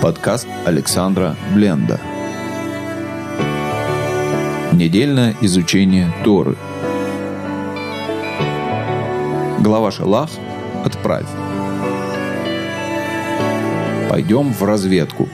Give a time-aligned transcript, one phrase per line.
[0.00, 2.00] Подкаст Александра Бленда.
[4.72, 6.56] Недельное изучение Торы.
[9.58, 10.30] Глава Шалах
[10.86, 11.26] «Отправь».
[14.08, 15.28] Пойдем в разведку.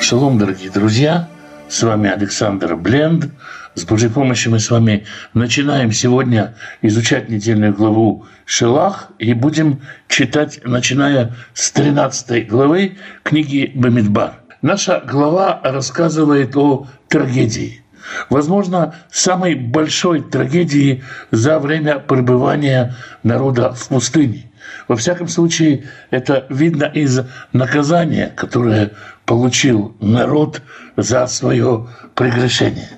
[0.00, 1.28] Шалом, дорогие друзья!
[1.68, 3.26] С вами Александр Бленд.
[3.74, 5.04] С Божьей помощью мы с вами
[5.34, 14.34] начинаем сегодня изучать недельную главу Шелах и будем читать, начиная с 13 главы книги Бамидбар.
[14.62, 17.82] Наша глава рассказывает о трагедии.
[18.30, 21.02] Возможно, самой большой трагедии
[21.32, 24.50] за время пребывания народа в пустыне.
[24.88, 27.20] Во всяком случае, это видно из
[27.52, 28.92] наказания, которое
[29.24, 30.62] получил народ
[30.96, 32.88] за свое прегрешение.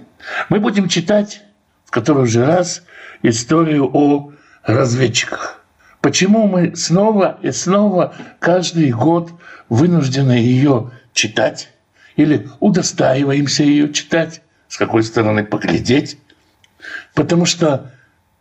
[0.48, 1.42] Мы будем читать
[1.88, 2.82] в который же раз
[3.22, 4.32] историю о
[4.62, 5.64] разведчиках.
[6.02, 9.32] Почему мы снова и снова каждый год
[9.70, 11.70] вынуждены ее читать
[12.16, 16.18] или удостаиваемся ее читать, с какой стороны поглядеть?
[17.14, 17.90] Потому что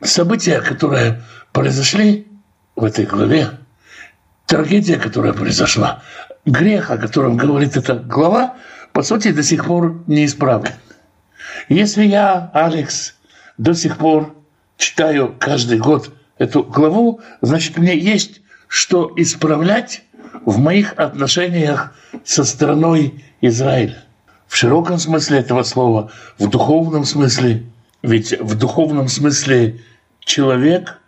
[0.01, 2.26] события, которые произошли
[2.77, 3.49] в этой главе,
[4.45, 6.03] трагедия, которая произошла,
[6.45, 8.55] грех, о котором говорит эта глава,
[8.93, 10.73] по сути, до сих пор не исправлен.
[11.69, 13.15] Если я, Алекс,
[13.57, 14.33] до сих пор
[14.77, 20.03] читаю каждый год эту главу, значит, мне есть что исправлять
[20.45, 24.03] в моих отношениях со страной Израиля.
[24.47, 27.63] В широком смысле этого слова, в духовном смысле.
[28.03, 29.81] Ведь в духовном смысле
[30.19, 30.99] человек,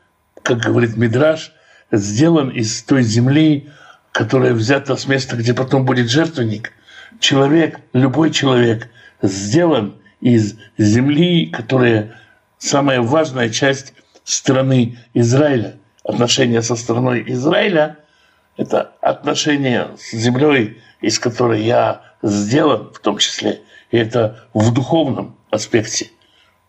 [0.42, 1.53] как говорит Мидраш,
[1.91, 3.69] сделан из той земли,
[4.11, 6.73] которая взята с места, где потом будет жертвенник.
[7.19, 8.89] Человек, любой человек,
[9.21, 12.19] сделан из земли, которая
[12.57, 15.77] самая важная часть страны Израиля.
[16.03, 17.97] Отношения со страной Израиля–
[18.57, 23.61] это отношения с землей, из которой я сделан в том числе.
[23.91, 26.09] И это в духовном аспекте.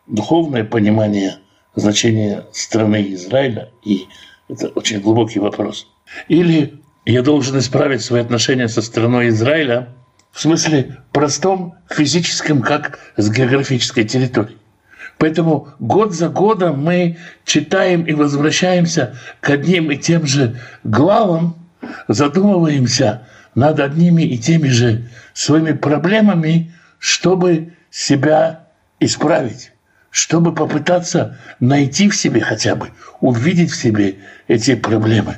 [0.07, 1.39] Духовное понимание
[1.75, 3.71] значения страны Израиля.
[3.85, 4.07] И
[4.51, 5.87] это очень глубокий вопрос.
[6.29, 9.89] Или я должен исправить свои отношения со страной Израиля–
[10.33, 14.59] в смысле простом, физическом, как с географической территорией.
[15.19, 21.57] Поэтому год за годом мы читаем и возвращаемся к одним и тем же главам,
[22.09, 28.69] задумываемся над одними и теми же своими проблемами, чтобы себя
[28.99, 29.73] исправить,
[30.11, 32.89] чтобы попытаться найти в себе хотя бы,
[33.21, 34.17] увидеть в себе
[34.49, 35.37] эти проблемы.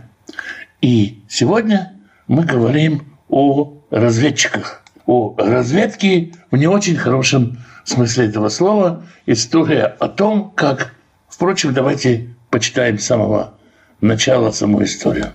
[0.81, 1.93] И сегодня
[2.27, 9.05] мы говорим о разведчиках о разведке в не очень хорошем смысле этого слова.
[9.27, 10.94] История о том, как...
[11.28, 13.54] Впрочем, давайте почитаем с самого
[14.00, 15.33] начала саму историю.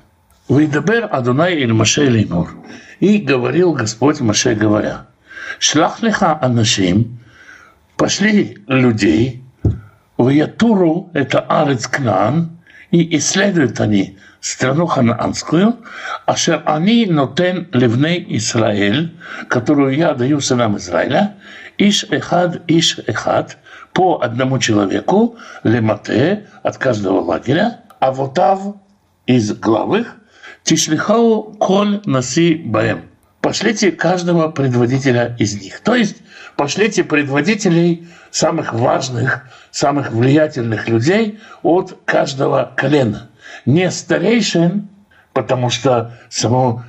[0.48, 2.56] «Вейдабер Адунай или Маше Леймур».
[3.00, 5.08] И говорил Господь Маше, говоря,
[5.60, 7.20] «Шлах лиха анашим,
[7.98, 9.44] пошли людей,
[10.18, 12.58] в Ятуру, это Арец Кнан,
[12.92, 15.78] и исследуют они страну ханаанскую,
[16.26, 19.16] ашер они нотен ливней Израиль,
[19.50, 21.36] которую я даю сынам Израиля,
[21.78, 23.58] иш эхад, иш эхад,
[23.94, 28.76] по одному человеку, лемате, от каждого лагеря, а вотав
[29.26, 30.16] из главых,
[30.64, 33.04] тишлихау коль наси баем.
[33.42, 35.80] Пошлите каждого предводителя из них.
[35.82, 36.18] То есть
[36.58, 43.30] пошлите предводителей самых важных, самых влиятельных людей от каждого колена–
[43.66, 44.88] не старейшин,
[45.34, 46.84] потому что само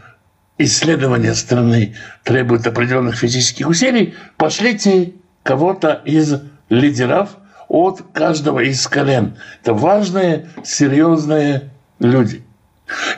[0.58, 7.36] исследование страны требует определенных физических усилий, пошлите кого-то из лидеров
[7.68, 9.36] от каждого из колен.
[9.62, 12.42] Это важные, серьезные люди.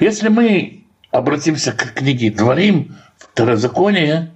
[0.00, 4.30] Если мы обратимся к книге «Дворим», «Второзаконие»,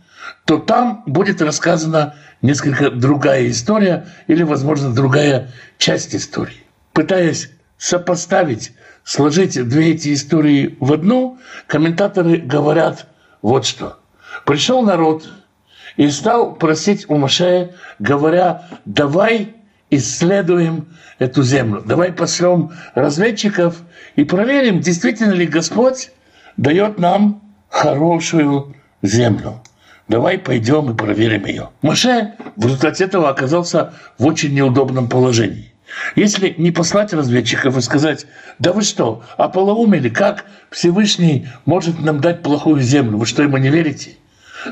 [0.44, 6.62] то там будет рассказана несколько другая история или, возможно, другая часть истории.
[6.93, 8.72] Пытаясь сопоставить
[9.05, 13.06] сложить две эти истории в одну, комментаторы говорят
[13.43, 13.99] вот что.
[14.44, 15.29] Пришел народ
[15.96, 19.55] и стал просить у Машея, говоря, давай
[19.91, 20.88] исследуем
[21.19, 23.76] эту землю, давай пошлем разведчиков
[24.17, 26.11] и проверим, действительно ли Господь
[26.56, 29.61] дает нам хорошую землю.
[30.09, 31.71] Давай пойдем и проверим ее.
[31.81, 35.73] Маше в результате этого оказался в очень неудобном положении.
[36.17, 38.27] Если не послать разведчиков и сказать,
[38.59, 43.71] да вы что, ополоумели, как Всевышний может нам дать плохую землю, вы что, ему не
[43.71, 44.17] верите?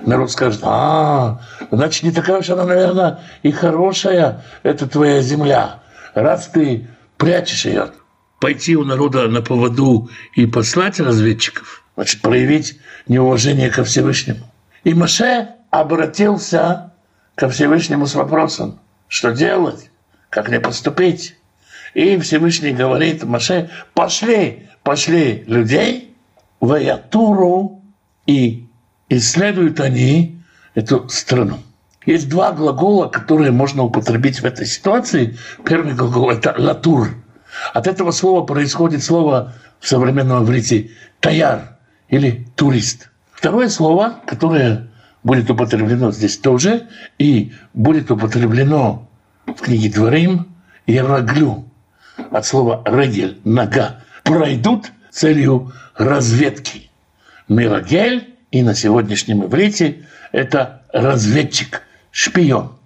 [0.04, 1.40] Народ скажет, а,
[1.70, 5.82] значит, не такая уж она, наверное, и хорошая, это твоя земля,
[6.14, 7.90] раз ты прячешь ее.
[8.40, 14.51] Пойти у народа на поводу и послать разведчиков, значит, проявить неуважение ко Всевышнему.
[14.84, 16.92] И Маше обратился
[17.34, 19.90] ко Всевышнему с вопросом, что делать,
[20.28, 21.36] как мне поступить.
[21.94, 26.16] И Всевышний говорит Маше, пошли, пошли людей
[26.60, 27.82] в Аятуру,
[28.26, 28.66] и
[29.08, 30.40] исследуют они
[30.74, 31.58] эту страну.
[32.06, 35.36] Есть два глагола, которые можно употребить в этой ситуации.
[35.64, 37.10] Первый глагол– это «латур».
[37.74, 40.90] От этого слова происходит слово в современном иврите
[41.20, 41.76] «таяр»
[42.08, 43.11] или «турист».
[43.42, 44.86] Второе слово, которое
[45.24, 46.86] будет употреблено здесь тоже,
[47.18, 49.08] и будет употреблено
[49.46, 50.54] в книге Дворим,
[50.86, 51.68] «яраглю»,
[52.30, 56.88] от слова «регель»– «нога», пройдут целью разведки.
[57.48, 62.78] Мирагель и на сегодняшнем иврите это разведчик, шпион.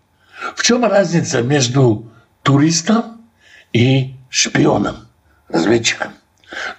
[0.54, 2.10] В чем разница между
[2.42, 3.20] туристом
[3.74, 4.96] и шпионом,
[5.50, 6.12] разведчиком?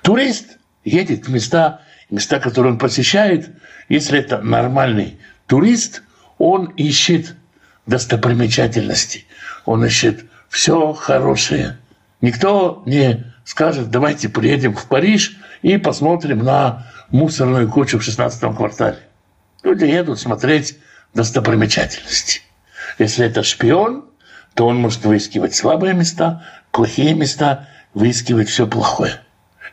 [0.01, 3.51] Турист едет в места, места, которые он посещает.
[3.89, 6.03] Если это нормальный турист,
[6.37, 7.35] он ищет
[7.85, 9.25] достопримечательности,
[9.65, 11.77] он ищет все хорошее.
[12.21, 18.99] Никто не скажет, давайте приедем в Париж и посмотрим на мусорную кучу в 16 квартале.
[19.63, 20.77] Люди едут смотреть
[21.13, 22.41] достопримечательности.
[22.99, 24.05] Если это шпион,
[24.53, 29.21] то он может выискивать слабые места, плохие места, выискивать все плохое.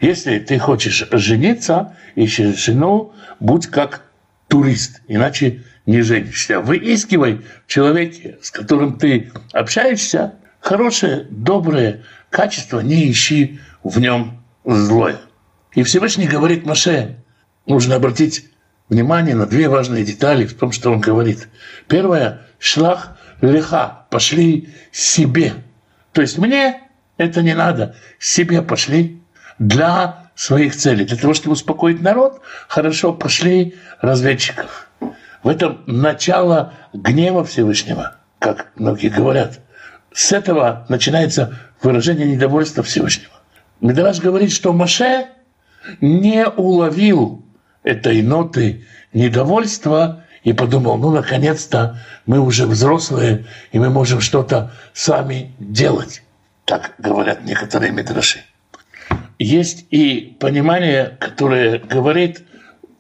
[0.00, 4.02] Если ты хочешь жениться, ищешь жену, будь как
[4.48, 6.60] турист, иначе не женишься.
[6.60, 15.16] Выискивай в человеке, с которым ты общаешься, хорошее, доброе качество, не ищи в нем злое.
[15.74, 17.16] И Всевышний говорит Маше,
[17.66, 18.46] нужно обратить
[18.88, 21.48] внимание на две важные детали в том, что он говорит.
[21.88, 25.54] Первое– шлах леха, пошли себе.
[26.12, 26.80] То есть мне
[27.16, 29.20] это не надо, себе пошли
[29.58, 31.04] для своих целей.
[31.04, 34.88] Для того, чтобы успокоить народ, хорошо, пошли разведчиков.
[35.42, 39.60] В этом начало гнева Всевышнего, как многие говорят.
[40.12, 43.32] С этого начинается выражение недовольства Всевышнего.
[43.80, 45.26] Медраж говорит, что Маше
[46.00, 47.44] не уловил
[47.82, 55.54] этой ноты недовольства и подумал, ну, наконец-то мы уже взрослые, и мы можем что-то сами
[55.58, 56.22] делать.
[56.64, 58.40] Так говорят некоторые медраши.
[59.38, 62.44] Есть и понимание, которое говорит,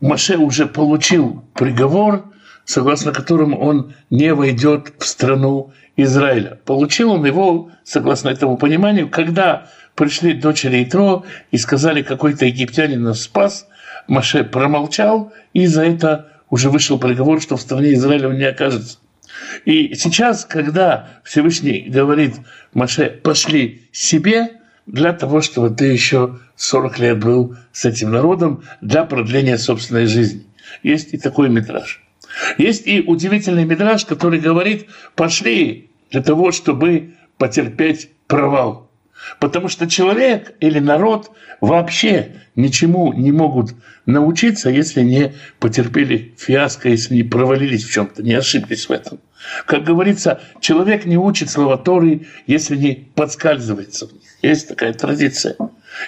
[0.00, 2.32] Маше уже получил приговор,
[2.64, 6.58] согласно которому он не войдет в страну Израиля.
[6.64, 13.22] Получил он его, согласно этому пониманию, когда пришли дочери Итро и сказали, какой-то египтянин нас
[13.22, 13.68] спас,
[14.08, 18.98] Маше промолчал, и за это уже вышел приговор, что в стране Израиля он не окажется.
[19.64, 22.34] И сейчас, когда Всевышний говорит
[22.72, 24.50] Маше, пошли себе,
[24.86, 30.44] для того, чтобы ты еще 40 лет был с этим народом, для продления собственной жизни.
[30.82, 32.02] Есть и такой метраж.
[32.58, 38.90] Есть и удивительный метраж, который говорит, пошли для того, чтобы потерпеть провал.
[39.40, 43.74] Потому что человек или народ вообще ничему не могут
[44.06, 49.20] научиться, если не потерпели фиаско, если не провалились в чем-то, не ошиблись в этом.
[49.66, 54.23] Как говорится, человек не учит слова Торы, если не подскальзывается в них.
[54.44, 55.56] Есть такая традиция.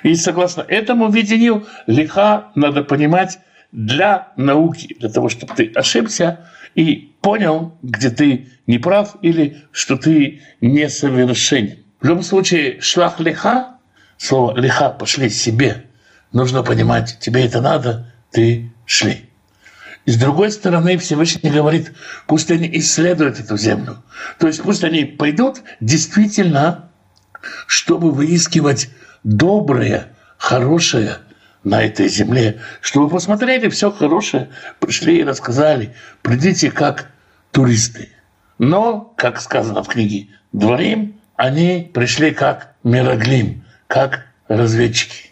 [0.03, 3.39] И согласно этому видению, лиха надо понимать
[3.73, 9.97] для науки, для того, чтобы ты ошибся и понял, где ты не прав или что
[9.97, 11.79] ты несовершенен.
[12.01, 13.79] В любом случае, шлах лиха,
[14.19, 15.87] слово лиха, пошли себе,
[16.33, 19.31] нужно понимать, тебе это надо, ты шли.
[20.05, 21.93] И с другой стороны, Всевышний говорит,
[22.27, 24.03] пусть они исследуют эту землю.
[24.39, 26.86] То есть пусть они пойдут действительно,
[27.67, 28.91] чтобы выискивать
[29.25, 31.19] доброе, хорошее
[31.65, 37.11] на этой земле, чтобы посмотрели все хорошее, пришли и рассказали, придите как
[37.51, 38.11] туристы.
[38.59, 45.31] Но, как сказано в книге Дворим, они пришли как Мироглим, как разведчики.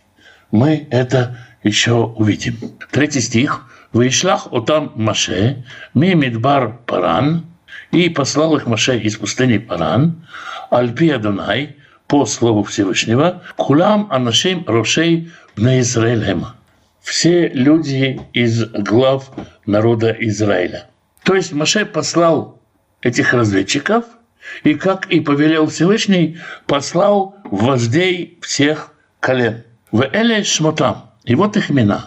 [0.51, 2.57] Мы это еще увидим.
[2.91, 3.67] Третий стих.
[3.95, 7.47] «Вышлах отам Маше, ми мидбар Паран,
[7.93, 10.27] и послал их Маше из пустыни Паран,
[10.69, 16.57] Альпи Адонай, по слову Всевышнего, кулам анашим рошей на Израилема.
[17.01, 19.31] Все люди из глав
[19.67, 20.89] народа Израиля.
[21.23, 22.61] То есть Маше послал
[23.03, 24.05] этих разведчиков–
[24.63, 29.65] и, как и повелел Всевышний, послал вождей всех колен.
[29.91, 31.11] В Эле Шмотам.
[31.25, 32.07] И вот их имена.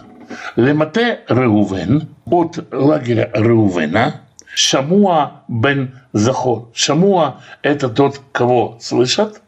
[0.56, 4.22] Лемате Реувен, от лагеря Реувена,
[4.54, 6.70] Шамуа бен Захор.
[6.74, 9.40] Шамуа– это тот, кого слышат.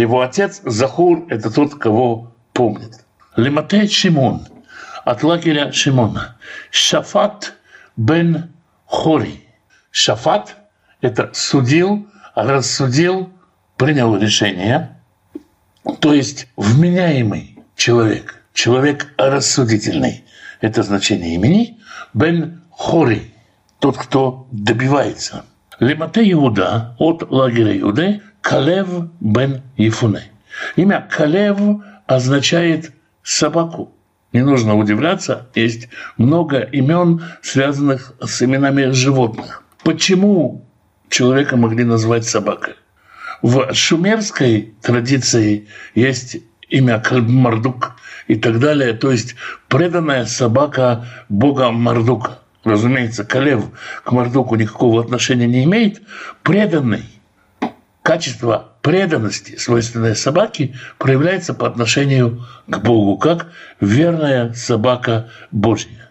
[0.00, 3.04] Его отец Захур– это тот, кого помнит.
[3.36, 4.46] Лемате Шимон,
[5.04, 6.38] от лагеря Шимона.
[6.70, 7.52] Шафат
[7.98, 8.50] бен
[8.86, 9.46] Хори.
[9.90, 10.56] Шафат–
[11.02, 13.30] это судил, рассудил,
[13.76, 14.96] принял решение.
[15.98, 20.24] То есть вменяемый человек, человек рассудительный.
[20.62, 21.78] Это значение имени.
[22.14, 23.34] Бен Хори–
[23.80, 25.44] тот, кто добивается.
[25.78, 28.88] Лемате Иуда от лагеря Иуды Калев
[29.20, 30.30] бен Ефуне.
[30.76, 31.58] Имя Калев
[32.06, 32.92] означает
[33.22, 33.92] собаку.
[34.32, 39.64] Не нужно удивляться, есть много имен, связанных с именами животных.
[39.82, 40.64] Почему
[41.08, 42.74] человека могли назвать собакой?
[43.42, 47.92] В шумерской традиции есть имя Кальб-Мардук
[48.28, 49.34] и так далее, то есть
[49.68, 52.38] преданная собака бога Мардука.
[52.62, 53.64] Разумеется, Калев
[54.04, 56.02] к Мардуку никакого отношения не имеет.
[56.42, 57.04] Преданный
[58.02, 63.48] качество преданности, свойственное собаке, проявляется по отношению к Богу, как
[63.80, 66.10] верная собака Божья.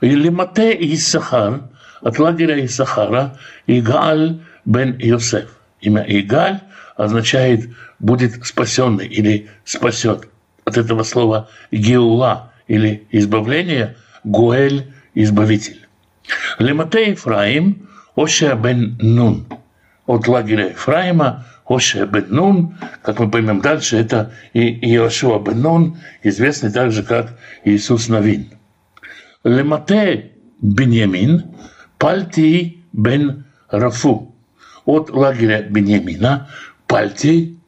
[0.00, 1.62] Лимате Исахар,
[2.00, 5.50] от лагеря Исахара, Игаль бен Йосеф.
[5.80, 6.60] Имя Игаль
[6.96, 10.28] означает «будет спасенный» или «спасет».
[10.64, 15.86] От этого слова «геула» или «избавление», «гуэль»– «избавитель».
[16.58, 19.46] Лемате Ефраим, Оша бен Нун.
[20.06, 24.60] От лагеря Ефраима Оша бен Нун, как мы поймем дальше, это и
[24.94, 28.50] Иошуа бен Нун, известный также как Иисус Новин.
[29.42, 31.54] Лемате Беньямин,
[31.98, 34.34] Пальти бен Рафу.
[34.84, 36.48] От лагеря Беньямина
[36.86, 37.58] Пальти,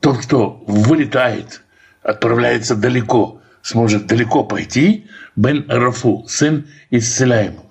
[0.00, 1.62] тот, кто вылетает,
[2.02, 7.63] отправляется далеко, сможет далеко пойти, бен Рафу, сын исцеляемого.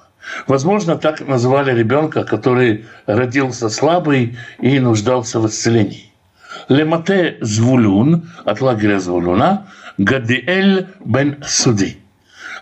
[0.47, 6.11] Возможно, так назвали ребенка, который родился слабый и нуждался в исцелении.
[6.69, 11.97] Лемате Звулюн от лагеря Звулюна, Гадиэль бен Суди.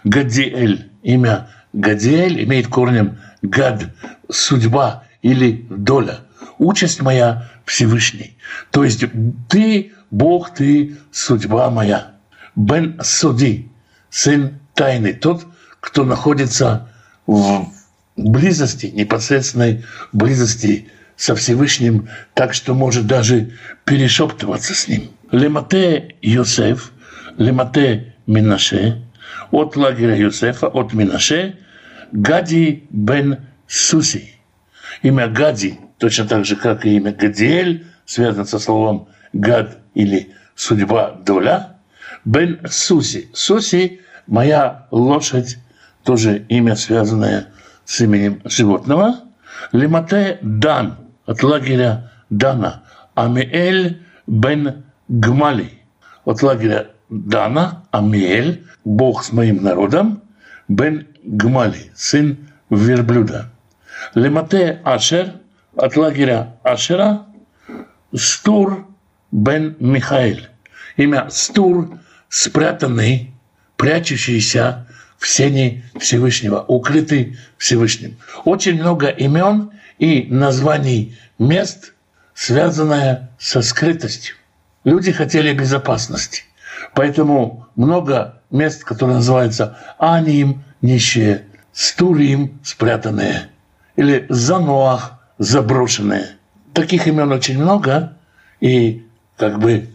[0.03, 3.85] Гадиэль, имя Гадиэль имеет корнем Гад,
[4.29, 6.21] судьба или доля.
[6.57, 8.37] Участь моя Всевышний.
[8.71, 9.03] То есть
[9.49, 12.11] ты, Бог, ты, судьба моя.
[12.55, 13.69] Бен Суди,
[14.09, 15.45] сын тайны, тот,
[15.79, 16.90] кто находится
[17.31, 17.71] в
[18.17, 23.51] близости, непосредственной близости со Всевышним, так что может даже
[23.85, 25.11] перешептываться с ним.
[25.31, 26.91] Лемате Йосеф,
[27.37, 29.01] Лемате Минаше,
[29.51, 31.55] от лагеря Йосефа, от Минаше,
[32.11, 34.35] Гади бен Суси.
[35.01, 41.11] Имя Гади, точно так же, как и имя Гадиэль, связано со словом Гад или судьба,
[41.25, 41.77] доля.
[42.25, 43.29] Бен Суси.
[43.33, 45.57] Суси– моя лошадь,
[46.03, 47.47] тоже имя, связанное
[47.85, 49.21] с именем животного.
[49.71, 52.83] Лимате Дан от лагеря Дана.
[53.15, 55.79] Амиэль бен Гмали
[56.25, 57.83] от лагеря Дана.
[57.91, 60.21] Амиэль, Бог с моим народом,
[60.67, 62.37] бен Гмали, сын
[62.69, 63.51] верблюда.
[64.15, 65.33] Лемате Ашер
[65.75, 67.25] от лагеря Ашера,
[68.15, 68.87] Стур
[69.31, 70.49] бен Михаэль.
[70.97, 73.33] Имя Стур спрятанный,
[73.77, 74.87] прячущийся
[75.21, 78.17] в сене Всевышнего, укрытый Всевышним.
[78.43, 81.93] Очень много имен и названий мест,
[82.33, 84.35] связанное со скрытостью.
[84.83, 86.43] Люди хотели безопасности.
[86.95, 93.49] Поэтому много мест, которые называются Аним, нищие, Стурим, спрятанные,
[93.95, 96.29] или Заноах, заброшенные.
[96.73, 98.17] Таких имен очень много,
[98.59, 99.05] и
[99.37, 99.87] как бы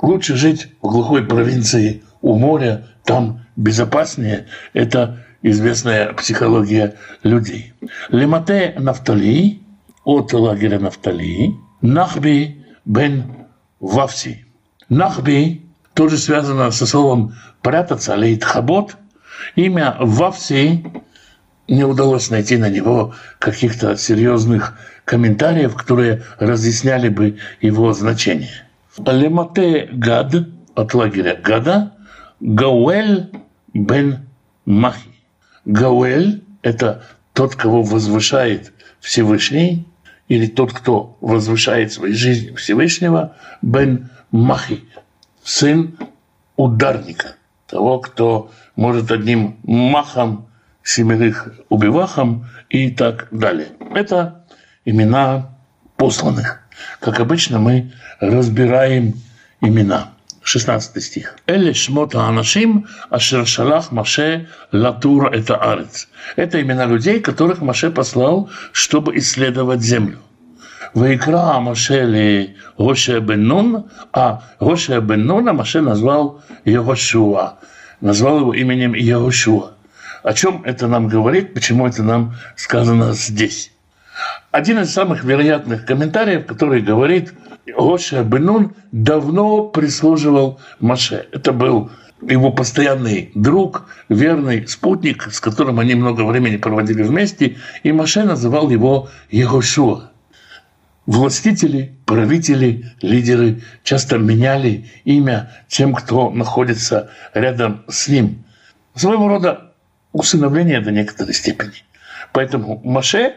[0.00, 4.46] лучше жить в глухой провинции у моря, там безопаснее.
[4.72, 7.72] Это известная психология людей.
[8.10, 9.60] Лемате Нафтали
[10.04, 13.24] от лагеря Нафтали, Нахби бен
[13.80, 14.46] Вавси.
[14.88, 15.62] Нахби
[15.94, 18.96] тоже связано со словом прятаться, лейтхабот.
[19.54, 20.84] Имя Вавси
[21.68, 28.66] не удалось найти на него каких-то серьезных комментариев, которые разъясняли бы его значение.
[28.98, 30.34] Лемате Гад
[30.74, 31.92] от лагеря Гада,
[32.40, 33.30] Гауэль
[33.76, 34.28] бен
[34.64, 35.10] Махи.
[35.64, 39.86] Гауэль– это тот, кого возвышает Всевышний,
[40.28, 44.84] или тот, кто возвышает своей жизнь Всевышнего, бен Махи,
[45.44, 45.96] сын
[46.56, 50.48] ударника, того, кто может одним махом
[50.82, 53.68] семерых убивахом и так далее.
[53.94, 54.44] Это
[54.84, 55.56] имена
[55.96, 56.60] посланных.
[57.00, 59.14] Как обычно, мы разбираем
[59.60, 60.12] имена.
[60.46, 61.36] 16 стих.
[61.46, 66.08] Эле шмота анашим, ашер шалах Маше латур это арец.
[66.36, 70.18] Это имена людей, которых Маше послал, чтобы исследовать землю.
[70.94, 77.58] Вайкра Маше ли Гоше бен а Гоше бен Нуна Маше назвал Йогошуа.
[78.00, 79.72] назвал его именем Яошуа.
[80.22, 83.72] О чем это нам говорит, почему это нам сказано здесь?
[84.52, 87.32] Один из самых вероятных комментариев, который говорит,
[87.74, 91.26] Оша Бенун давно прислуживал Маше.
[91.32, 91.90] Это был
[92.22, 98.70] его постоянный друг, верный спутник, с которым они много времени проводили вместе, и Маше называл
[98.70, 100.10] его Егошуа.
[101.06, 108.44] Властители, правители, лидеры часто меняли имя тем, кто находится рядом с ним.
[108.94, 109.72] Своего рода
[110.12, 111.84] усыновление до некоторой степени.
[112.32, 113.34] Поэтому Маше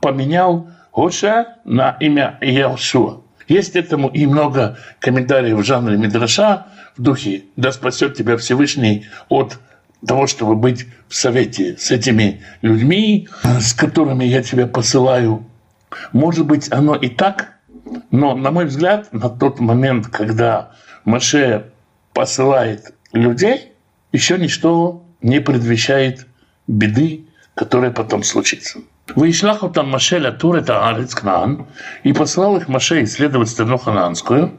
[0.00, 3.22] поменял Гоша на имя Яшуа.
[3.48, 9.58] Есть этому и много комментариев в жанре Мидраша в духе «Да спасет тебя Всевышний от
[10.06, 15.46] того, чтобы быть в совете с этими людьми, с которыми я тебя посылаю».
[16.12, 17.54] Может быть, оно и так,
[18.10, 20.72] но, на мой взгляд, на тот момент, когда
[21.06, 21.70] Маше
[22.12, 23.72] посылает людей,
[24.12, 26.26] еще ничто не предвещает
[26.66, 27.24] беды,
[27.54, 28.80] которая потом случится.
[29.14, 31.66] Вышлях там Маше латур это Арец Кнаан,
[32.02, 34.58] и послал их Маше исследовать страну ханаанскую,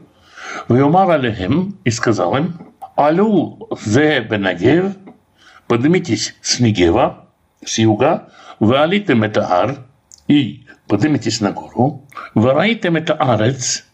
[0.68, 4.92] Виомар алехим, и сказал им, Алю зе бенагев,
[5.66, 7.28] поднимитесь с Негева,
[7.64, 8.28] с юга,
[8.58, 9.86] вы алитем это ар,
[10.26, 13.84] и поднимитесь на гору, вы раитем это арец,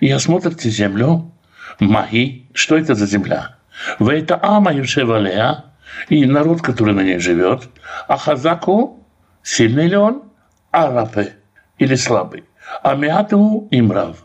[0.00, 1.32] и осмотрите землю,
[1.80, 3.56] Маги, что это за земля?
[3.98, 5.64] Это Ама Юшевалея,
[6.08, 7.68] и народ, который на ней живет,
[8.08, 9.01] а Хазаку
[9.42, 10.22] Сильный ли он?
[10.70, 11.34] Арапе
[11.78, 12.44] или слабый?
[12.82, 14.24] А мяту имрав.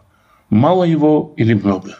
[0.49, 1.95] Мало его или много?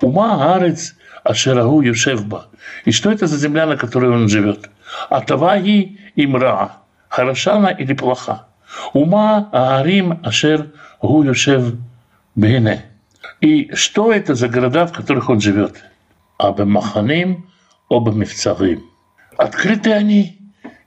[0.00, 2.46] Ума арец ашерагу юшевба.
[2.84, 4.70] И что это за земля, на которой он живет?
[5.10, 6.72] Атаваги имра.
[7.08, 8.46] Хороша она или плоха?
[8.94, 11.74] Ума аарим ашер гу юшев
[12.34, 12.84] бене.
[13.40, 15.84] И что это за города, в которых он живет?
[16.38, 17.50] Абемаханим,
[17.90, 18.84] обемивцарим.
[19.36, 20.38] Открыты они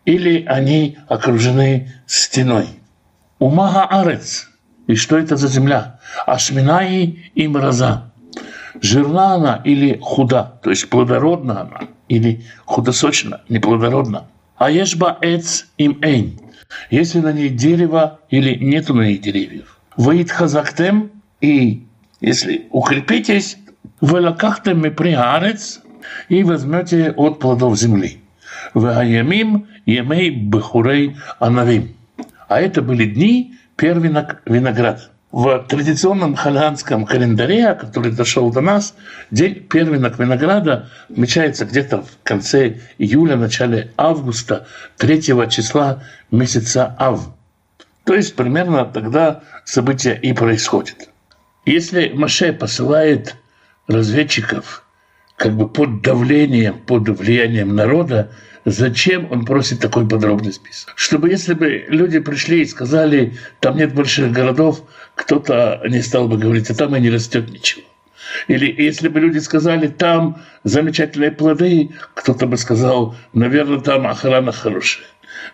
[0.06, 2.68] или они окружены стеной.
[3.40, 4.50] Умага арец.
[4.88, 6.00] И что это за земля?
[6.26, 8.12] Ашминаи и мраза.
[8.82, 14.26] Жирна она или худа, то есть плодородна она, или худосочна, неплодородна.
[14.58, 16.40] А ешба эц им эйн.
[16.90, 19.80] Если на ней дерево или нету на ней деревьев.
[19.98, 21.88] Воит хазактем и
[22.20, 23.58] если укрепитесь,
[24.02, 25.82] вы лакахтем арец
[26.30, 28.22] и возьмете от плодов земли.
[28.76, 31.96] Ваямим Емей Бахурей Анавим.
[32.48, 35.10] А это были дни первенок виноград.
[35.32, 38.96] В традиционном ханаанском календаре, который дошел до нас,
[39.32, 47.34] день первенок винограда отмечается где-то в конце июля, начале августа, 3 числа месяца Ав.
[48.04, 51.10] То есть примерно тогда событие и происходит.
[51.66, 53.36] Если Маше посылает
[53.88, 54.86] разведчиков
[55.38, 58.32] как бы под давлением, под влиянием народа,
[58.66, 60.94] Зачем он просит такой подробный список?
[60.96, 64.82] Чтобы если бы люди пришли и сказали, там нет больших городов,
[65.14, 67.84] кто-то не стал бы говорить, а там и не растет ничего.
[68.48, 75.06] Или если бы люди сказали, там замечательные плоды, кто-то бы сказал, наверное, там охрана хорошая.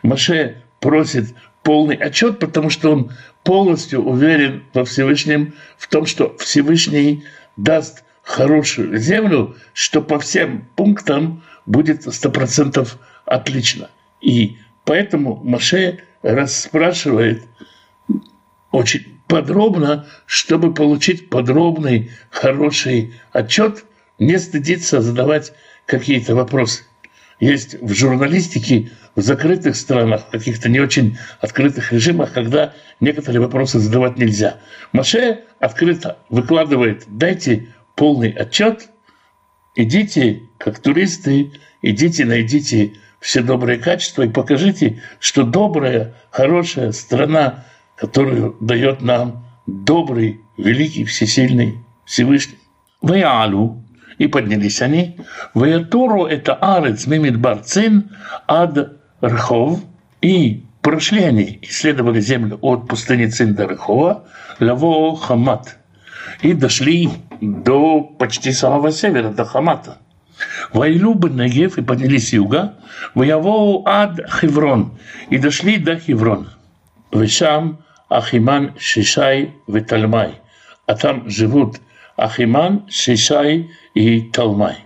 [0.04, 3.12] Маше просит полный отчет, потому что он
[3.44, 7.26] полностью уверен во Всевышнем в том, что Всевышний
[7.58, 12.88] даст хорошую землю, что по всем пунктам будет 100%
[13.26, 13.90] отлично.
[14.22, 17.44] И поэтому Маше расспрашивает
[18.72, 23.86] очень подробно, чтобы получить подробный, хороший отчет,
[24.20, 25.54] не стыдиться задавать
[25.86, 26.84] какие-то вопросы.
[27.40, 33.80] Есть в журналистике в закрытых странах, в каких-то не очень открытых режимах, когда некоторые вопросы
[33.80, 34.60] задавать нельзя.
[34.94, 38.90] Маше открыто выкладывает, дайте полный отчет,
[39.76, 47.66] идите как туристы, идите, найдите все добрые качества и покажите, что добрая, хорошая страна,
[47.98, 52.58] которую дает нам добрый, великий, всесильный Всевышний.
[53.02, 53.84] Ваялу,
[54.20, 55.18] и поднялись они,
[55.56, 58.12] Ваятуру это арец мимит барцин
[58.48, 59.80] ад рхов,
[60.22, 64.26] и прошли они, исследовали землю от пустыни Цин до Рхова,
[64.60, 65.80] лаво хамат,
[66.44, 67.10] и дошли
[67.42, 69.98] до почти самого севера, до Хамата.
[70.74, 72.76] Вайлю Негев и поднялись с юга,
[73.16, 74.98] Ваявоу ад Хеврон,
[75.30, 76.58] и дошли до Хеврона.
[77.12, 80.42] Вешам Ахиман Шишай Ветальмай,
[80.86, 81.78] а там живут
[82.18, 84.78] Ахиман, Шишай и Талмай.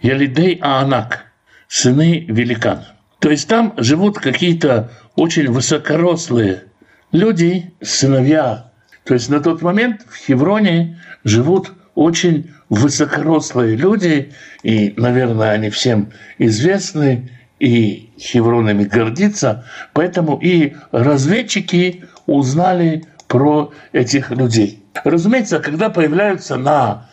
[0.00, 1.24] Ялидей Аанак,
[1.68, 2.86] сыны великана.
[3.20, 6.64] То есть там живут какие-то очень высокорослые
[7.10, 8.72] люди, сыновья.
[9.04, 16.10] То есть на тот момент в Хевроне живут очень высокорослые люди, и, наверное, они всем
[16.38, 17.30] известны,
[17.60, 24.82] и Хевронами гордится, поэтому и разведчики узнали про этих людей.
[25.04, 27.08] Разумеется, когда появляются на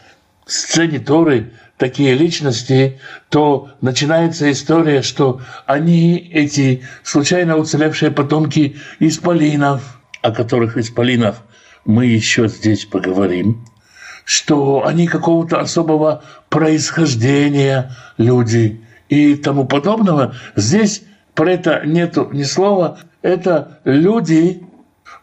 [0.45, 10.31] сцене Торы такие личности, то начинается история, что они, эти случайно уцелевшие потомки исполинов, о
[10.31, 11.43] которых исполинов
[11.85, 13.65] мы еще здесь поговорим,
[14.25, 20.35] что они какого-то особого происхождения люди и тому подобного.
[20.55, 21.03] Здесь
[21.33, 22.99] про это нету ни слова.
[23.21, 24.63] Это люди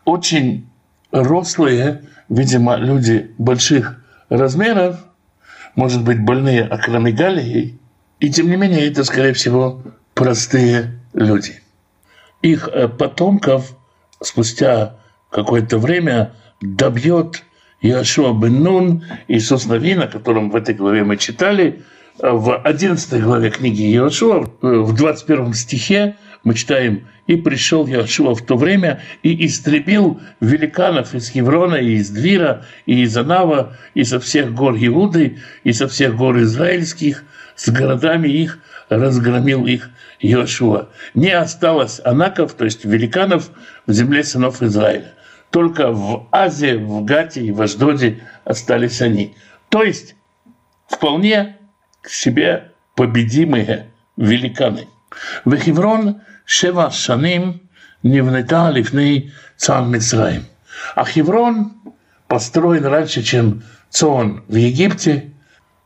[0.04, 0.68] очень
[1.10, 4.98] рослые, видимо, люди больших размеров,
[5.74, 7.78] может быть, больные акромегалией,
[8.20, 9.82] и тем не менее это, скорее всего,
[10.14, 11.62] простые люди.
[12.42, 13.76] Их э, потомков
[14.20, 14.96] спустя
[15.30, 17.44] какое-то время добьет
[17.80, 21.82] Иошуа бен Нун, Иисус Навин, о котором в этой главе мы читали,
[22.20, 28.56] в 11 главе книги Иошуа, в 21 стихе мы читаем «И пришел Иошуа в то
[28.56, 34.54] время и истребил великанов из Хеврона, и из Двира, и из Анава, и со всех
[34.54, 37.22] гор Иуды, и со всех гор израильских,
[37.54, 40.88] с городами их, разгромил их Иошуа.
[41.14, 43.50] Не осталось анаков, то есть великанов,
[43.86, 45.12] в земле сынов Израиля.
[45.50, 49.34] Только в Азии, в Гате и в Аждоде остались они.
[49.68, 50.14] То есть
[50.86, 51.56] вполне
[52.02, 54.88] к себе победимые великаны.
[55.44, 57.62] В Хеврон шева шаним
[58.02, 60.44] невнета лифней цар Мицраим.
[60.94, 61.72] А Хеврон
[62.26, 65.32] построен раньше, чем Цон в Египте,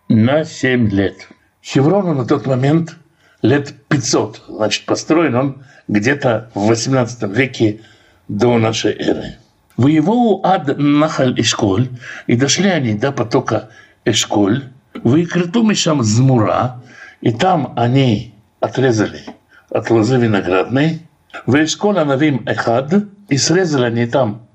[0.09, 1.29] на 7 лет.
[1.62, 2.96] Хеврону на тот момент
[3.40, 4.44] лет 500.
[4.48, 7.81] Значит, построен он где-то в 18 веке
[8.29, 9.37] до нашей эры.
[9.83, 11.88] В его ад Нахаль Эшколь,
[12.29, 13.71] и дошли они до потока
[14.05, 14.62] Эшколь,
[14.95, 16.81] в Икриту Мишам Змура,
[17.21, 19.25] и там они отрезали
[19.71, 21.03] от лозы виноградной,
[21.47, 22.95] в Эшколь Анавим Эхад,
[23.29, 24.47] и срезали они там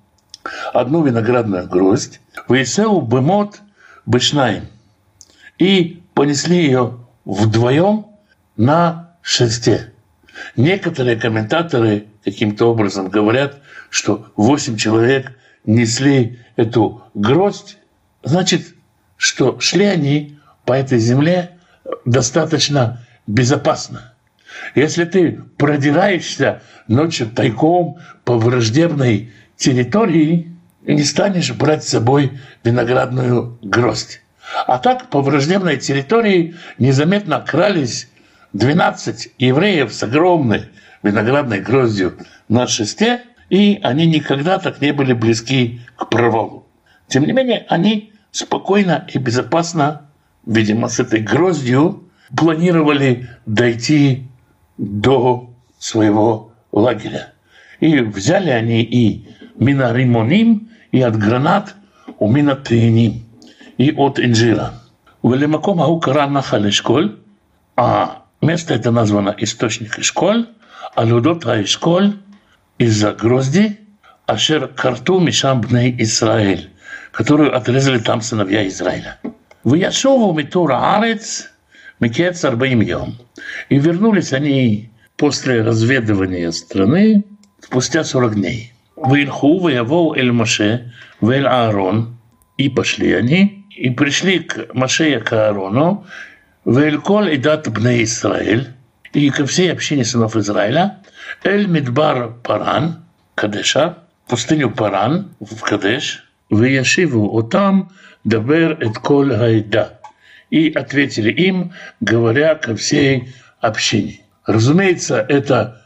[0.73, 3.59] одну виноградную гроздь, в Исеу Бемот
[4.05, 4.69] Бешнаим,
[5.57, 8.05] и понесли ее вдвоем
[8.55, 9.91] на шесте.
[10.55, 15.31] Некоторые комментаторы каким-то образом говорят, что восемь человек
[15.65, 17.77] несли эту гроздь,
[18.23, 18.75] значит,
[19.17, 21.51] что шли они по этой земле
[22.05, 24.13] достаточно безопасно.
[24.75, 34.21] Если ты продираешься ночью тайком по враждебной территории, не станешь брать с собой виноградную гроздь.
[34.65, 38.07] А так по враждебной территории незаметно крались
[38.53, 40.69] 12 евреев с огромной
[41.03, 46.65] виноградной гроздью на шесте, и они никогда так не были близки к провалу.
[47.07, 50.09] Тем не менее, они спокойно и безопасно,
[50.45, 54.27] видимо, с этой гроздью планировали дойти
[54.77, 57.33] до своего лагеря.
[57.79, 61.75] И взяли они и минаримоним, и от гранат
[62.19, 63.23] у минатеиним,
[63.77, 64.73] и от инжира.
[65.23, 67.17] Велимаком аукара нахалешколь,
[67.75, 70.47] а место это названо источник Ишколь,
[70.95, 72.17] а людот Ишколь
[72.77, 73.79] из-за грозди,
[74.25, 76.69] ашер карту мишам бней Израиль,
[77.11, 79.19] которую отрезали там сыновья Израиля.
[79.63, 81.49] В Яшову Митура Арец
[81.99, 83.17] Микец Арбаим Йом.
[83.69, 87.23] И вернулись они после разведывания страны
[87.59, 88.73] спустя 40 дней.
[88.95, 92.17] Вильху, Ваявоу Эль Маше, Вель Аарон.
[92.57, 96.05] И пошли они, и пришли к Маше и к Аарону,
[96.65, 98.67] Вель Коль и Дат Бне Израиль,
[99.13, 100.99] и ко всей общине сынов Израиля,
[101.43, 103.03] Эль Мидбар Паран,
[103.35, 107.91] Кадеша, пустыню Паран в Кадеш, Вияшиву Отам,
[108.23, 109.99] Дабер Эт Коль Хайда.
[110.49, 114.21] И ответили им, говоря ко всей общине.
[114.45, 115.81] Разумеется, это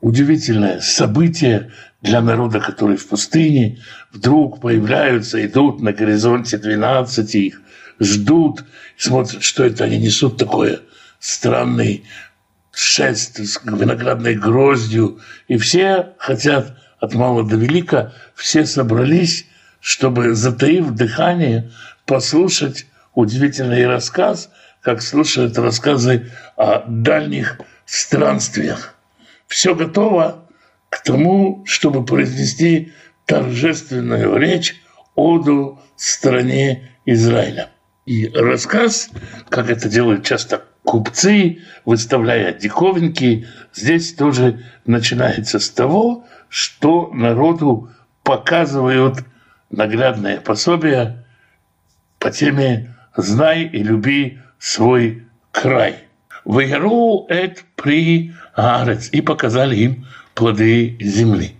[0.00, 1.70] удивительное событие
[2.02, 3.78] для народа, который в пустыне,
[4.12, 7.62] вдруг появляются, идут на горизонте 12, их
[8.00, 8.64] ждут,
[8.96, 10.80] смотрят, что это они несут такое
[11.20, 12.04] странный
[12.74, 19.46] шест с виноградной гроздью, и все хотят от мала до велика, все собрались,
[19.80, 21.70] чтобы, затаив дыхание,
[22.06, 24.50] послушать удивительный рассказ,
[24.82, 28.94] как слушают рассказы о дальних странствиях.
[29.46, 30.48] Все готово
[30.90, 32.92] к тому, чтобы произнести
[33.26, 34.76] торжественную речь
[35.14, 37.70] оду стране Израиля.
[38.06, 39.10] И рассказ,
[39.48, 47.90] как это делают часто купцы, выставляя диковинки, здесь тоже начинается с того, что народу
[48.22, 49.24] показывают
[49.70, 51.24] наглядное пособие
[52.18, 55.96] по теме «Знай и люби свой край».
[56.44, 61.54] «Выгеру эт при арец» и показали им плоды земли.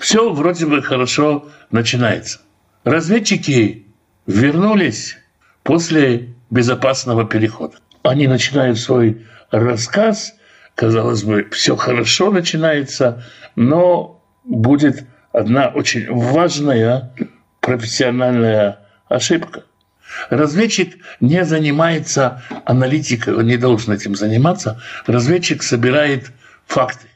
[0.00, 2.40] Все вроде бы хорошо начинается.
[2.84, 3.86] Разведчики
[4.26, 5.18] вернулись
[5.62, 7.76] после безопасного перехода.
[8.02, 10.34] Они начинают свой рассказ,
[10.74, 17.12] казалось бы, все хорошо начинается, но будет одна очень важная
[17.60, 19.64] профессиональная ошибка.
[20.30, 24.82] Разведчик не занимается аналитикой, он не должен этим заниматься.
[25.06, 26.30] Разведчик собирает
[26.66, 27.06] факты.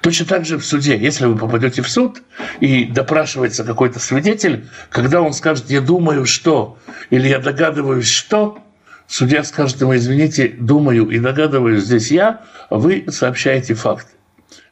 [0.00, 2.22] Точно так же в суде, если вы попадете в суд
[2.60, 6.78] и допрашивается какой-то свидетель, когда он скажет «я думаю, что»
[7.10, 8.58] или «я догадываюсь, что»,
[9.08, 14.12] судья скажет ему «извините, думаю и догадываюсь здесь я», вы сообщаете факты.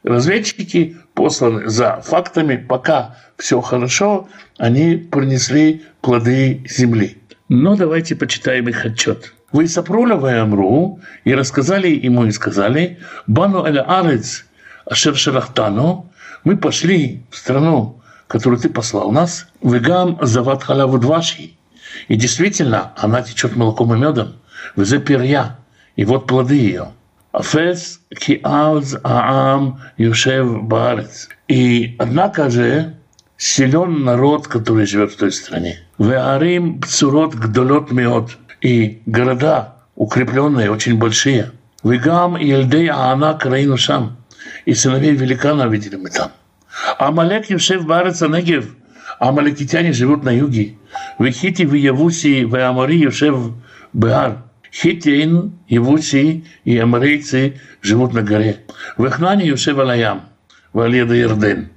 [0.04, 7.18] Разведчики посланы за фактами, пока все хорошо, они принесли плоды земли.
[7.48, 9.32] Но давайте почитаем их отчет.
[9.52, 14.44] Вы сопруля Амру и рассказали ему и сказали, Бану аля арец
[14.84, 16.10] Ашер Шарахтану,
[16.44, 21.55] мы пошли в страну, которую ты послал нас, Вегам Зават Халаву Дваши.
[22.08, 24.36] И действительно, она течет молоком и медом.
[24.76, 25.58] Везе перья.
[25.96, 26.88] И вот плоды ее.
[27.32, 31.28] Афес ки аам юшев баарец.
[31.48, 32.94] И однако же
[33.36, 35.80] силен народ, который живет в той стране.
[35.98, 38.36] Веарим пцурот гдолот меот.
[38.60, 41.52] И города укрепленные, очень большие.
[41.84, 44.16] Вегам елдей аана краину шам
[44.64, 46.30] и сыновей великана видели мы там.
[46.98, 48.66] Амалек Юшев Барец Негев,
[49.18, 50.76] амалекитяне живут на юге.
[51.18, 53.52] В Хити, в Явуси, в Амари Юшев
[53.92, 54.42] Беар.
[54.72, 58.58] Хитин, Явуси и амарейцы живут на горе.
[58.98, 60.28] В Эхнане Юшев Алаям,
[60.74, 61.70] в Аледа Ярден.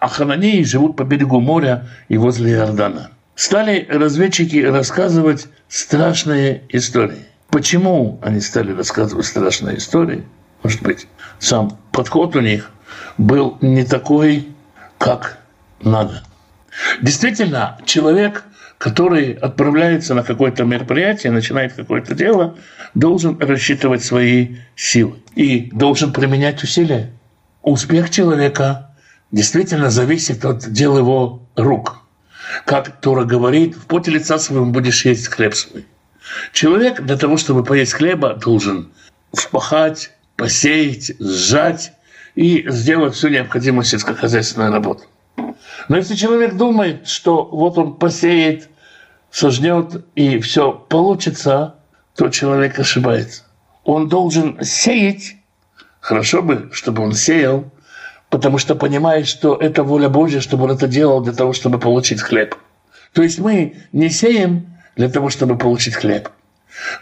[0.00, 3.10] А хананеи живут по берегу моря и возле Иордана.
[3.34, 7.26] Стали разведчики рассказывать страшные истории.
[7.50, 10.24] Почему они стали рассказывать страшные истории?
[10.62, 11.06] Может быть,
[11.38, 12.70] сам подход у них
[13.18, 14.48] был не такой,
[14.98, 15.38] как
[15.82, 16.22] надо.
[17.02, 18.44] Действительно, человек,
[18.78, 22.56] который отправляется на какое-то мероприятие, начинает какое-то дело,
[22.94, 27.10] должен рассчитывать свои силы и должен применять усилия.
[27.62, 28.90] Успех человека
[29.32, 32.02] действительно зависит от дел его рук.
[32.64, 35.86] Как Тора говорит, в поте лица своем будешь есть хлеб свой.
[36.52, 38.92] Человек для того, чтобы поесть хлеба, должен
[39.32, 41.92] впахать, посеять, сжать
[42.34, 45.04] и сделать всю необходимую сельскохозяйственную работу.
[45.88, 48.68] Но если человек думает, что вот он посеет,
[49.30, 51.76] сожнет и все получится,
[52.14, 53.44] то человек ошибается.
[53.84, 55.36] Он должен сеять,
[56.00, 57.70] хорошо бы, чтобы он сеял,
[58.30, 62.20] потому что понимает, что это воля Божья, чтобы он это делал для того, чтобы получить
[62.20, 62.56] хлеб.
[63.12, 66.28] То есть мы не сеем для того, чтобы получить хлеб.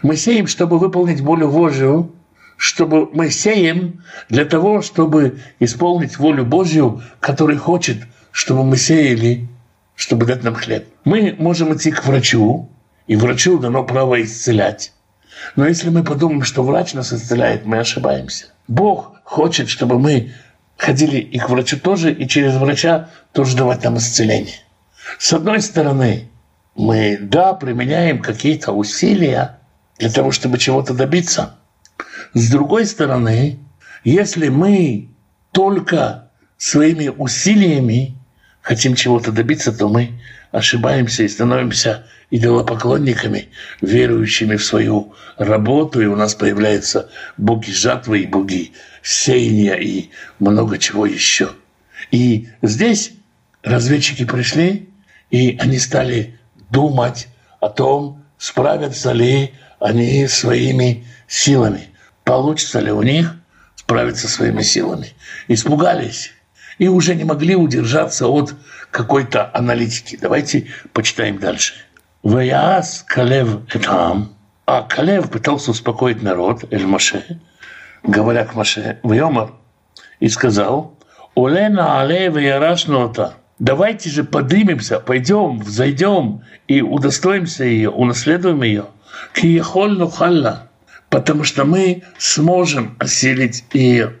[0.01, 2.13] Мы сеем, чтобы выполнить волю Божью,
[2.57, 7.97] чтобы мы сеем для того, чтобы исполнить волю Божью, который хочет,
[8.35, 9.47] чтобы мы сеяли,
[9.95, 10.87] чтобы дать нам хлеб.
[11.05, 12.69] Мы можем идти к врачу,
[13.07, 14.91] и врачу дано право исцелять.
[15.55, 18.47] Но если мы подумаем, что врач нас исцеляет, мы ошибаемся.
[18.67, 20.33] Бог хочет, чтобы мы
[20.77, 24.59] ходили и к врачу тоже, и через врача тоже давать нам исцеление.
[25.17, 26.29] С одной стороны,
[26.75, 29.59] мы, да, применяем какие-то усилия
[29.97, 31.55] для того, чтобы чего-то добиться–
[32.35, 33.59] с другой стороны,
[34.03, 35.09] если мы
[35.53, 38.17] только своими усилиями
[38.65, 40.19] хотим чего-то добиться, то мы
[40.51, 43.49] ошибаемся и становимся идолопоклонниками,
[43.81, 48.71] верующими в свою работу, и у нас появляются боги жатвы и боги
[49.03, 51.51] сеяния и много чего еще.
[52.09, 53.11] И здесь
[53.61, 54.89] разведчики пришли,
[55.29, 56.39] и они стали
[56.71, 57.27] думать
[57.59, 61.89] о том, справятся ли они своими силами
[62.25, 63.33] получится ли у них
[63.75, 65.13] справиться своими силами.
[65.47, 66.33] Испугались
[66.77, 68.55] и уже не могли удержаться от
[68.91, 70.17] какой-то аналитики.
[70.21, 71.73] Давайте почитаем дальше.
[72.23, 74.35] Ваяс Калев Этам,
[74.65, 77.39] а Калев пытался успокоить народ, Эль Маше,
[78.03, 79.51] говоря к Маше, Вайомар,
[80.19, 80.97] и сказал,
[81.35, 88.85] Олена Але Ваярашнота, давайте же поднимемся, пойдем, взойдем и удостоимся ее, унаследуем ее.
[89.33, 90.69] Киехоль Нухалла,
[91.09, 94.13] потому что мы сможем осилить ее.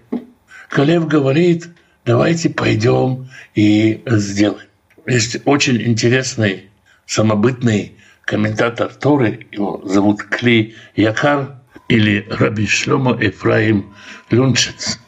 [0.69, 1.69] Калев говорит,
[2.05, 4.67] давайте пойдем и сделаем.
[5.05, 6.69] Есть очень интересный
[7.05, 13.93] самобытный комментатор Торы, его зовут Кли Якар или Раби Шломо Ефраим
[14.29, 14.99] Люнчец.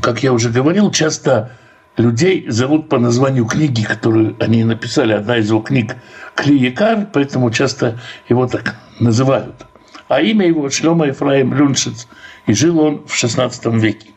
[0.00, 1.52] Как я уже говорил, часто
[1.96, 5.12] людей зовут по названию книги, которую они написали.
[5.12, 5.96] Одна из его книг
[6.34, 9.66] Клиекар, поэтому часто его так называют.
[10.08, 12.08] А имя его Шлема Ефраим Люншиц.
[12.46, 14.11] И жил он в XVI веке.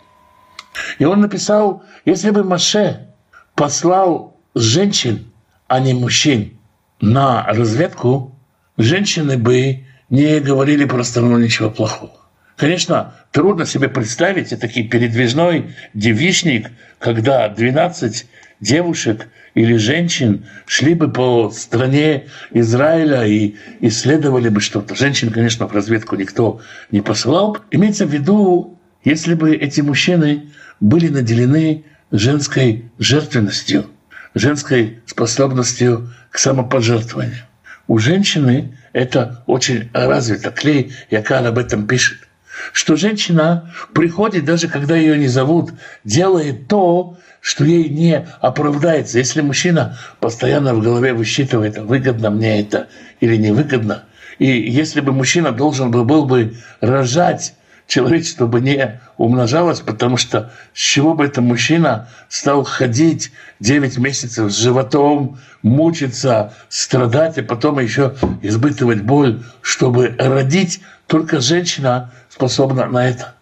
[1.00, 3.08] И он написал, если бы Маше
[3.56, 5.32] послал женщин,
[5.68, 6.58] а не мужчин,
[7.02, 8.36] на разведку,
[8.78, 12.14] женщины бы не говорили про страну ничего плохого.
[12.58, 18.28] Конечно, трудно себе представить этакий передвижной девичник, когда 12
[18.62, 24.96] девушек или женщин шли бы по стране Израиля и исследовали бы что-то.
[24.96, 26.62] Женщин, конечно, в разведку никто
[26.92, 27.58] не посылал.
[27.72, 28.75] Имеется в виду,
[29.06, 30.50] если бы эти мужчины
[30.82, 33.86] были наделены женской жертвенностью,
[34.34, 37.44] женской способностью к самопожертвованию.
[37.88, 40.52] У женщины это очень развито.
[40.52, 42.18] Клей Якар об этом пишет
[42.72, 45.72] что женщина приходит, даже когда ее не зовут,
[46.06, 49.18] делает то, что ей не оправдается.
[49.18, 52.88] Если мужчина постоянно в голове высчитывает, выгодно мне это
[53.20, 54.06] или невыгодно,
[54.40, 57.54] и если бы мужчина должен был бы рожать
[57.88, 64.52] человечество бы не умножалось, потому что с чего бы это мужчина стал ходить 9 месяцев
[64.52, 73.08] с животом, мучиться, страдать, а потом еще избытывать боль, чтобы родить, только женщина способна на
[73.08, 73.36] это.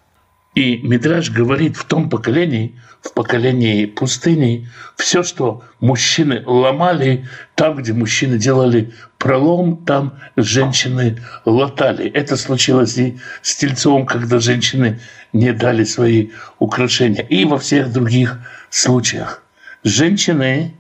[0.56, 7.92] И Мидраж говорит в том поколении, в поколении пустыни, все, что мужчины ломали, там, где
[7.92, 12.10] мужчины делали пролом, там женщины латали.
[12.10, 15.02] Это случилось и с Тельцовым, когда женщины
[15.34, 17.24] не дали свои украшения.
[17.24, 18.40] И во всех других
[18.70, 19.44] случаях.
[19.84, 20.74] Женщины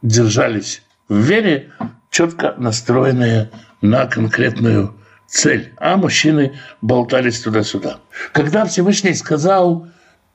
[0.00, 1.70] держались в вере,
[2.10, 3.50] четко настроенные
[3.82, 4.94] на конкретную
[5.26, 8.00] цель, а мужчины болтались туда-сюда.
[8.32, 9.86] Когда Всевышний сказал,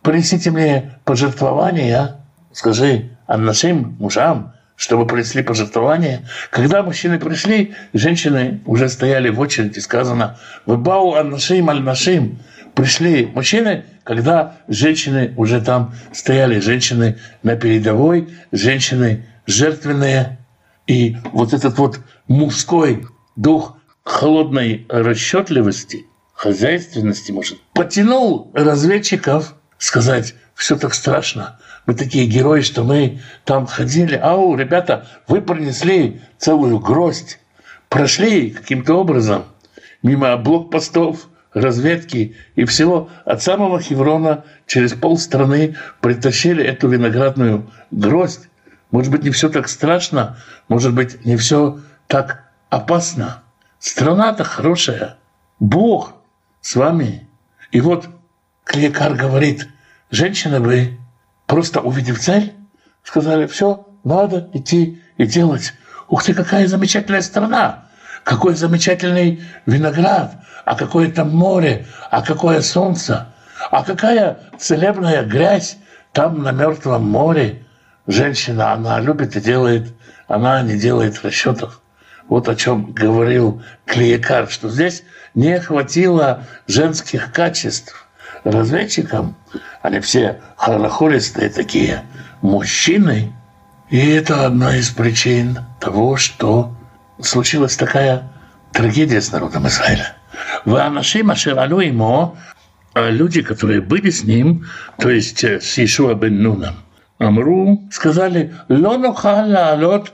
[0.03, 2.17] принесите мне пожертвования,
[2.51, 6.27] скажи а нашим мужам, чтобы принесли пожертвования.
[6.51, 12.39] Когда мужчины пришли, женщины уже стояли в очереди, сказано, вы бау аннашим аль-нашим,
[12.75, 20.37] пришли мужчины, когда женщины уже там стояли, женщины на передовой, женщины жертвенные.
[20.85, 30.93] И вот этот вот мужской дух холодной расчетливости, хозяйственности, может, потянул разведчиков сказать, все так
[30.93, 37.39] страшно, мы такие герои, что мы там ходили, ау, ребята, вы принесли целую гроздь,
[37.89, 39.43] прошли каким-то образом
[40.01, 48.47] мимо блокпостов, разведки и всего от самого Хеврона через полстраны притащили эту виноградную гроздь.
[48.89, 53.43] Может быть, не все так страшно, может быть, не все так опасно.
[53.79, 55.17] Страна-то хорошая.
[55.59, 56.15] Бог
[56.61, 57.27] с вами.
[57.71, 58.07] И вот
[58.63, 59.67] Клиекар говорит,
[60.13, 60.99] женщина бы,
[61.47, 62.53] просто увидев цель,
[63.03, 65.73] сказали, все, надо идти и делать.
[66.07, 67.85] Ух ты, какая замечательная страна!
[68.23, 70.35] Какой замечательный виноград!
[70.65, 71.87] А какое там море!
[72.11, 73.33] А какое солнце!
[73.71, 75.77] А какая целебная грязь
[76.11, 77.65] там на мертвом море!
[78.05, 79.93] Женщина, она любит и делает,
[80.27, 81.81] она не делает расчетов.
[82.27, 88.02] Вот о чем говорил Клеекар, что здесь не хватило женских качеств.
[88.43, 89.35] Разведчикам,
[89.81, 92.03] они все хорохористые такие,
[92.41, 93.33] мужчины.
[93.89, 96.75] И это одна из причин того, что
[97.21, 98.31] случилась такая
[98.71, 100.15] трагедия с народом Израиля.
[100.65, 102.35] В Анашим Ашералу ему
[102.95, 104.65] люди, которые были с ним,
[104.97, 106.75] то есть э, с Ишуа бен Нуном,
[107.19, 110.11] Амру, сказали, «Лону халя алот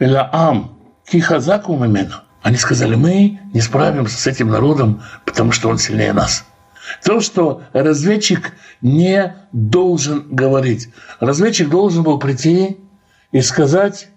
[0.00, 2.14] ам, Кихазаку мимену.
[2.42, 6.44] Они сказали, мы не справимся с этим народом, потому что он сильнее нас.
[7.04, 10.88] То, что разведчик не должен говорить.
[11.20, 12.78] Разведчик должен был прийти
[13.32, 14.08] и сказать,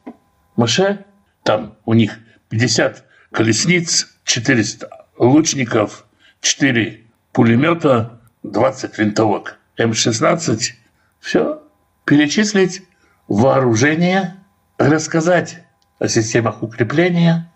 [0.55, 1.05] Маше,
[1.43, 6.05] там у них 50 колесниц, 400 лучников,
[6.41, 7.01] 4
[7.31, 10.73] пулемета, 20 винтовок, М-16.
[11.19, 11.61] Все.
[12.05, 12.83] Перечислить
[13.27, 14.35] вооружение,
[14.77, 15.63] рассказать
[15.99, 17.51] о системах укрепления.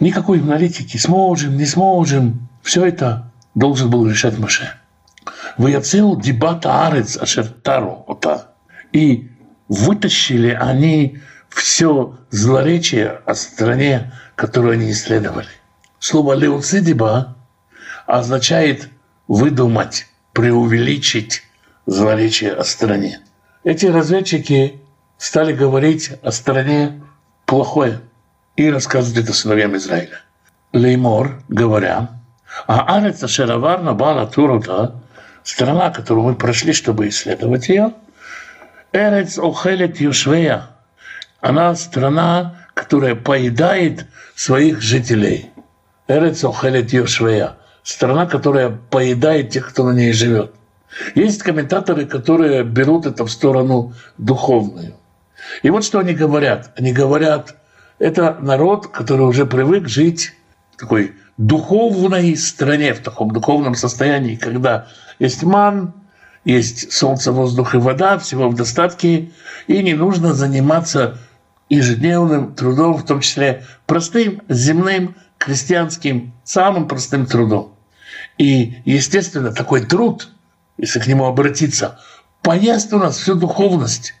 [0.00, 2.48] Никакой аналитики, сможем, не сможем.
[2.62, 4.72] Все это должен был решать Маше.
[5.56, 8.52] Ваяцел дебата арец ашертару ота.
[8.92, 9.30] И
[9.68, 15.48] вытащили они все злоречие о стране, которую они исследовали.
[15.98, 17.36] Слово «леуцидиба»
[18.06, 18.88] означает
[19.28, 21.42] выдумать, преувеличить
[21.86, 23.20] злоречие о стране.
[23.62, 24.80] Эти разведчики
[25.16, 27.02] стали говорить о стране
[27.46, 28.00] плохое
[28.56, 30.20] и рассказывает это сыновьям Израиля.
[30.72, 32.13] Леймор, говоря,
[32.66, 34.94] а Ареца Шараварна Бала Турута,
[35.42, 37.92] страна, которую мы прошли, чтобы исследовать ее,
[38.92, 40.68] Эрец охелет юшвея.
[41.40, 45.50] Она страна, которая поедает своих жителей.
[46.08, 47.56] Эрец охелет юшвея.
[47.82, 50.52] Страна, которая поедает тех, кто на ней живет.
[51.14, 54.94] Есть комментаторы, которые берут это в сторону духовную.
[55.62, 56.70] И вот что они говорят.
[56.76, 57.56] Они говорят,
[57.98, 60.32] это народ, который уже привык жить
[60.78, 64.86] такой духовной стране, в таком духовном состоянии, когда
[65.18, 65.92] есть ман,
[66.44, 69.30] есть солнце, воздух и вода, всего в достатке,
[69.66, 71.18] и не нужно заниматься
[71.68, 77.74] ежедневным трудом, в том числе простым, земным, крестьянским, самым простым трудом.
[78.38, 80.28] И, естественно, такой труд,
[80.76, 81.98] если к нему обратиться,
[82.42, 84.14] поест у нас всю духовность.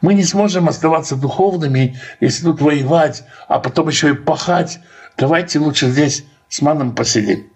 [0.00, 4.80] Мы не сможем оставаться духовными, если тут воевать, а потом еще и пахать.
[5.16, 7.46] Давайте лучше здесь с маном посидим.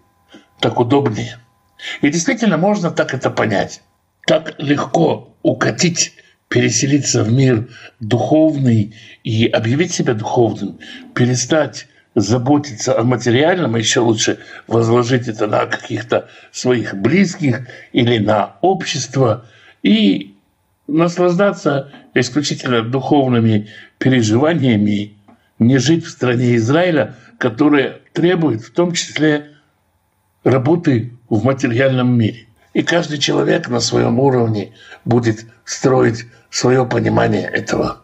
[0.59, 1.37] Так удобнее.
[2.01, 3.83] И действительно можно так это понять.
[4.25, 6.13] Так легко укатить,
[6.47, 7.69] переселиться в мир
[7.99, 10.79] духовный и объявить себя духовным,
[11.13, 18.55] перестать заботиться о материальном, а еще лучше возложить это на каких-то своих близких или на
[18.61, 19.45] общество
[19.83, 20.35] и
[20.87, 23.67] наслаждаться исключительно духовными
[23.97, 25.17] переживаниями,
[25.59, 29.51] не жить в стране Израиля, которая требует в том числе
[30.43, 32.47] работы в материальном мире.
[32.73, 34.73] И каждый человек на своем уровне
[35.05, 38.01] будет строить свое понимание этого.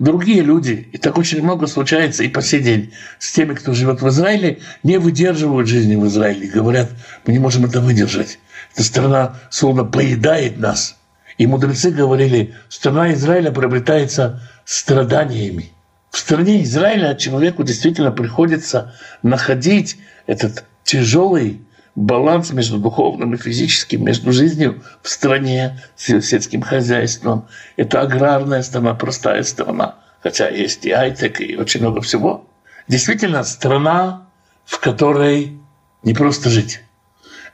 [0.00, 4.02] Другие люди, и так очень много случается и по сей день, с теми, кто живет
[4.02, 6.48] в Израиле, не выдерживают жизни в Израиле.
[6.48, 6.90] Говорят,
[7.24, 8.40] мы не можем это выдержать.
[8.74, 10.96] Эта страна словно поедает нас.
[11.38, 15.70] И мудрецы говорили, страна Израиля приобретается страданиями.
[16.14, 18.94] В стране Израиля человеку действительно приходится
[19.24, 21.62] находить этот тяжелый
[21.96, 27.48] баланс между духовным и физическим, между жизнью в стране сельским хозяйством.
[27.76, 32.48] Это аграрная страна, простая страна, хотя есть и айтек, и очень много всего.
[32.86, 34.28] Действительно, страна,
[34.64, 35.58] в которой
[36.04, 36.84] не просто жить.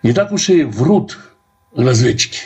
[0.02, 1.18] Не так уж и врут
[1.74, 2.42] разведчики.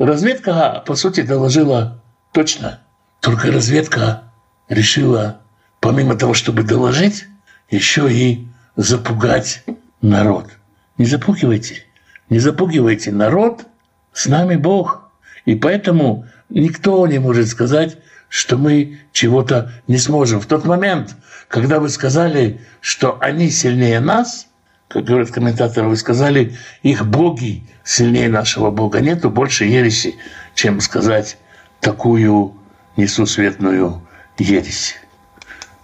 [0.00, 2.02] Разведка, по сути, доложила
[2.32, 2.80] точно.
[3.20, 4.23] Только разведка
[4.68, 5.40] решила,
[5.80, 7.26] помимо того, чтобы доложить,
[7.70, 8.46] еще и
[8.76, 9.64] запугать
[10.00, 10.50] народ–
[10.98, 11.84] не запугивайте,
[12.30, 13.66] не запугивайте народ,
[14.12, 15.10] с нами Бог.
[15.44, 17.98] И поэтому никто не может сказать,
[18.28, 20.40] что мы чего-то не сможем.
[20.40, 21.16] В тот момент,
[21.48, 24.46] когда вы сказали, что они сильнее нас,
[24.88, 29.00] как говорят комментаторы, вы сказали, их боги сильнее нашего Бога.
[29.00, 30.14] Нету больше ереси,
[30.54, 31.38] чем сказать
[31.80, 32.54] такую
[32.96, 34.06] несусветную
[34.38, 34.96] ересь.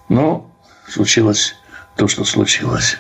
[0.09, 0.51] Но
[0.89, 1.57] случилось
[1.97, 2.99] то, что случилось.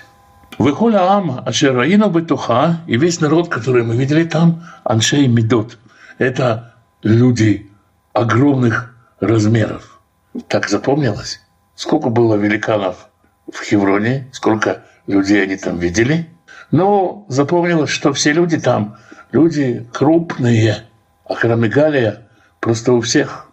[0.58, 5.78] Выхоля Ам, Ашераина Бетуха, и весь народ, который мы видели там, Аншей Медот.
[6.18, 7.70] Это люди
[8.12, 10.00] огромных размеров.
[10.48, 11.40] Так запомнилось?
[11.74, 13.08] Сколько было великанов
[13.50, 16.28] в Хевроне, сколько людей они там видели.
[16.70, 18.96] Но запомнилось, что все люди там,
[19.32, 20.84] люди крупные,
[21.24, 22.28] а Харамигалия
[22.60, 23.50] просто у всех.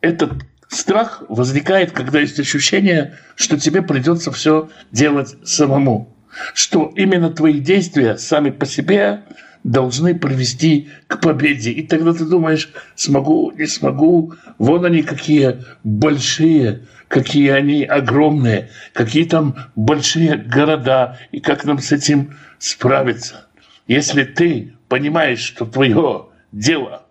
[0.00, 0.32] Этот
[0.76, 6.16] страх возникает, когда есть ощущение, что тебе придется все делать самому
[6.54, 9.22] что именно твои действия сами по себе
[9.64, 11.72] должны привести к победе.
[11.72, 19.24] И тогда ты думаешь, смогу, не смогу, вон они какие большие, какие они огромные, какие
[19.24, 23.46] там большие города, и как нам с этим справиться.
[23.88, 27.02] Если ты понимаешь, что твое дело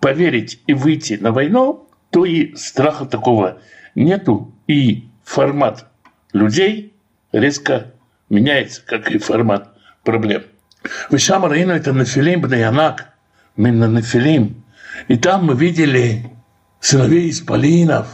[0.00, 3.58] поверить и выйти на войну, то и страха такого
[3.94, 5.86] нету, и формат
[6.32, 6.94] людей
[7.32, 7.92] резко
[8.28, 10.42] меняется, как и формат проблем.
[11.10, 13.08] Вы сам Раину это Нафилим Бнаянак,
[13.56, 14.64] именно Нафилим.
[15.08, 16.30] И там мы видели
[16.80, 18.06] сыновей исполинов,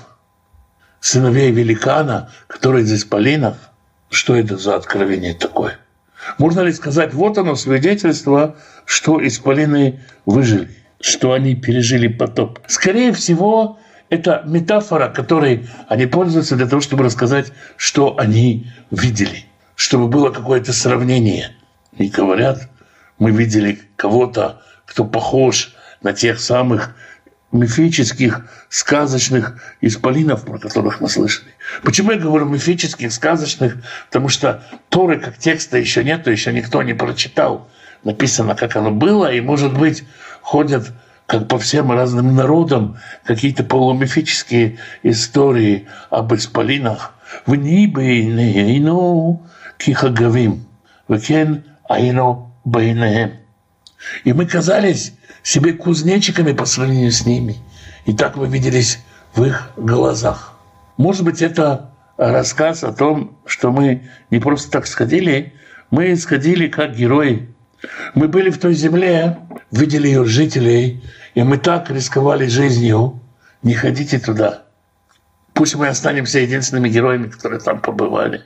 [1.00, 3.56] сыновей великана, которые из исполинов.
[4.10, 5.78] Что это за откровение такое?
[6.38, 10.70] Можно ли сказать, вот оно свидетельство, что исполины выжили,
[11.00, 12.60] что они пережили потоп?
[12.66, 13.78] Скорее всего,
[14.08, 19.46] это метафора, которой они пользуются для того, чтобы рассказать, что они видели–
[19.76, 21.54] чтобы было какое-то сравнение.
[21.96, 22.68] И говорят,
[23.18, 26.96] мы видели кого-то, кто похож на тех самых
[27.52, 31.54] мифических, сказочных исполинов, про которых мы слышали.
[31.82, 33.76] Почему я говорю мифических, сказочных?
[34.06, 37.68] Потому что Торы как текста еще нет, еще никто не прочитал.
[38.02, 40.04] Написано, как оно было, и, может быть,
[40.42, 40.90] ходят
[41.26, 47.14] как по всем разным народам какие-то полумифические истории об исполинах.
[47.44, 49.42] В нибе ну,
[49.78, 50.66] кихагавим,
[51.08, 53.32] векен айно байнеем.
[54.24, 57.56] И мы казались себе кузнечиками по сравнению с ними.
[58.04, 59.00] и так вы виделись
[59.34, 60.54] в их глазах.
[60.96, 65.52] Может быть, это рассказ о том, что мы не просто так сходили,
[65.90, 67.48] мы сходили как герои.
[68.14, 69.38] Мы были в той земле,
[69.76, 71.02] видели ее жителей,
[71.34, 73.20] и мы так рисковали жизнью.
[73.62, 74.62] Не ходите туда.
[75.54, 78.42] Пусть мы останемся единственными героями, которые там побывали.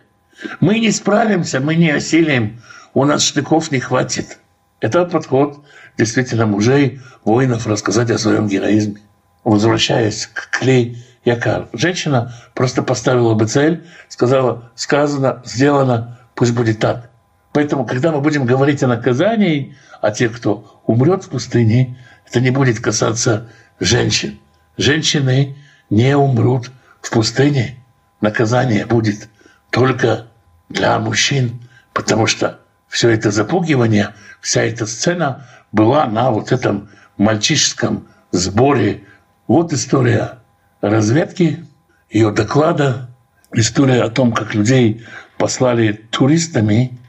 [0.61, 2.61] Мы не справимся, мы не осилим,
[2.95, 4.39] у нас штыков не хватит.
[4.81, 5.65] Это подход
[5.99, 9.01] действительно мужей, воинов рассказать о своем героизме.
[9.45, 17.10] Возвращаясь к Клей Якар, женщина просто поставила бы цель, сказала, сказано, сделано, пусть будет так.
[17.53, 22.51] Поэтому, когда мы будем говорить о наказании, о тех, кто умрет в пустыне, это не
[22.51, 23.49] будет касаться
[23.81, 24.39] женщин.
[24.77, 25.57] Женщины
[25.91, 26.71] не умрут
[27.01, 27.77] в пустыне.
[28.21, 29.29] Наказание будет
[29.71, 30.29] только
[30.69, 31.61] для мужчин,
[31.93, 39.05] потому что все это запугивание, вся эта сцена была на вот этом мальчишеском сборе.
[39.49, 40.39] Вот история
[40.81, 41.67] разведки,
[42.11, 43.11] ее доклада,
[43.53, 45.05] история о том, как людей
[45.39, 47.00] послали туристами,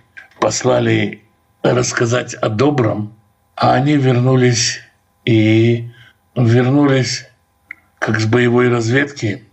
[0.42, 1.22] послали
[1.62, 3.16] рассказать о добром,
[3.56, 4.82] а они вернулись
[5.24, 5.90] и
[6.36, 7.28] вернулись
[8.00, 9.46] как с боевой разведки,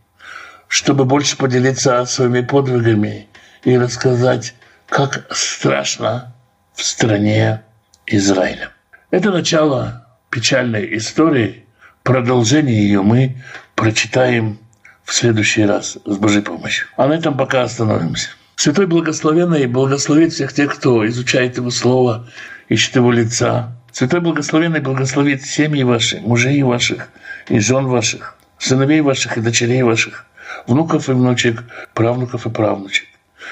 [0.66, 3.28] чтобы больше поделиться своими подвигами
[3.64, 4.54] и рассказать,
[4.88, 6.34] как страшно
[6.74, 7.62] в стране
[8.06, 8.70] Израиля.
[9.10, 11.66] Это начало печальной истории.
[12.02, 13.36] Продолжение ее мы
[13.74, 14.58] прочитаем
[15.04, 16.86] в следующий раз с Божьей помощью.
[16.96, 18.30] А на этом пока остановимся.
[18.58, 22.28] Святой Благословенный благословит всех тех, кто изучает Его Слово,
[22.68, 23.72] ищет Его лица.
[23.92, 27.08] Святой Благословенный благословит семьи ваши, мужей ваших
[27.48, 30.26] и жен ваших, сыновей ваших и дочерей ваших,
[30.66, 31.62] внуков и внучек,
[31.94, 33.06] правнуков и правнучек.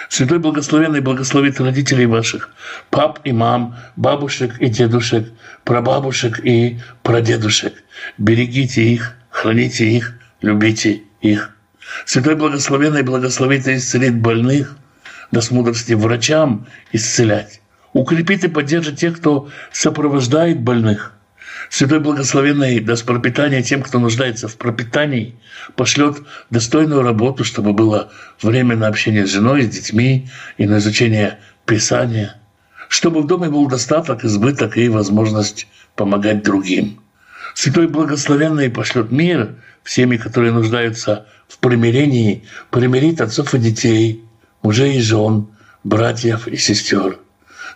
[0.09, 2.51] Святой Благословенный благословит родителей ваших,
[2.91, 5.29] пап и мам, бабушек и дедушек,
[5.63, 7.75] прабабушек и прадедушек.
[8.19, 11.57] Берегите их, храните их, любите их.
[12.07, 14.77] Святой Благословенный благословит и исцелит больных,
[15.31, 17.61] даст мудрости врачам исцелять.
[17.93, 21.13] Укрепит и поддержит тех, кто сопровождает больных.
[21.71, 25.35] Святой Благословенный даст пропитание тем, кто нуждается в пропитании,
[25.75, 26.19] пошлет
[26.51, 28.13] достойную работу, чтобы было
[28.43, 32.37] время на общение с женой, с детьми и на изучение Писания,
[32.89, 35.67] чтобы в доме был достаток, избыток и возможность
[35.97, 37.01] помогать другим.
[37.55, 44.23] Святой Благословенный пошлет мир в семьи, которые нуждаются в примирении, примирит отцов и детей,
[44.63, 45.49] мужей и жен,
[45.85, 47.19] братьев и сестер.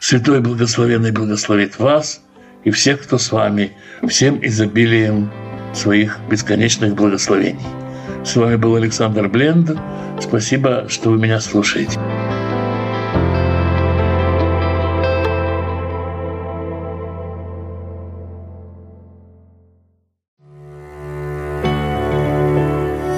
[0.00, 2.22] Святой Благословенный благословит вас
[2.64, 3.72] и всех, кто с вами,
[4.08, 5.30] всем изобилием
[5.74, 7.60] своих бесконечных благословений.
[8.24, 9.70] С вами был Александр Бленд.
[10.20, 11.98] Спасибо, что вы меня слушаете.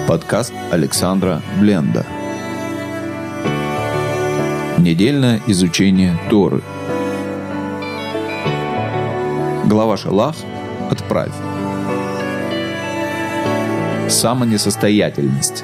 [0.06, 2.04] Подкаст Александра Бленда.
[4.82, 6.60] Недельное изучение Торы.
[9.64, 10.34] Глава Шалах
[10.90, 11.30] «Отправь».
[14.08, 15.62] Самонесостоятельность.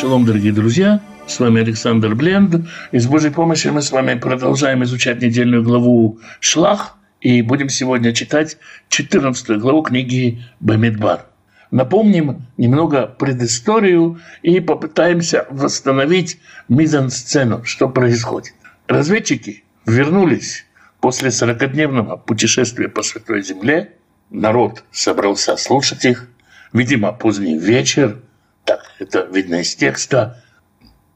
[0.00, 1.00] Шалом, дорогие друзья!
[1.28, 2.66] С вами Александр Бленд.
[2.90, 6.98] И с Божьей помощью мы с вами продолжаем изучать недельную главу «Шлах».
[7.20, 8.58] И будем сегодня читать
[8.88, 11.26] 14 главу книги «Бамидбар».
[11.70, 18.54] Напомним немного предысторию и попытаемся восстановить мизансцену, что происходит.
[18.86, 20.64] Разведчики вернулись
[21.00, 23.92] после 40-дневного путешествия по Святой Земле.
[24.30, 26.28] Народ собрался слушать их.
[26.72, 28.20] Видимо, поздний вечер.
[28.64, 30.42] Так, это видно из текста.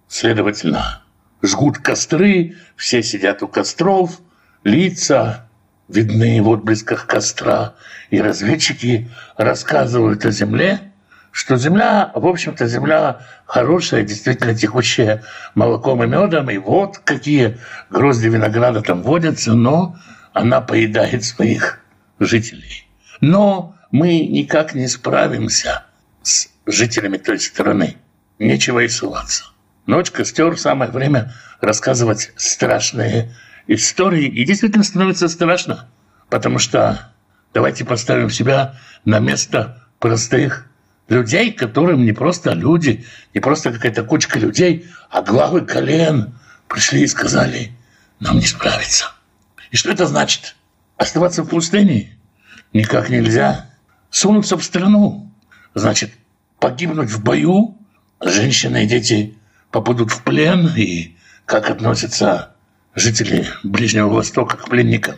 [0.09, 1.03] Следовательно,
[1.43, 4.21] жгут костры, все сидят у костров,
[4.65, 5.50] лица
[5.91, 7.75] видны в отблесках костра,
[8.11, 10.81] и разведчики рассказывают о земле,
[11.33, 15.23] что земля, в общем-то, земля хорошая, действительно текущая
[15.55, 19.97] молоком и медом, и вот какие грозди винограда там водятся, но
[20.33, 21.81] она поедает своих
[22.19, 22.89] жителей.
[23.21, 25.85] Но мы никак не справимся
[26.23, 27.97] с жителями той стороны.
[28.39, 29.45] Нечего и ссылаться.
[29.87, 33.35] Ночь, костер, самое время рассказывать страшные
[33.75, 34.27] истории.
[34.27, 35.89] И действительно становится страшно,
[36.29, 37.13] потому что
[37.55, 40.67] давайте поставим себя на место простых
[41.09, 43.05] людей, которым не просто люди,
[43.35, 46.35] не просто какая-то кучка людей, а главы колен
[46.69, 47.73] пришли и сказали,
[48.19, 49.13] нам не справиться.
[49.71, 50.57] И что это значит?
[50.97, 52.17] Оставаться в пустыне
[52.73, 53.71] никак нельзя.
[54.11, 55.33] Сунуться в страну,
[55.75, 56.13] значит,
[56.59, 57.79] погибнуть в бою,
[58.21, 59.39] женщины и дети
[59.71, 61.17] попадут в плен, и
[61.47, 62.50] как относятся
[62.95, 65.17] жители Ближнего Востока к пленникам,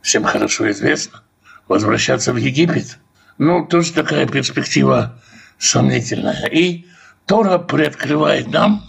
[0.00, 1.22] всем хорошо известно.
[1.68, 2.98] Возвращаться в Египет,
[3.38, 5.20] Ну, тоже такая перспектива
[5.58, 6.46] сомнительная.
[6.46, 6.86] И
[7.26, 8.84] Тора приоткрывает нам,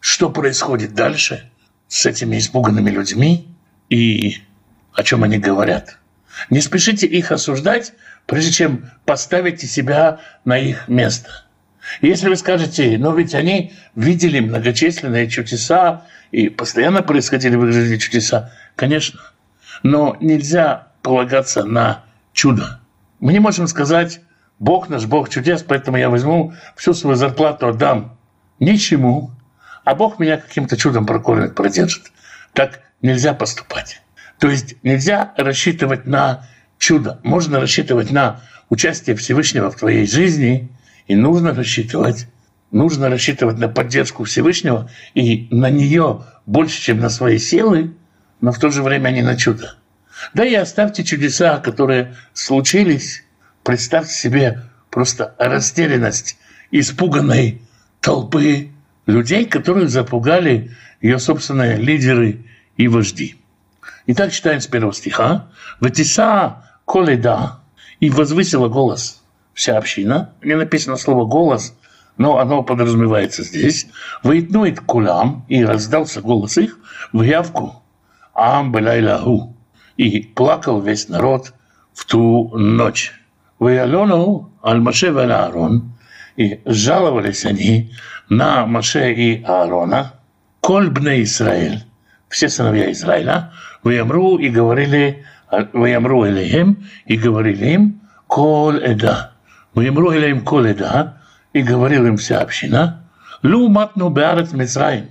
[0.00, 1.50] что происходит дальше
[1.88, 3.48] с этими испуганными людьми
[3.88, 4.38] и
[4.92, 5.98] о чем они говорят.
[6.50, 7.92] Не спешите их осуждать,
[8.26, 11.44] прежде чем поставите себя на их место.
[12.00, 17.98] Если вы скажете, но ведь они видели многочисленные чудеса, и постоянно происходили в их жизни
[17.98, 19.20] чудеса, конечно,
[19.82, 22.80] но нельзя полагаться на чудо.
[23.20, 24.20] Мы не можем сказать,
[24.58, 28.16] Бог наш Бог чудес, поэтому я возьму всю свою зарплату, отдам
[28.58, 29.30] ничему,
[29.84, 32.10] а Бог меня каким-то чудом прокормит, продержит.
[32.52, 34.00] Так нельзя поступать.
[34.38, 36.46] То есть нельзя рассчитывать на
[36.78, 37.20] чудо.
[37.22, 40.68] Можно рассчитывать на участие Всевышнего в твоей жизни,
[41.06, 42.26] и нужно рассчитывать,
[42.72, 47.94] нужно рассчитывать на поддержку Всевышнего и на нее больше, чем на свои силы,
[48.40, 49.76] но в то же время не на чудо.
[50.34, 53.24] Да и оставьте чудеса, которые случились.
[53.62, 56.36] Представьте себе просто растерянность
[56.70, 57.62] испуганной
[58.00, 58.70] толпы
[59.06, 62.44] людей, которых запугали ее собственные лидеры
[62.76, 63.36] и вожди.
[64.06, 65.50] Итак, читаем с первого стиха.
[65.80, 67.60] «Ватиса коледа»
[68.00, 69.22] и возвысила голос
[69.54, 70.32] вся община.
[70.42, 71.76] Не написано слово «голос»,
[72.16, 73.88] но оно подразумевается здесь.
[74.22, 76.78] «Воитнует кулам» и раздался голос их
[77.12, 77.82] в явку.
[78.34, 79.56] «Ам белайлаху»
[79.96, 81.52] и плакал весь народ
[81.92, 83.12] в ту ночь.
[83.58, 85.92] «Ваялену аль-Маше Аарон»
[86.36, 87.92] и жаловались они
[88.28, 90.14] на Маше и Аарона,
[90.60, 91.84] «Коль бне Израиль»
[92.32, 93.52] все сыновья Израиля,
[93.84, 99.32] Ваямру и говорили, Ваямру Элеем и говорили им, Кол Эда.
[99.74, 101.18] Ваямру Элеем Кол Эда
[101.52, 103.04] и говорил им вся община,
[103.42, 105.10] Лу матну беарец Мицраим.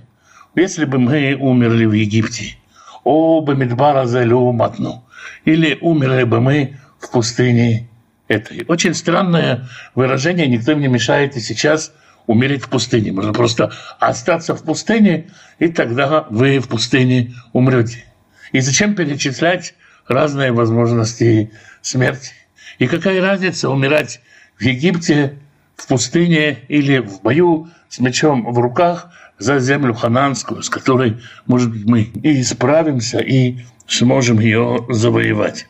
[0.54, 2.56] Если бы мы умерли в Египте,
[3.04, 5.04] о Бамидбара за Лу матну.
[5.44, 7.88] Или умерли бы мы в пустыне
[8.28, 8.64] этой.
[8.68, 11.92] Очень странное выражение, никто мне мешает и сейчас
[12.26, 13.12] умереть в пустыне.
[13.12, 18.04] Можно просто остаться в пустыне, и тогда вы в пустыне умрете.
[18.52, 19.74] И зачем перечислять
[20.06, 22.32] разные возможности смерти?
[22.78, 24.20] И какая разница умирать
[24.56, 25.38] в Египте,
[25.82, 31.72] в пустыне или в бою с мечом в руках за землю хананскую, с которой, может
[31.72, 33.58] быть, мы и справимся, и
[33.88, 35.66] сможем ее завоевать.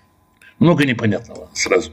[0.58, 1.92] Много непонятного сразу.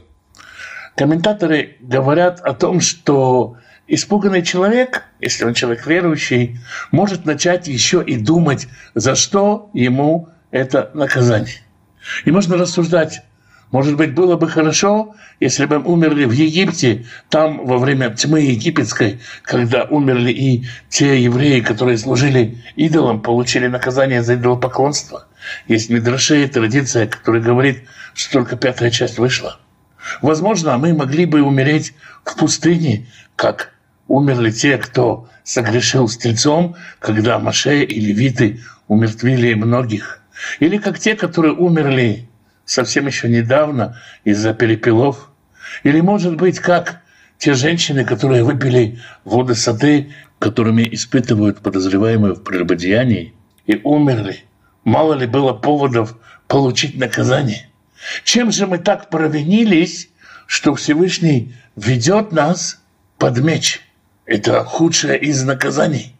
[0.96, 3.56] Комментаторы говорят о том, что
[3.92, 6.60] Испуганный человек, если он человек верующий,
[6.92, 11.56] может начать еще и думать, за что ему это наказание.
[12.24, 13.24] И можно рассуждать,
[13.70, 19.20] может быть, было бы хорошо, если бы умерли в Египте, там во время тьмы египетской,
[19.42, 25.26] когда умерли и те евреи, которые служили идолам, получили наказание за идолопоклонство.
[25.68, 29.60] Есть Мидраши, традиция, которая говорит, что только пятая часть вышла.
[30.20, 31.94] Возможно, мы могли бы умереть
[32.24, 33.06] в пустыне,
[33.36, 33.72] как
[34.08, 40.22] умерли те, кто согрешил с тельцом, когда Маше и левиты умертвили многих.
[40.58, 42.29] Или как те, которые умерли
[42.70, 45.30] совсем еще недавно из-за перепелов.
[45.82, 47.00] Или, может быть, как
[47.38, 53.34] те женщины, которые выпили воды сады, которыми испытывают подозреваемые в прелюбодеянии,
[53.66, 54.44] и умерли.
[54.84, 56.16] Мало ли было поводов
[56.46, 57.68] получить наказание.
[58.24, 60.08] Чем же мы так провинились,
[60.46, 62.80] что Всевышний ведет нас
[63.18, 63.80] под меч–
[64.26, 66.14] это худшее из наказаний.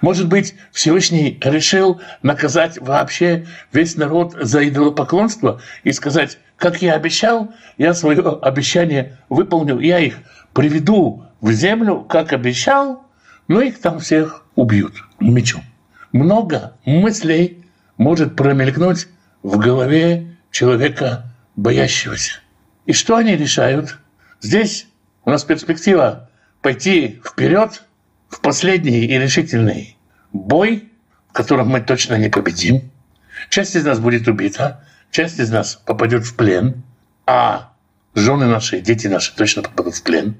[0.00, 7.52] Может быть, Всевышний решил наказать вообще весь народ за идолопоклонство и сказать, как я обещал,
[7.78, 10.18] я свое обещание выполнил, я их
[10.52, 13.04] приведу в землю, как обещал,
[13.48, 15.62] но их там всех убьют мечом.
[16.12, 17.64] Много мыслей
[17.96, 19.08] может промелькнуть
[19.42, 21.24] в голове человека
[21.56, 22.34] боящегося.
[22.86, 23.98] И что они решают?
[24.40, 24.86] Здесь
[25.24, 26.30] у нас перспектива
[26.60, 27.82] пойти вперед
[28.32, 29.96] в последний и решительный
[30.32, 30.90] бой,
[31.28, 32.90] в котором мы точно не победим.
[33.50, 36.82] Часть из нас будет убита, часть из нас попадет в плен,
[37.26, 37.72] а
[38.14, 40.36] жены наши, дети наши точно попадут в плен.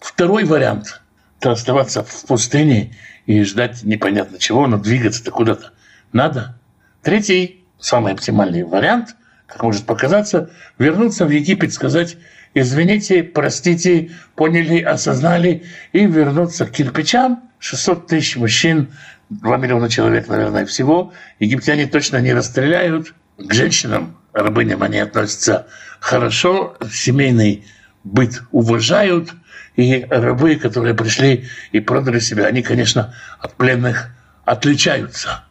[0.00, 1.00] Второй вариант–
[1.40, 5.72] это оставаться в пустыне и ждать непонятно чего, но двигаться-то куда-то
[6.12, 6.58] надо.
[7.02, 9.14] Третий, самый оптимальный вариант,
[9.46, 12.16] как может показаться, вернуться в Египет, сказать–
[12.56, 17.42] извините, простите, поняли, осознали и вернуться к кирпичам.
[17.58, 18.88] 600 тысяч мужчин,
[19.28, 21.12] 2 миллиона человек, наверное, всего.
[21.38, 23.14] Египтяне точно не расстреляют.
[23.36, 25.66] К женщинам, рабыням они относятся
[26.00, 27.66] хорошо, семейный
[28.04, 29.32] быт уважают.
[29.76, 34.08] И рабы, которые пришли и продали себя, они, конечно, от пленных
[34.46, 35.44] отличаются.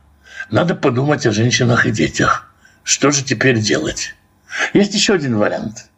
[0.49, 2.51] Надо подумать о женщинах и детях.
[2.83, 4.15] Что же теперь делать?
[4.73, 5.89] Есть еще один вариант–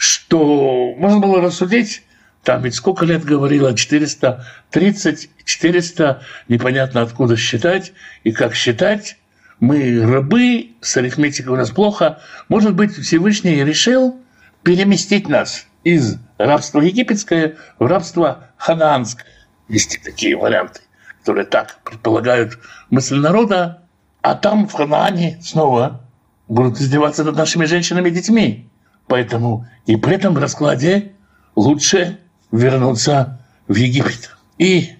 [0.00, 2.04] что можно было рассудить,
[2.42, 7.92] там ведь сколько лет говорила, 430, 400, непонятно откуда считать
[8.24, 9.18] и как считать.
[9.60, 12.22] Мы рабы, с арифметикой у нас плохо.
[12.48, 14.18] Может быть, Всевышний решил
[14.62, 19.26] переместить нас из рабства египетское в рабство ханаанское.
[19.68, 20.80] Есть такие варианты,
[21.18, 23.82] которые так предполагают мысль народа,
[24.22, 26.08] а там в Ханаане снова
[26.48, 28.69] будут издеваться над нашими женщинами и детьми.
[29.10, 31.10] Поэтому и при этом раскладе
[31.56, 32.20] лучше
[32.52, 34.36] вернуться в Египет.
[34.56, 34.90] И,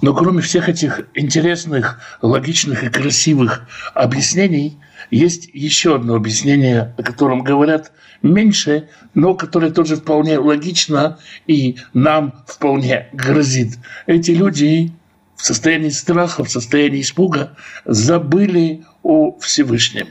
[0.00, 4.78] но кроме всех этих интересных, логичных и красивых объяснений,
[5.10, 7.92] есть еще одно объяснение, о котором говорят
[8.22, 13.78] меньше, но которое тоже вполне логично и нам вполне грозит.
[14.06, 14.92] Эти люди
[15.36, 20.08] в состоянии страха, в состоянии испуга забыли о Всевышнем.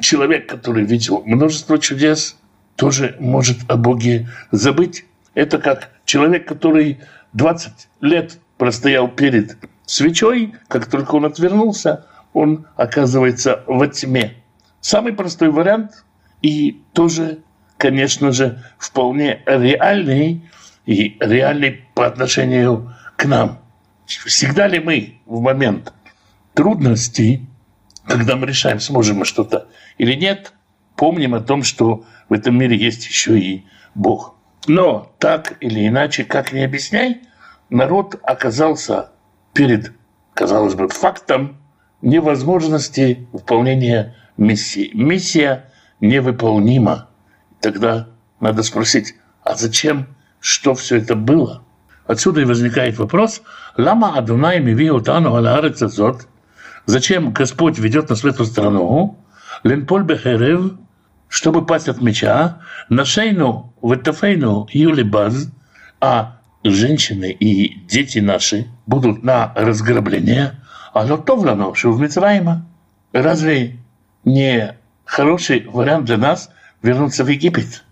[0.00, 2.36] Человек, который видел множество чудес,
[2.80, 5.04] тоже может о Боге забыть.
[5.34, 7.00] Это как человек, который
[7.34, 14.32] 20 лет простоял перед свечой, как только он отвернулся, он оказывается во тьме.
[14.80, 16.06] Самый простой вариант
[16.40, 17.40] и тоже,
[17.76, 20.48] конечно же, вполне реальный
[20.86, 23.58] и реальный по отношению к нам.
[24.06, 25.92] Всегда ли мы в момент
[26.54, 27.46] трудностей,
[28.06, 29.68] когда мы решаем, сможем мы что-то
[29.98, 30.54] или нет,
[31.00, 34.34] помним о том, что в этом мире есть еще и Бог.
[34.66, 37.22] Но так или иначе, как ни объясняй,
[37.70, 39.08] народ оказался
[39.54, 39.94] перед,
[40.34, 41.56] казалось бы, фактом
[42.02, 44.90] невозможности выполнения миссии.
[44.92, 45.70] Миссия
[46.00, 47.08] невыполнима.
[47.62, 50.06] Тогда надо спросить, а зачем,
[50.38, 51.64] что все это было?
[52.06, 53.40] Отсюда и возникает вопрос,
[53.78, 55.34] лама Адунай миви утану
[56.84, 59.16] зачем Господь ведет нас в эту страну,
[59.64, 60.72] ленполь бехерев,
[61.30, 62.58] чтобы пасть от меча,
[62.90, 65.48] на шейну, этафейну, юлибаз,
[66.00, 70.60] а женщины и дети наши будут на разграбление,
[70.92, 72.66] а лотовлано, что в Мицраима.
[73.12, 73.76] Разве
[74.24, 74.74] не
[75.04, 76.50] хороший вариант для нас
[76.82, 77.84] вернуться в Египет?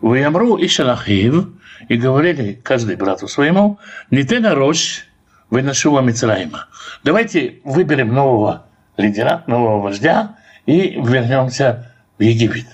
[0.00, 1.50] В Ямру и Шалахив,
[1.88, 3.78] и говорили каждый брату своему,
[4.10, 5.04] не ты на рожь,
[5.50, 6.68] выношу вам Мицраима.
[7.04, 8.64] Давайте выберем нового
[8.96, 12.66] лидера, нового вождя и вернемся в Египет.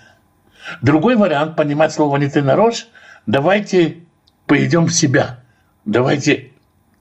[0.83, 2.87] Другой вариант понимать слово «не ты нарочь»–
[3.27, 4.05] давайте
[4.47, 5.41] пойдем в себя,
[5.85, 6.53] давайте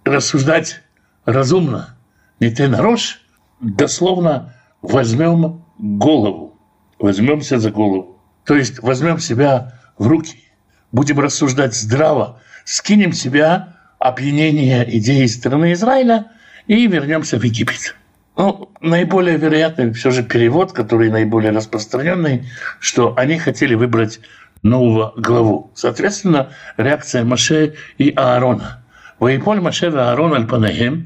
[0.04, 0.82] рассуждать
[1.26, 1.96] разумно.
[2.40, 3.22] Не ты нарочь,
[3.62, 6.60] дословно возьмем голову,
[7.00, 8.20] возьмемся за голову.
[8.46, 10.44] То есть возьмем себя в руки,
[10.92, 16.32] будем рассуждать здраво, скинем себя опьянение идеи страны Израиля
[16.68, 17.96] и вернемся в Египет.
[18.36, 22.48] Ну, наиболее вероятный все же перевод, который наиболее распространенный,
[22.80, 24.20] что они хотели выбрать
[24.62, 25.72] нового главу.
[25.74, 28.84] Соответственно, реакция Маше и Аарона.
[29.20, 31.06] Воиполь Маше и Аарон аль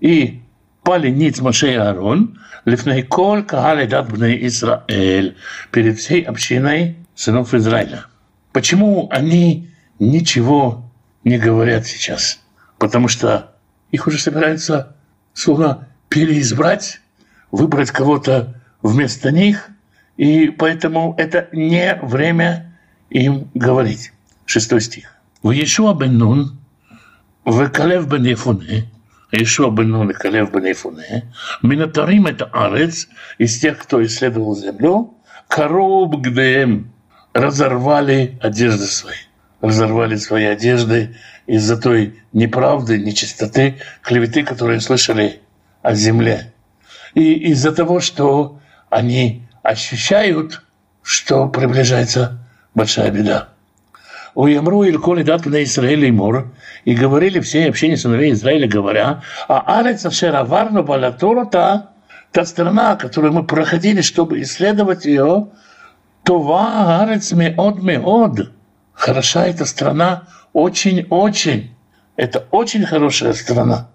[0.00, 0.42] и
[0.82, 5.36] пали ниц Маше и Аарон, лифней кол каале дат Израиль,
[5.70, 8.06] перед всей общиной сынов Израиля.
[8.52, 9.70] Почему они
[10.00, 10.90] ничего
[11.22, 12.40] не говорят сейчас?
[12.78, 13.52] Потому что
[13.92, 14.96] их уже собираются
[15.34, 17.00] слуга переизбрать,
[17.52, 19.68] выбрать кого-то вместо них,
[20.16, 22.76] и поэтому это не время
[23.10, 24.12] им говорить.
[24.46, 25.14] Шестой стих.
[25.42, 26.58] В Иешуа бен Нун,
[27.44, 28.90] в Калев бен Ефуне,
[29.30, 31.32] Иешуа бен Нун и Калев бен Ефуне,
[31.62, 35.14] Минатарим это арец, из тех, кто исследовал землю,
[35.48, 36.92] короб гдеем,
[37.32, 39.16] разорвали одежды свои.
[39.60, 45.40] Разорвали свои одежды из-за той неправды, нечистоты, клеветы, которые слышали
[45.82, 46.51] о земле.
[47.14, 48.58] И из-за того, что
[48.90, 50.62] они ощущают,
[51.02, 52.38] что приближается
[52.74, 53.48] большая беда.
[54.34, 56.52] У Ямру или Коли дат на Израиле и Мор,
[56.84, 63.44] и говорили все общения сыновей Израиля, говоря, а Арец Ашераварну Балатура, та страна, которую мы
[63.44, 65.48] проходили, чтобы исследовать ее,
[66.24, 68.52] Това Арец Меод Меод.
[68.94, 71.74] Хороша эта страна, очень-очень.
[72.16, 73.88] Это очень хорошая страна.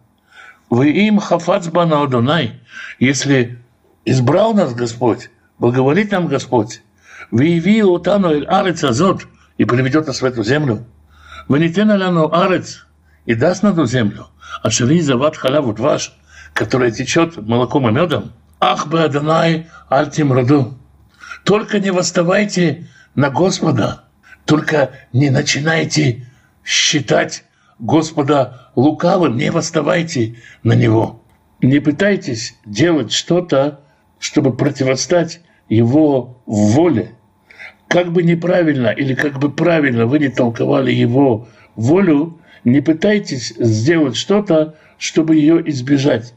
[0.69, 2.59] Вы им хафацбана Адонай,
[2.99, 3.57] если
[4.05, 6.81] избрал нас Господь, благоволит нам Господь,
[7.31, 10.85] вы яви утану эль арец азот и приведет нас в эту землю.
[11.47, 12.85] Вы не лану арец
[13.25, 14.27] и даст на эту землю,
[14.61, 16.13] а шари зават халавут ваш,
[16.53, 18.33] которая течет молоком и медом.
[18.59, 20.77] Ах бы Адонай альтим роду.
[21.43, 24.03] Только не восставайте на Господа,
[24.45, 26.27] только не начинайте
[26.65, 27.45] считать
[27.79, 31.19] Господа лукавым, не восставайте на него.
[31.61, 33.81] Не пытайтесь делать что-то,
[34.19, 37.11] чтобы противостать его воле.
[37.89, 44.15] как бы неправильно или как бы правильно вы не толковали его волю, не пытайтесь сделать
[44.15, 46.33] что-то, чтобы ее избежать.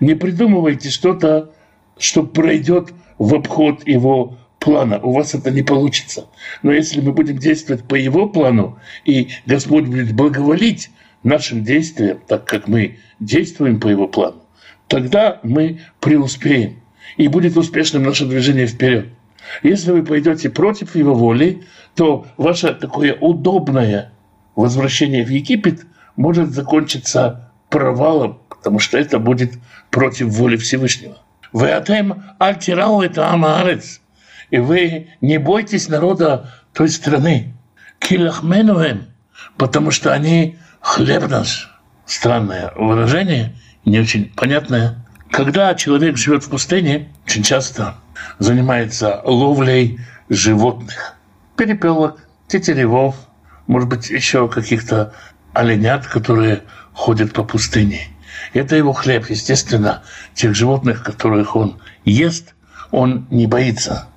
[0.00, 1.50] Не придумывайте что-то,
[1.98, 5.00] что пройдет в обход его плана.
[5.00, 6.26] У вас это не получится.
[6.62, 10.90] Но если мы будем действовать по его плану, и Господь будет благоволить
[11.24, 14.42] нашим действиям, так как мы действуем по его плану,
[14.86, 16.80] тогда мы преуспеем.
[17.16, 19.08] И будет успешным наше движение вперед.
[19.62, 21.64] Если вы пойдете против его воли,
[21.94, 24.12] то ваше такое удобное
[24.56, 29.52] возвращение в Египет может закончиться провалом, потому что это будет
[29.90, 31.18] против воли Всевышнего.
[31.52, 34.00] Вы атем альтирау это амаарец.
[34.50, 37.54] И вы не бойтесь народа той страны.
[37.98, 39.06] Килахменуем,
[39.56, 41.70] потому что они хлеб наш.
[42.04, 43.56] Странное выражение,
[43.86, 45.02] не очень понятное.
[45.30, 47.96] Когда человек живет в пустыне, очень часто
[48.38, 51.14] занимается ловлей животных.
[51.56, 53.16] Перепелок, тетеревов,
[53.66, 55.14] может быть, еще каких-то
[55.54, 56.62] оленят, которые
[56.92, 58.08] ходят по пустыне.
[58.52, 60.02] Это его хлеб, естественно,
[60.34, 62.54] тех животных, которых он ест,
[62.90, 64.08] он не боится.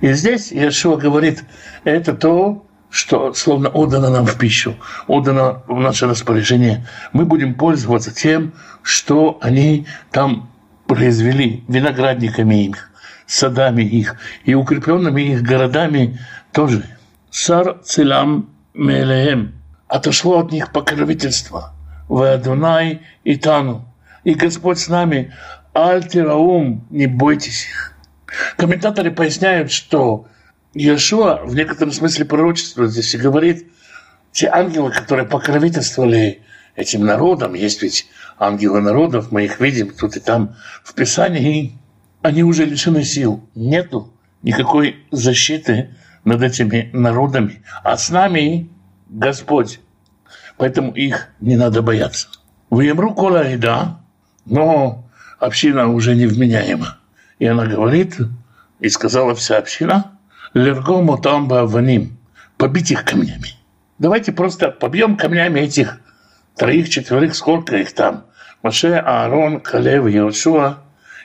[0.00, 1.44] И здесь Иешуа говорит,
[1.84, 4.76] это то, что словно отдано нам в пищу,
[5.08, 6.86] отдано в наше распоряжение.
[7.12, 8.52] Мы будем пользоваться тем,
[8.84, 10.48] что они там
[10.86, 12.92] произвели, виноградниками их,
[13.26, 14.14] садами их
[14.44, 16.20] и укрепленными их городами
[16.52, 16.84] тоже.
[17.32, 19.54] Сар Цилам Мелеем.
[19.88, 21.74] Отошло от них покровительство.
[22.08, 23.92] Вадунай и Тану.
[24.22, 25.34] И Господь с нами.
[25.72, 27.96] Альтираум, не бойтесь их.
[28.56, 30.28] Комментаторы поясняют, что
[30.74, 33.66] Иешуа в некотором смысле пророчества здесь и говорит,
[34.32, 36.42] те ангелы, которые покровительствовали
[36.74, 38.08] этим народам, есть ведь
[38.38, 41.78] ангелы народов, мы их видим тут и там в Писании,
[42.22, 43.48] они уже лишены сил.
[43.54, 44.12] Нету
[44.42, 45.94] никакой защиты
[46.24, 47.62] над этими народами.
[47.82, 48.70] А с нами
[49.08, 49.80] Господь.
[50.56, 52.28] Поэтому их не надо бояться.
[52.70, 54.00] В Емру кола еда,
[54.46, 55.08] но
[55.38, 56.98] община уже невменяема.
[57.38, 58.16] И она говорит,
[58.80, 60.13] и сказала вся община,
[60.54, 62.16] лергому тамба ваним,
[62.56, 63.54] побить их камнями.
[63.98, 66.00] Давайте просто побьем камнями этих
[66.56, 68.24] троих, четверых, сколько их там,
[68.62, 70.78] Маше, Аарон, Калев, Иошуа,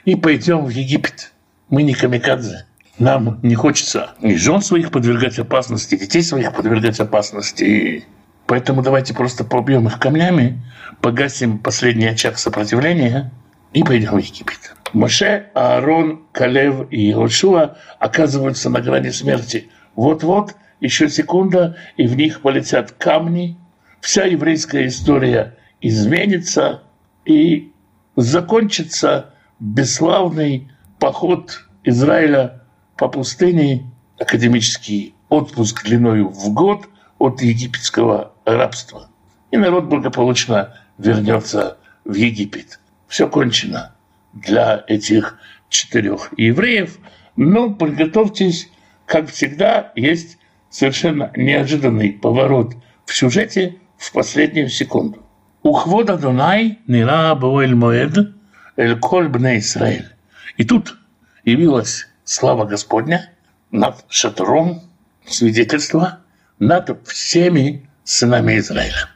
[0.04, 1.32] и пойдем в Египет.
[1.68, 2.66] Мы не камикадзе.
[2.98, 8.04] Нам не хочется ни жен своих подвергать опасности, детей своих подвергать опасности.
[8.46, 10.60] Поэтому давайте просто побьем их камнями,
[11.00, 13.30] погасим последний очаг сопротивления
[13.72, 14.74] и пойдем в Египет.
[14.92, 19.70] Моше, Аарон, Калев и Иошуа оказываются на грани смерти.
[19.94, 23.56] Вот-вот, еще секунда, и в них полетят камни.
[24.00, 26.82] Вся еврейская история изменится
[27.24, 27.72] и
[28.16, 32.62] закончится бесславный поход Израиля
[32.96, 36.88] по пустыне, академический отпуск длиною в год
[37.18, 39.08] от египетского рабства.
[39.50, 42.80] И народ благополучно вернется в Египет.
[43.08, 43.94] Все кончено
[44.32, 46.98] для этих четырех евреев,
[47.36, 48.70] но подготовьтесь,
[49.06, 52.74] как всегда, есть совершенно неожиданный поворот
[53.04, 55.24] в сюжете в последнюю секунду.
[55.62, 58.34] Ухвода Дунай нира боэль моэд
[58.76, 60.08] эль коль бне Исраэль.
[60.56, 60.96] И тут
[61.44, 63.30] явилась слава Господня
[63.70, 64.82] над шатром
[65.26, 66.20] свидетельства
[66.58, 69.08] над всеми сынами Израиля.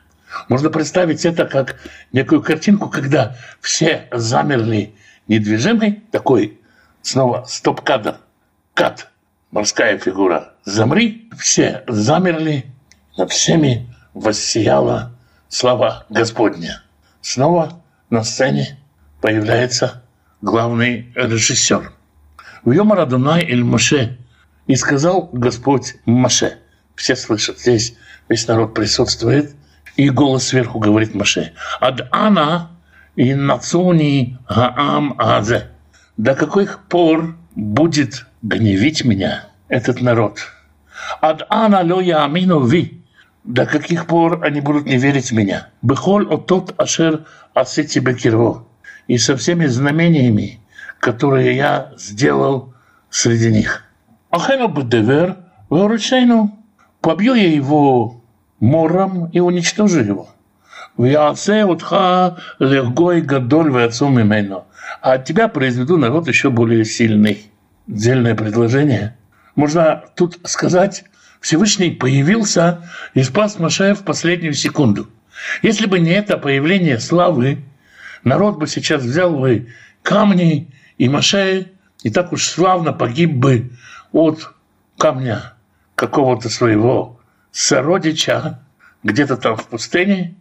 [0.48, 1.76] Можно представить это как
[2.12, 4.94] некую картинку, когда все замерли
[5.28, 6.60] недвижимый, такой
[7.02, 8.16] снова стоп-кадр,
[8.74, 9.10] кат,
[9.50, 12.66] морская фигура, замри, все замерли,
[13.16, 15.12] над всеми воссияла
[15.48, 16.82] слава Господня.
[17.20, 18.78] Снова на сцене
[19.20, 20.02] появляется
[20.42, 21.92] главный режиссер.
[22.64, 24.18] В Йома Радунай Эль Моше
[24.66, 26.58] и сказал Господь Моше.
[26.96, 27.96] Все слышат, здесь
[28.28, 29.54] весь народ присутствует,
[29.96, 31.52] и голос сверху говорит Моше.
[31.80, 32.70] Ад ана
[33.16, 35.70] и нацуни гаам азе.
[36.16, 40.38] До каких пор будет гневить меня этот народ?
[41.20, 43.00] Ад ана ло я амину ви.
[43.44, 45.68] До каких пор они будут не верить в меня?
[45.82, 48.66] Бехоль от тот ашер асити бекирво.
[49.06, 50.60] И со всеми знамениями,
[50.98, 52.72] которые я сделал
[53.10, 53.84] среди них.
[54.30, 55.36] Ахену бедевер,
[55.68, 56.58] выручайну.
[57.00, 58.22] Побью я его
[58.60, 60.33] мором и уничтожу его.
[60.96, 64.64] «Вяце утха легой гадоль вацум именно».
[65.00, 67.50] А от тебя произведу народ еще более сильный.
[67.88, 69.16] Отдельное предложение.
[69.54, 71.04] Можно тут сказать,
[71.40, 75.08] Всевышний появился и спас Машея в последнюю секунду.
[75.62, 77.64] Если бы не это появление славы,
[78.22, 79.68] народ бы сейчас взял бы
[80.02, 81.66] камни и Машея,
[82.02, 83.70] и так уж славно погиб бы
[84.12, 84.54] от
[84.98, 85.52] камня.
[85.94, 87.20] какого-то своего
[87.52, 88.60] сородича
[89.02, 90.34] где-то там в пустыне,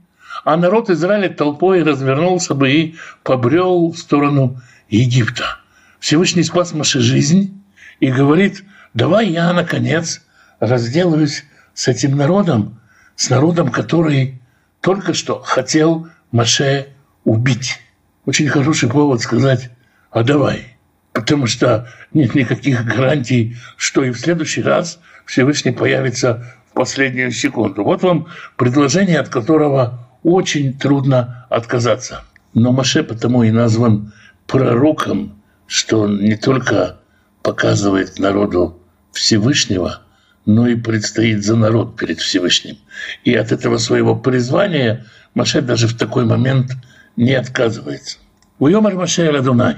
[0.44, 5.60] а народ Израиля толпой развернулся бы и побрел в сторону Египта.
[6.00, 7.64] Всевышний спас Маше жизнь
[8.00, 8.64] и говорит,
[8.94, 10.22] давай я, наконец,
[10.60, 12.80] разделаюсь с этим народом,
[13.16, 14.42] с народом, который
[14.82, 16.90] только что хотел Маше
[17.24, 17.80] убить.
[18.26, 19.70] Очень хороший повод сказать,
[20.12, 20.78] а давай.
[21.14, 27.84] Потому что нет никаких гарантий, что и в следующий раз Всевышний появится в последнюю секунду.
[27.84, 28.28] Вот вам
[28.58, 32.24] предложение, от которого очень трудно отказаться.
[32.54, 34.14] Но Маше потому и назван
[34.48, 37.00] пророком, что он не только
[37.42, 38.80] показывает народу
[39.12, 40.02] Всевышнего,
[40.46, 42.78] но и предстоит за народ перед Всевышним.
[43.24, 46.72] И от этого своего призвания Маше даже в такой момент
[47.16, 48.18] не отказывается.
[48.60, 49.78] Уйомар Маше Радунай.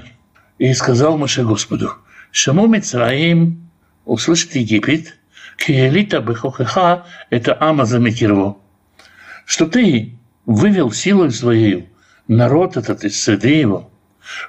[0.58, 1.92] И сказал Маше Господу,
[2.30, 3.68] Шаму Мицраим,
[4.06, 5.16] услышит Египет,
[5.58, 8.56] Киелита Бехохеха, это Ама Замикирво,
[9.44, 10.15] что ты
[10.46, 11.88] вывел силой своей
[12.28, 13.90] народ этот из среды его.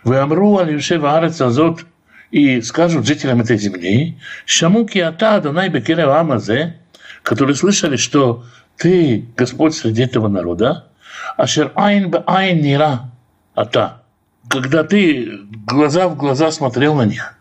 [0.03, 1.85] Вы амру алишев арец азот
[2.31, 6.77] и скажут жителям этой земли, шамуки ата адонай бекерев амазе,
[7.23, 8.45] которые слышали, что
[8.77, 10.87] ты Господь среди этого народа,
[11.35, 13.11] ашер айн бе айн нира
[13.55, 14.03] ата,
[14.49, 15.29] когда ты
[15.65, 17.35] глаза в глаза смотрел на них,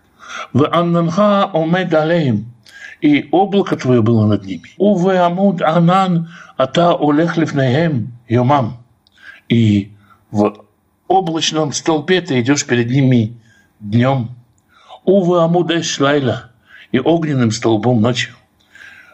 [0.52, 2.52] в аннанха омед алеем,
[3.06, 4.70] и облако твое было над ними.
[4.78, 8.78] Уве амуд анан ата олех лифнеем йомам.
[9.48, 9.92] И
[10.32, 10.66] в
[11.06, 13.36] облачном столпе ты идешь перед ними
[13.78, 14.30] днем.
[15.04, 16.50] Уве амуд лайла
[16.90, 18.34] и огненным столбом ночью.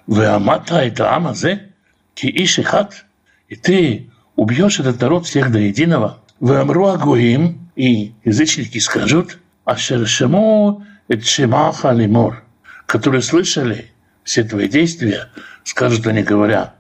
[0.07, 1.69] Вы амата это амазе,
[2.15, 3.05] ки ишихат,
[3.49, 6.19] и ты убьешь этот народ всех до единого.
[6.41, 12.43] Вы амру агоим, и язычники скажут, ашершему это шемаха лимор,
[12.87, 13.93] которые слышали
[14.25, 15.29] все твои действия,
[15.65, 16.75] скажут они, говоря,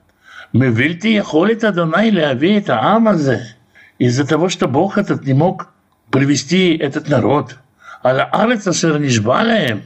[0.53, 3.57] мы вильти яхолит Адонай леави это амазе,
[3.99, 5.69] из-за того, что Бог этот не мог
[6.11, 7.57] привести этот народ.
[8.05, 9.83] Аля алица шернишбалаем,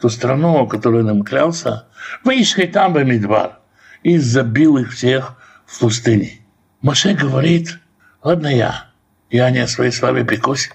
[0.00, 1.86] ту страну, которую нам клялся,
[2.24, 3.58] выишхай там бы Мидбар,
[4.02, 6.40] и забил их всех в пустыне.
[6.82, 7.78] Маше говорит,
[8.22, 8.86] ладно я,
[9.30, 10.70] я не о своей славе пекусь,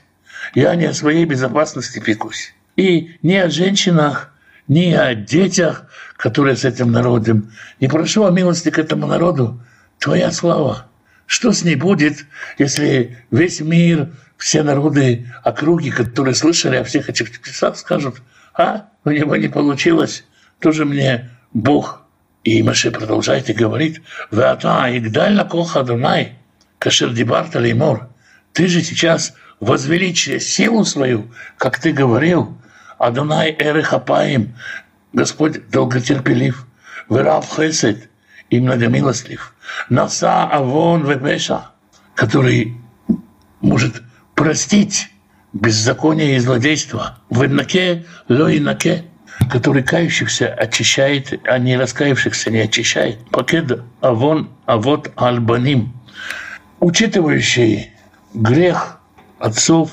[0.54, 2.54] я не о своей безопасности пекусь.
[2.76, 4.34] И не о женщинах,
[4.68, 5.86] ни о детях,
[6.18, 7.52] которые с этим народом.
[7.80, 9.62] Не прошу о милости к этому народу.
[10.00, 10.88] Твоя слава.
[11.26, 12.26] Что с ней будет,
[12.58, 18.22] если весь мир, все народы округи, которые слышали о всех этих чудесах, скажут,
[18.54, 20.26] а, у него не получилось,
[20.60, 22.02] тоже мне Бог.
[22.44, 26.38] И Маше продолжает и говорит, «Веата игдаль коха Дунай,
[26.78, 28.10] кашер дибарта леймор».
[28.54, 32.58] Ты же сейчас возвеличие силу свою, как ты говорил,
[32.98, 34.56] Адонай Эрехапаим,
[35.14, 36.66] Господь долготерпелив,
[37.10, 38.10] Верав Хесед
[38.50, 39.54] и многомилостлив,
[39.90, 41.72] Наса Авон Вепеша,
[42.16, 42.76] который
[43.62, 44.02] может
[44.34, 45.10] простить
[45.54, 49.06] беззаконие и злодейство, в Иднаке Лоинаке,
[49.52, 53.20] который кающихся очищает, а не раскаявшихся не очищает.
[53.30, 55.94] Пакет Авон Авот Альбаним,
[56.80, 57.92] учитывающий
[58.34, 59.00] грех
[59.40, 59.92] отцов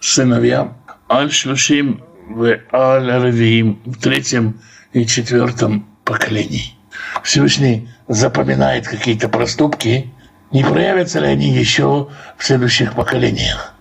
[0.00, 0.76] сыновьям,
[1.10, 4.60] Аль-Шлушим в Аль-Равиим, в третьем
[4.92, 6.74] и четвертом поколении.
[7.22, 10.12] Всевышний запоминает какие-то проступки,
[10.50, 13.74] не проявятся ли они еще в следующих поколениях.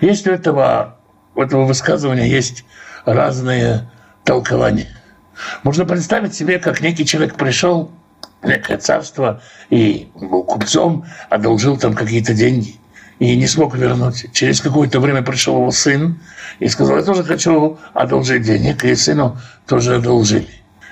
[0.00, 0.98] Есть у этого,
[1.34, 2.64] у этого высказывания есть
[3.04, 3.90] разные
[4.24, 4.88] толкования.
[5.62, 7.92] Можно представить себе, как некий человек пришел
[8.42, 12.76] в некое царство и был купцом, одолжил там какие-то деньги–
[13.18, 14.26] и не смог вернуть.
[14.32, 16.20] Через какое-то время пришел его сын
[16.58, 20.48] и сказал, я тоже хочу одолжить денег, и сыну тоже одолжили.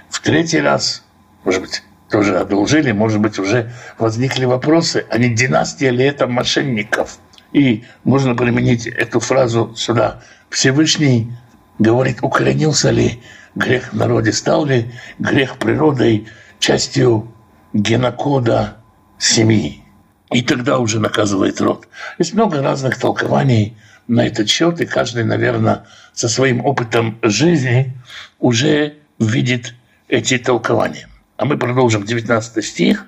[0.08, 1.02] В третий раз,
[1.44, 7.18] может быть, тоже одолжили, может быть, уже возникли вопросы, а не династия ли это мошенников?
[7.52, 10.22] И можно применить эту фразу сюда.
[10.50, 11.32] Всевышний
[11.78, 13.20] говорит, укоренился ли
[13.54, 16.26] грех в народе, стал ли грех природой
[16.58, 17.32] частью
[17.72, 18.78] генокода
[19.18, 19.83] семьи
[20.30, 21.86] и тогда уже наказывает род.
[22.18, 27.96] Есть много разных толкований на этот счет, и каждый, наверное, со своим опытом жизни
[28.38, 29.74] уже видит
[30.08, 31.08] эти толкования.
[31.36, 33.06] А мы продолжим 19 стих.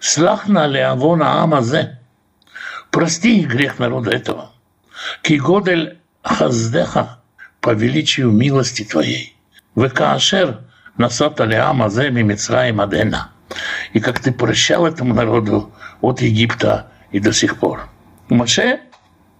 [0.00, 1.98] «Слахна леавона амазе»
[2.90, 4.52] «Прости грех народа этого,
[5.22, 7.20] кигодель хаздеха»
[7.60, 9.36] по величию милости твоей.
[9.76, 10.60] «Векаашер
[10.96, 13.30] насата леамазе мимицраим адена»
[13.92, 17.88] и как ты прощал этому народу от Египта и до сих пор.
[18.28, 18.80] Маше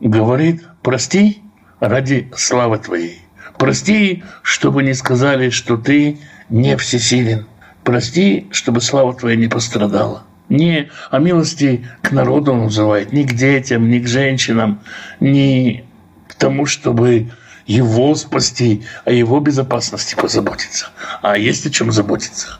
[0.01, 1.43] говорит, прости
[1.81, 3.23] ради славы твоей.
[3.59, 7.47] Прости, чтобы не сказали, что ты не всесилен.
[7.85, 10.25] прости, чтобы слава твоя не пострадала.
[10.49, 14.81] Не о милости к народу он называет, ни к детям, ни к женщинам,
[15.21, 15.85] ни
[16.29, 17.31] к тому, чтобы
[17.67, 20.89] его спасти, о его безопасности позаботиться.
[21.23, 22.59] А есть о чем заботиться.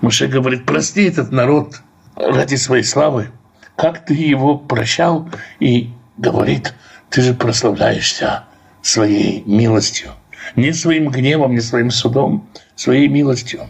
[0.00, 1.82] Муше говорит, прости этот народ
[2.16, 3.30] ради своей славы.
[3.76, 5.28] Как ты его прощал?
[5.60, 6.74] И говорит,
[7.10, 8.44] ты же прославляешься
[8.82, 10.10] своей милостью.
[10.54, 13.66] Не своим гневом, не своим судом, своей милостью.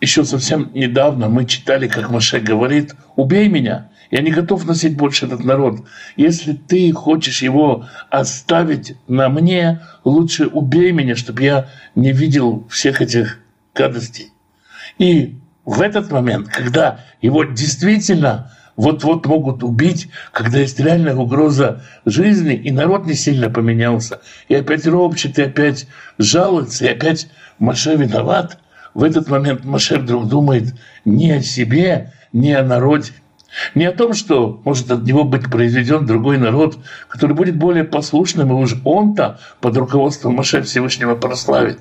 [0.00, 5.26] Еще совсем недавно мы читали, как Маше говорит, убей меня, я не готов носить больше
[5.26, 5.80] этот народ.
[6.16, 13.00] Если ты хочешь его оставить на мне, лучше убей меня, чтобы я не видел всех
[13.00, 13.40] этих
[13.74, 14.30] гадостей.
[14.98, 22.54] И в этот момент, когда его действительно вот-вот могут убить, когда есть реальная угроза жизни,
[22.54, 25.86] и народ не сильно поменялся, и опять ропчет, и опять
[26.18, 28.58] жалуется, и опять Маше виноват,
[28.94, 33.12] в этот момент Маше вдруг думает не о себе, не о народе,
[33.76, 38.50] не о том, что может от него быть произведен другой народ, который будет более послушным,
[38.50, 41.78] и уж он-то под руководством Маше Всевышнего прославит.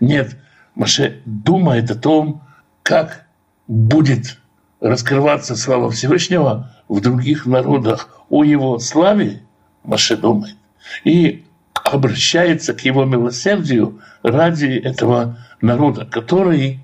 [0.00, 0.36] Нет,
[0.74, 2.42] Маше думает о том,
[2.82, 3.26] как
[3.68, 4.38] будет
[4.80, 8.08] раскрываться слава Всевышнего в других народах.
[8.28, 9.42] О его славе
[9.84, 10.56] Маше думает.
[11.04, 11.44] И
[11.84, 16.80] обращается к его милосердию ради этого народа, который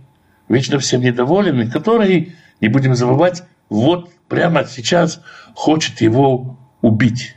[0.49, 5.21] вечно всем недоволен, и который, не будем забывать, вот прямо сейчас
[5.55, 7.35] хочет его убить.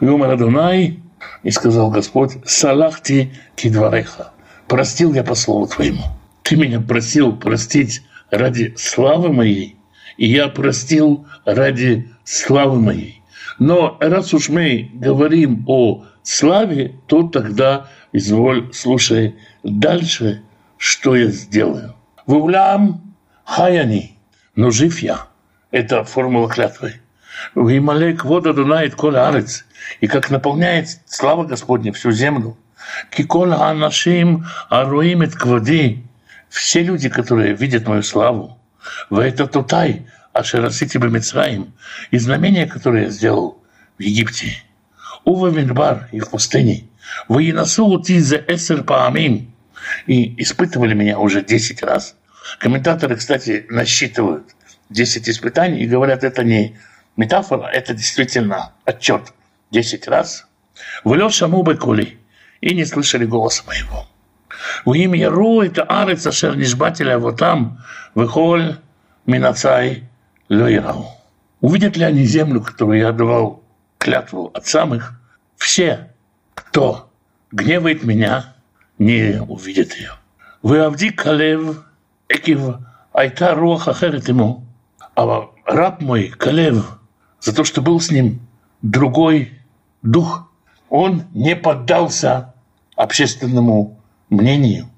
[0.00, 1.00] Юмар Адунай,
[1.42, 4.32] и сказал Господь, салахти кидвареха,
[4.66, 6.04] простил я по слову твоему.
[6.42, 9.76] Ты меня просил простить ради славы моей,
[10.16, 13.22] и я простил ради славы моей.
[13.58, 20.42] Но раз уж мы говорим о славе, то тогда, изволь, слушай дальше,
[20.78, 21.94] что я сделаю.
[22.26, 23.14] Вулям
[23.44, 24.16] хаяни,
[24.54, 25.26] но жив я.
[25.70, 26.94] Это формула клятвы.
[27.54, 29.64] Вималек вода дунает коля арец.
[30.00, 32.56] И как наполняет слава Господня всю землю.
[33.10, 36.04] Кикола анашим аруимет квади
[36.50, 38.58] все люди, которые видят мою славу,
[39.08, 41.72] в это тутай, ашерасити бемицраим,
[42.10, 43.62] и знамения, которые я сделал
[43.98, 44.62] в Египте,
[45.24, 46.88] ува Мидбар и в пустыне,
[47.28, 49.54] вы насулути за эсер паамим,
[50.06, 52.16] и испытывали меня уже 10 раз.
[52.58, 54.54] Комментаторы, кстати, насчитывают
[54.90, 56.78] 10 испытаний и говорят, это не
[57.16, 59.32] метафора, это действительно отчет
[59.70, 60.46] 10 раз.
[61.04, 62.18] Вы шаму бекули,
[62.60, 64.06] и не слышали голоса моего.
[64.84, 67.78] У им это арец ашер нишбателя вот там,
[68.14, 68.76] выхоль
[69.26, 70.04] минацай
[70.48, 71.06] лоирау.
[71.60, 73.62] Увидят ли они землю, которую я давал
[73.98, 75.20] клятву от самых?
[75.56, 76.10] Все,
[76.54, 77.10] кто
[77.52, 78.54] гневает меня,
[78.98, 80.12] не увидят ее.
[80.62, 81.84] Вы Авди Калев,
[82.28, 82.76] Экив
[83.12, 84.64] Айта Руаха Херет ему,
[85.16, 86.98] а раб мой Калев,
[87.40, 88.40] за то, что был с ним
[88.82, 89.58] другой
[90.02, 90.50] дух,
[90.88, 92.54] он не поддался
[92.96, 93.99] общественному
[94.30, 94.88] мнению,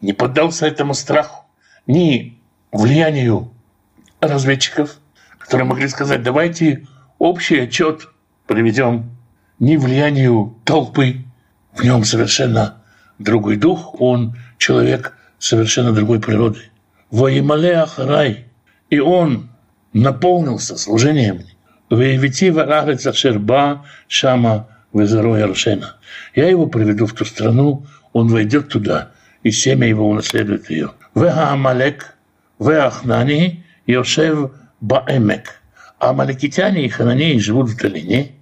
[0.00, 1.46] не поддался этому страху,
[1.86, 2.38] ни
[2.72, 3.52] влиянию
[4.20, 4.98] разведчиков,
[5.38, 6.86] которые могли сказать, давайте
[7.18, 8.08] общий отчет
[8.46, 9.10] проведем,
[9.58, 11.24] ни влиянию толпы,
[11.72, 12.82] в нем совершенно
[13.18, 16.60] другой дух, он человек совершенно другой природы.
[17.10, 18.46] Воимале Ахарай,
[18.90, 19.50] и он
[19.92, 21.42] наполнился служением.
[21.90, 25.96] Воевитива Арец Ашерба Шама Везаро Аршена.
[26.34, 29.10] Я его приведу в ту страну, он войдет туда,
[29.42, 30.92] и семя его унаследует ее.
[31.14, 32.16] Веха Амалек,
[32.58, 35.60] Веахнани, Йошев Баэмек.
[35.98, 38.32] А амаликитяне и хананеи живут в долине.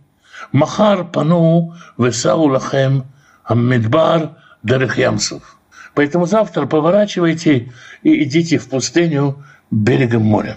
[0.53, 3.05] Махар пану весау лахем
[3.45, 5.59] аммидбар дарых ямсов.
[5.95, 7.73] Поэтому завтра поворачивайте
[8.03, 10.57] и идите в пустыню берегом моря.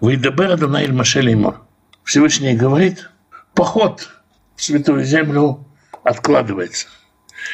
[0.00, 1.60] Вы Выйдабер Адонаиль Машелеймор.
[2.04, 3.10] Всевышний говорит,
[3.54, 4.08] поход
[4.56, 5.66] в Святую Землю
[6.04, 6.88] откладывается.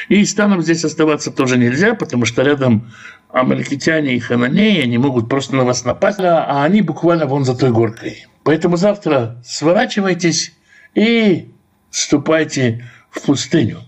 [0.09, 2.91] И станам здесь оставаться тоже нельзя, потому что рядом
[3.29, 7.71] амаликитяне и хананеи, они могут просто на вас напасть, а они буквально вон за той
[7.71, 8.27] горкой.
[8.43, 10.53] Поэтому завтра сворачивайтесь
[10.95, 11.51] и
[11.89, 13.81] ступайте в пустыню,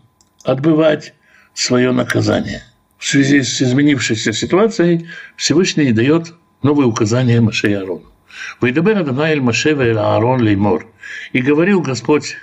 [0.43, 1.13] отбывать
[1.53, 2.63] свое наказание.
[2.97, 6.33] В связи с изменившейся ситуацией Всевышний дает
[6.63, 8.05] новые указания Маше и Аарону.
[8.61, 10.87] «Вайдабер Адонаэль Маше Аарон леймор».
[11.33, 12.35] И говорил Господь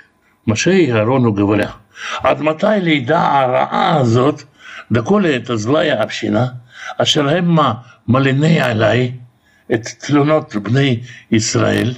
[0.45, 1.75] Маше и Аарону, говоря–
[2.22, 4.42] עד מתי לידה הרעה הזאת,
[4.92, 6.46] דכולי את זליה община,
[6.96, 7.74] אשר המה
[8.08, 9.12] מליני עליי
[9.74, 11.00] את תלונות בני
[11.30, 11.94] ישראל,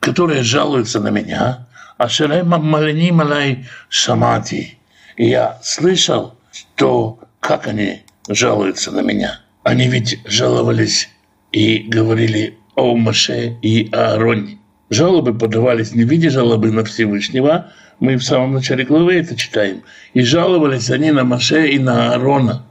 [0.00, 1.52] которые жалуются на меня,
[1.98, 3.56] אשר המה מלינים עליי
[3.90, 4.74] שמעתי.
[5.18, 6.34] И я слышал,
[6.74, 9.40] то как они жалуются на меня.
[9.62, 11.10] Они ведь жаловались
[11.52, 14.58] и говорили о Маше и Аароне.
[14.88, 19.83] Жалобы подавались не в виде жалобы на Всевышнего, мы в самом начале главы это читаем.
[20.13, 22.65] И жаловались они на Маше и на Аарона.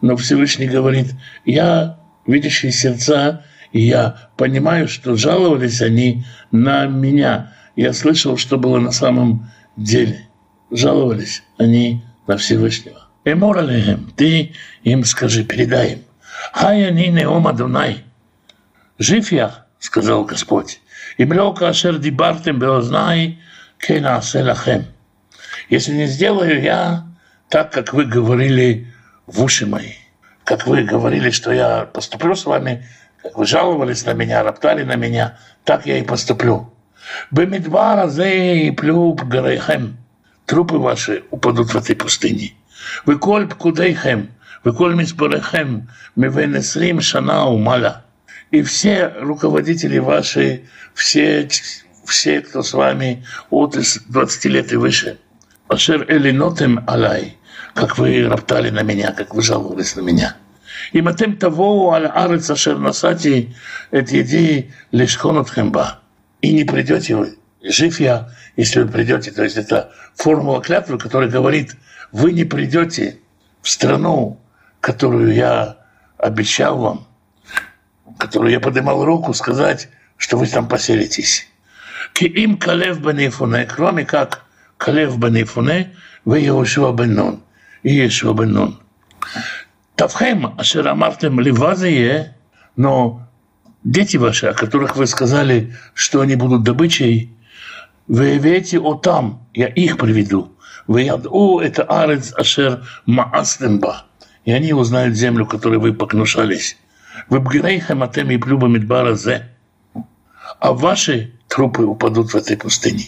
[0.00, 7.52] Но Всевышний говорит, я, видящий сердца, и я понимаю, что жаловались они на меня.
[7.76, 10.28] Я слышал, что было на самом деле.
[10.70, 13.08] Жаловались они на Всевышнего.
[13.24, 15.98] Эмор алейхем, ты им скажи, передай им.
[16.52, 18.04] Хай они неом Адунай.
[18.98, 20.80] Жив я, сказал Господь.
[21.18, 23.38] И млёка ашер дибартем лахем.
[25.68, 27.04] Если не сделаю я
[27.48, 28.86] так, как вы говорили
[29.26, 29.94] в уши мои,
[30.44, 32.86] как вы говорили, что я поступлю с вами,
[33.22, 36.72] как вы жаловались на меня, роптали на меня, так я и поступлю.
[37.30, 39.96] Бемидбара зе плюб гарайхем.
[40.46, 42.54] Трупы ваши упадут в этой пустыне.
[43.04, 44.30] Вы коль пкудейхем,
[44.64, 48.04] вы коль миспорехем, мивенесрим шана умала.
[48.50, 50.64] И все руководители ваши,
[50.94, 51.48] все,
[52.12, 53.76] все, кто с вами от
[54.08, 55.18] 20 лет и выше.
[55.68, 57.38] Ашер элинотем алай,
[57.74, 60.36] как вы роптали на меня, как вы жаловались на меня.
[60.92, 63.54] И матем того аль арец ашер насати
[63.90, 66.00] эт еди лишь хемба.
[66.42, 67.38] И не придете вы.
[67.62, 69.30] Жив я, если вы придете.
[69.30, 71.76] То есть это формула клятвы, которая говорит,
[72.10, 73.18] вы не придете
[73.62, 74.38] в страну,
[74.80, 75.78] которую я
[76.18, 77.06] обещал вам,
[78.18, 81.51] которую я поднимал руку сказать, что вы там поселитесь.
[82.12, 84.44] Ки им Калев бен кроме как
[84.76, 85.46] Калев бен
[86.24, 87.42] вы Иошуа бен Нун
[87.82, 88.80] и Иешуа бен Нун.
[89.96, 92.36] Тавхем, ашер амартем ливазие,
[92.76, 93.28] но
[93.84, 97.36] дети ваши, о которых вы сказали, что они будут добычей,
[98.08, 100.52] вы ведете о там, я их приведу.
[100.86, 104.06] Вы яду это арец ашер маастемба.
[104.44, 106.76] И они узнают землю, которой вы покнушались.
[107.28, 109.50] Вы бгирейхем атем и плюба мидбара зе.
[110.58, 113.05] А ваши трупы упадут в этой пустыне.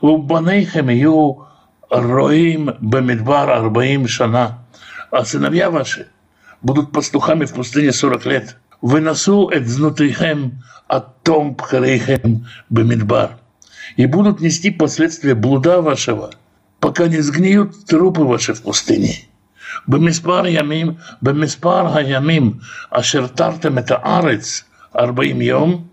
[0.00, 1.46] Убанейхем ю
[1.90, 4.66] роим бамидбар арбаим шана.
[5.10, 6.08] А сыновья ваши
[6.62, 8.56] будут пастухами в пустыне 40 лет.
[8.80, 13.38] Выносу эдзнутыхем от том пхарейхем бамидбар.
[13.96, 16.30] И будут нести последствия блуда вашего,
[16.80, 19.28] пока не сгниют трупы ваши в пустыне.
[19.88, 22.52] במספר ימים, במספר הימים
[22.90, 24.64] אשר תרתם את הארץ
[24.96, 25.84] 40 יום,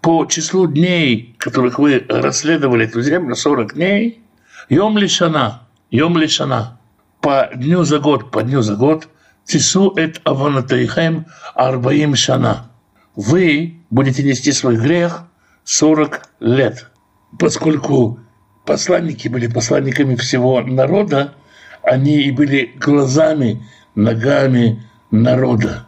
[0.00, 4.22] по числу дней, которых вы расследовали эту землю, 40 дней,
[4.68, 6.78] йом лишана, йом лишана,
[7.20, 9.08] по дню за год, по дню за год,
[9.44, 12.70] тису эт аванатайхем арбаим шана.
[13.16, 15.24] Вы будете нести свой грех
[15.64, 16.90] 40 лет.
[17.38, 18.20] Поскольку
[18.64, 21.34] посланники были посланниками всего народа,
[21.82, 25.86] они и были глазами, ногами народа.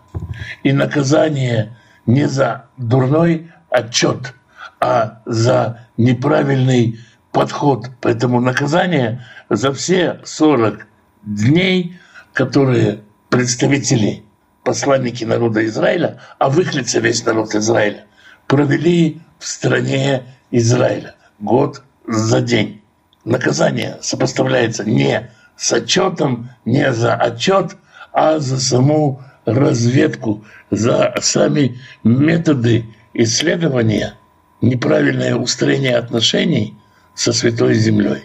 [0.62, 1.76] И наказание
[2.06, 4.34] не за дурной отчет,
[4.80, 7.00] а за неправильный
[7.32, 7.90] подход.
[8.00, 10.86] Поэтому наказание за все 40
[11.22, 11.98] дней,
[12.32, 14.24] которые представители,
[14.64, 18.04] посланники народа Израиля, а в весь народ Израиля,
[18.46, 22.82] провели в стране Израиля год за день.
[23.24, 27.76] Наказание сопоставляется не с отчетом, не за отчет,
[28.12, 32.86] а за саму разведку, за сами методы
[33.22, 34.14] исследования,
[34.60, 36.74] неправильное устроение отношений
[37.14, 38.24] со Святой Землей.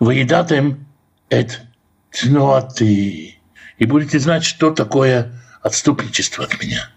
[0.00, 0.86] Выедатым
[1.28, 1.54] это
[2.10, 3.38] тноаты.
[3.78, 6.88] И будете знать, что такое отступничество от меня.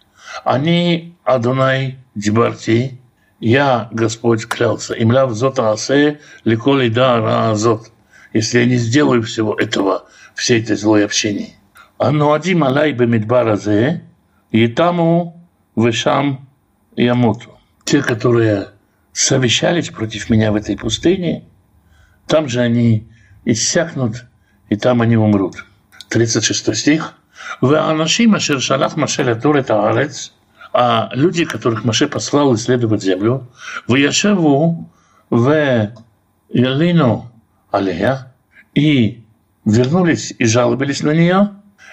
[0.43, 2.99] Они Адунай Дибарти,
[3.39, 7.91] я, Господь, клялся, имляв зота асе, ликоли да зот
[8.33, 10.05] если я не сделаю всего этого,
[10.35, 11.53] всей этой общения.
[11.97, 14.03] Оно один алай бемидбаразе,
[14.51, 16.46] и таму вышам
[17.03, 17.57] ямуту.
[17.85, 18.69] Те, которые
[19.13, 21.45] совещались против меня в этой пустыне,
[22.27, 23.07] там же они
[23.45, 24.25] иссякнут,
[24.69, 25.65] и там они умрут.
[26.09, 27.13] 36 стих.
[27.61, 30.33] Вы анашим ашер шалах машеля турет аарец,
[30.73, 33.47] а люди, которых Маше послал исследовать землю,
[33.87, 34.89] в Яшеву,
[35.29, 35.91] в
[36.49, 37.31] Ялину,
[37.71, 38.33] аллея,
[38.73, 39.23] и
[39.65, 41.51] вернулись и жаловались на нее,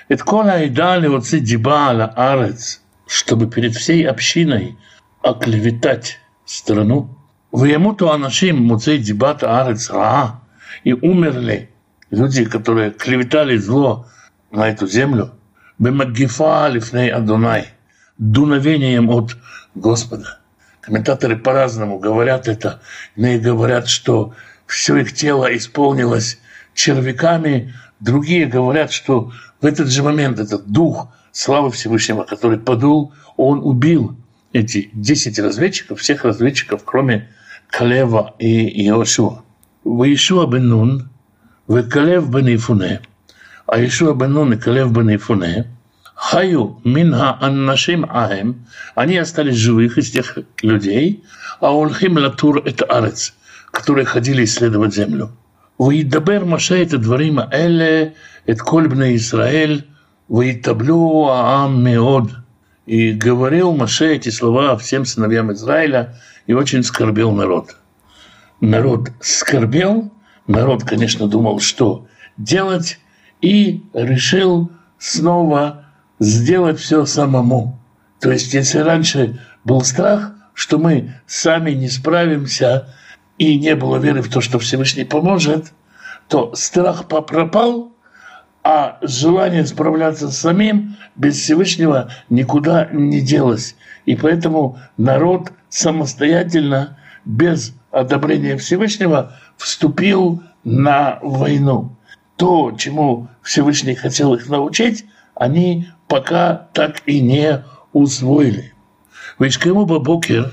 [0.08, 4.76] это кола и дали отцы дибала арец, чтобы перед всей общиной
[5.24, 7.08] оклеветать страну.
[7.50, 10.40] В ему-то анашим муцей дибата арец раа,
[10.84, 11.70] и умерли
[12.10, 14.06] люди, которые клеветали зло
[14.50, 15.30] на эту землю,
[15.78, 17.68] бемагифа лифней Адунай,
[18.18, 19.36] дуновением от
[19.74, 20.40] Господа.
[20.82, 22.82] Комментаторы по-разному говорят это.
[23.16, 24.34] Иные говорят, что
[24.66, 26.38] все их тело исполнилось
[26.74, 27.72] червяками.
[28.00, 29.32] Другие говорят, что
[29.62, 34.18] в этот же момент этот дух славы Всевышнего, который подул, он убил
[34.53, 37.29] эти 10 разведчиков, всех разведчиков, кроме
[37.69, 39.43] Калева и Иошуа.
[39.85, 41.09] Иешуа бен Нун,
[41.67, 43.01] Калев бен Ифуне,
[43.67, 45.67] а Иешуа бен Нун и Калев бен Ифуне,
[46.15, 48.65] Хаю минха аннашим ахем,
[48.95, 51.23] они остались живых из тех людей,
[51.61, 53.33] а улхим латур это арец,
[53.71, 55.29] которые ходили исследовать землю.
[55.79, 58.03] וידבר משה את הדברים האלה,
[58.49, 59.81] את כל בני ישראל,
[60.29, 62.31] ויתאבלו העם מאוד.
[62.86, 66.16] и говорил Маше эти слова всем сыновьям Израиля,
[66.46, 67.76] и очень скорбел народ.
[68.60, 70.12] Народ скорбел,
[70.46, 72.06] народ, конечно, думал, что
[72.36, 72.98] делать,
[73.40, 75.86] и решил снова
[76.18, 77.80] сделать все самому.
[78.20, 82.94] То есть, если раньше был страх, что мы сами не справимся,
[83.38, 85.72] и не было веры в то, что Всевышний поможет,
[86.28, 87.93] то страх пропал,
[88.64, 93.76] а желание справляться с самим без Всевышнего никуда не делось.
[94.06, 101.94] И поэтому народ самостоятельно, без одобрения Всевышнего, вступил на войну.
[102.36, 105.04] То, чему Всевышний хотел их научить,
[105.34, 107.62] они пока так и не
[107.92, 108.72] усвоили.
[109.38, 110.50] Ведь кому бабокер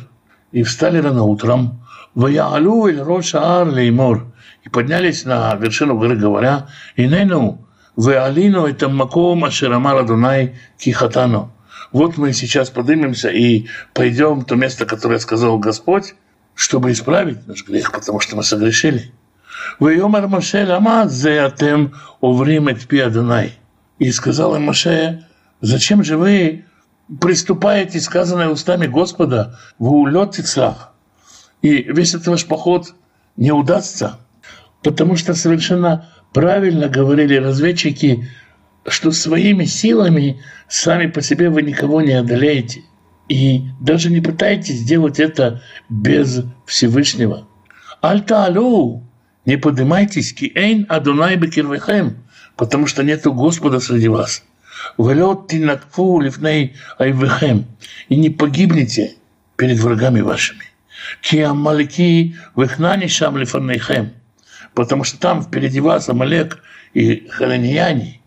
[0.51, 1.79] и встали рано утром,
[2.13, 4.33] «Ваяалу эль рош аар леймор»
[4.63, 6.67] и поднялись на вершину горы, говоря,
[6.97, 11.51] «Инену, вы алину это маком ашерамар Адунай кихатану».
[11.91, 16.15] Вот мы сейчас поднимемся и пойдем в то место, которое сказал Господь,
[16.55, 19.11] чтобы исправить наш грех, потому что мы согрешили.
[19.79, 23.57] Вы Йомар Моше лама зеатем уврим эт пи Адунай.
[23.99, 25.25] И сказал им Моше,
[25.59, 26.65] зачем же вы
[27.19, 30.93] приступаете, сказанное устами Господа, в улет цлах.
[31.61, 32.93] И весь этот ваш поход
[33.35, 34.17] не удастся,
[34.81, 38.27] потому что совершенно правильно говорили разведчики,
[38.87, 42.83] что своими силами сами по себе вы никого не одолеете.
[43.29, 47.47] И даже не пытайтесь сделать это без Всевышнего.
[48.01, 49.03] Альта-алю,
[49.45, 52.17] не поднимайтесь, ки эйн адунай бекирвехем,
[52.57, 54.43] потому что нету Господа среди вас.
[54.97, 57.65] Велет тинакфу лифней айвехем,
[58.09, 59.15] и не погибнете
[59.55, 60.65] перед врагами вашими.
[61.21, 64.13] Ки амалики вехнани шам лифанейхем,
[64.73, 66.59] потому что там впереди вас Амалек
[66.93, 68.21] и Харанияне.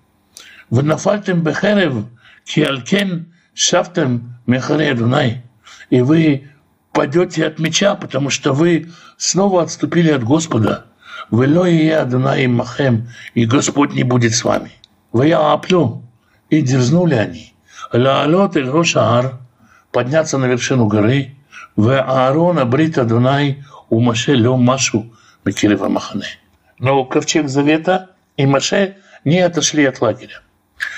[0.70, 2.06] Вы нафальтем бехерев,
[2.44, 5.42] ки алькен шафтем мехаре Дунай.
[5.90, 6.50] И вы
[6.92, 10.86] падете от меча, потому что вы снова отступили от Господа.
[11.30, 14.72] Вы я Дунай махем, и Господь не будет с вами.
[15.12, 16.02] Вы я аплю.
[16.50, 17.54] И дерзнули они.
[17.92, 19.38] Лаалот эль Рошаар,
[19.92, 21.34] подняться на вершину горы,
[21.76, 25.13] в Аарона Брита Дунай у Маше Лё Машу
[25.44, 26.26] Бекирева Махане.
[26.78, 30.40] Но ковчег Завета и Маше не отошли от лагеря.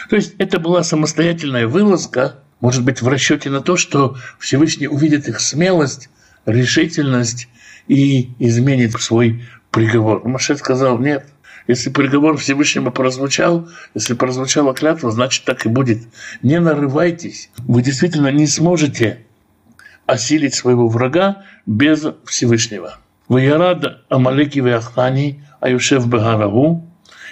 [0.09, 5.28] То есть это была самостоятельная вылазка, может быть, в расчете на то, что Всевышний увидит
[5.28, 6.09] их смелость,
[6.47, 7.48] решительность
[7.89, 10.27] и изменит свой приговор.
[10.27, 11.27] Маше сказал, нет,
[11.68, 15.98] если приговор Всевышнему прозвучал, если прозвучала клятва, значит так и будет.
[16.43, 17.51] Не нарывайтесь.
[17.59, 19.27] Вы действительно не сможете
[20.06, 22.98] осилить своего врага без Всевышнего.
[23.28, 26.86] Ваярад Амалеки Вяхани Аюшев Багараву,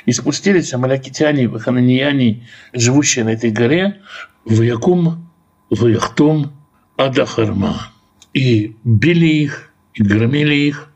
[0.06, 4.00] и спустились амалякитяне, хананияне, живущие на этой горе,
[4.44, 5.30] в Якум,
[5.70, 6.52] в Яхтум,
[6.96, 7.92] Адахарма.
[8.32, 10.90] И били их, и громили их.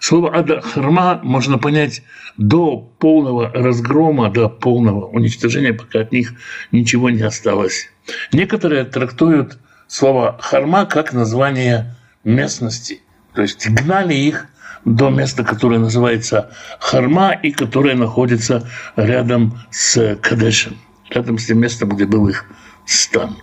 [0.00, 2.02] Слово Адахарма можно понять
[2.36, 6.34] до полного разгрома, до полного уничтожения, пока от них
[6.72, 7.88] ничего не осталось.
[8.32, 13.00] Некоторые трактуют слово «харма» как название местности.
[13.34, 14.46] То есть гнали их
[14.84, 20.78] до места, которое называется Харма и которое находится рядом с Кадешем,
[21.10, 22.44] рядом с тем местом, где был их
[22.86, 23.36] стан.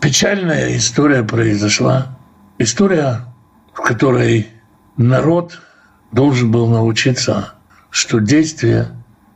[0.00, 2.18] Печальная история произошла.
[2.58, 3.26] История,
[3.72, 4.48] в которой
[4.96, 5.60] народ
[6.12, 7.54] должен был научиться,
[7.90, 8.88] что действие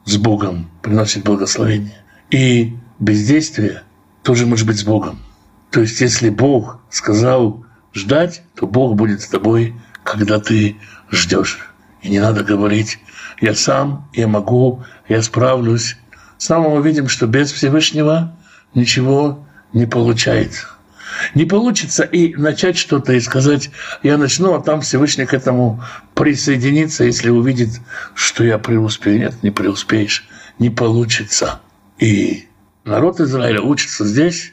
[0.05, 1.97] с Богом приносит благословение.
[2.31, 3.83] И бездействие
[4.23, 5.21] тоже может быть с Богом.
[5.71, 7.62] То есть, если Бог сказал
[7.95, 9.75] ждать, то Бог будет с тобой,
[10.05, 10.77] когда ты
[11.11, 11.59] ждешь.
[12.03, 12.99] И не надо говорить,
[13.41, 15.97] я сам, я могу, я справлюсь.
[16.39, 18.37] Снова мы видим, что без Всевышнего
[18.75, 20.67] ничего не получается.
[21.35, 23.71] Не получится и начать что-то и сказать,
[24.03, 25.83] я начну, а там Всевышний к этому
[26.15, 27.81] присоединится, если увидит,
[28.15, 29.19] что я преуспею.
[29.19, 30.27] Нет, не преуспеешь,
[30.59, 31.61] не получится.
[31.99, 32.49] И
[32.85, 34.53] народ Израиля учится здесь,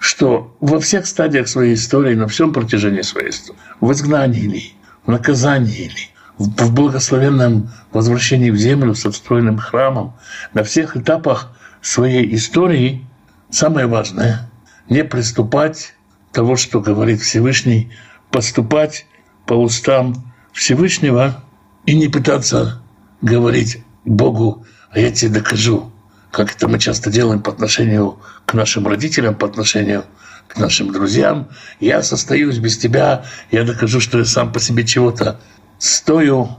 [0.00, 4.72] что во всех стадиях своей истории, на всем протяжении своей истории, в изгнании ли,
[5.04, 10.14] в наказании ли, в благословенном возвращении в землю с отстроенным храмом,
[10.52, 13.06] на всех этапах своей истории
[13.50, 14.50] самое важное–
[14.88, 15.94] не приступать
[16.32, 17.90] того, что говорит Всевышний,
[18.30, 19.06] поступать
[19.46, 21.42] по устам Всевышнего
[21.86, 22.82] и не пытаться
[23.22, 25.90] говорить Богу, а я тебе докажу,
[26.36, 30.04] как это мы часто делаем по отношению к нашим родителям, по отношению
[30.48, 31.48] к нашим друзьям.
[31.80, 35.40] Я состоюсь без тебя, я докажу, что я сам по себе чего-то
[35.78, 36.50] стою.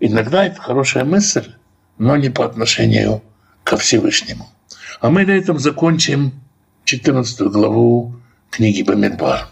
[0.00, 1.44] Иногда это хорошая мысль,
[1.96, 3.22] но не по отношению
[3.62, 4.48] ко Всевышнему.
[5.00, 6.32] А мы на этом закончим
[6.82, 8.16] 14 главу
[8.50, 9.46] книги Бамидбар.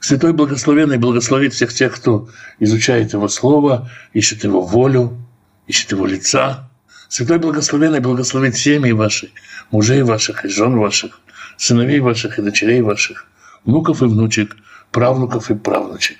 [0.00, 5.18] Святой Благословенный благословит всех тех, кто изучает Его Слово, ищет Его волю,
[5.66, 6.70] ищет Его лица.
[7.14, 9.30] Святой Благословенный благословит семьи ваши,
[9.70, 11.20] мужей ваших и жен ваших,
[11.56, 13.28] сыновей ваших и дочерей ваших,
[13.64, 14.56] внуков и внучек,
[14.90, 16.18] правнуков и правнучек.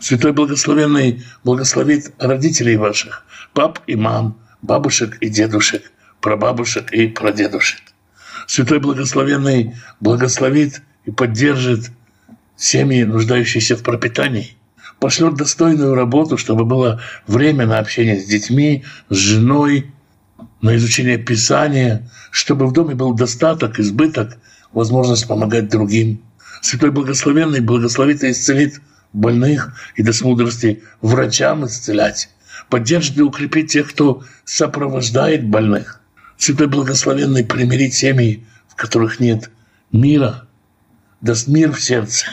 [0.00, 5.92] Святой Благословенный благословит родителей ваших, пап и мам, бабушек и дедушек,
[6.22, 7.82] прабабушек и прадедушек.
[8.46, 11.90] Святой Благословенный благословит и поддержит
[12.56, 14.56] семьи, нуждающиеся в пропитании,
[15.00, 19.92] пошлет достойную работу, чтобы было время на общение с детьми, с женой,
[20.62, 24.38] на изучение Писания, чтобы в доме был достаток, избыток,
[24.72, 26.22] возможность помогать другим.
[26.62, 28.80] Святой Благословенный благословит и исцелит
[29.12, 32.28] больных и даст мудрости врачам исцелять,
[32.68, 36.00] поддержит и укрепит тех, кто сопровождает больных.
[36.36, 39.50] Святой Благословенный примирит семьи, в которых нет
[39.92, 40.46] мира,
[41.20, 42.26] даст мир в сердце,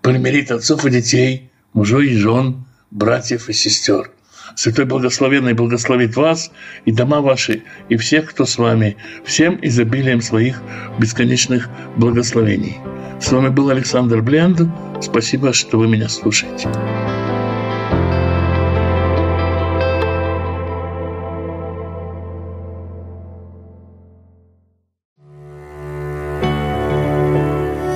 [0.00, 4.10] примирит отцов и детей, мужей и жен, братьев и сестер.
[4.56, 6.50] Святой Благословенный благословит вас
[6.84, 10.62] и дома ваши, и всех, кто с вами, всем изобилием своих
[10.98, 12.78] бесконечных благословений.
[13.20, 14.62] С вами был Александр Бленд.
[15.00, 16.68] Спасибо, что вы меня слушаете.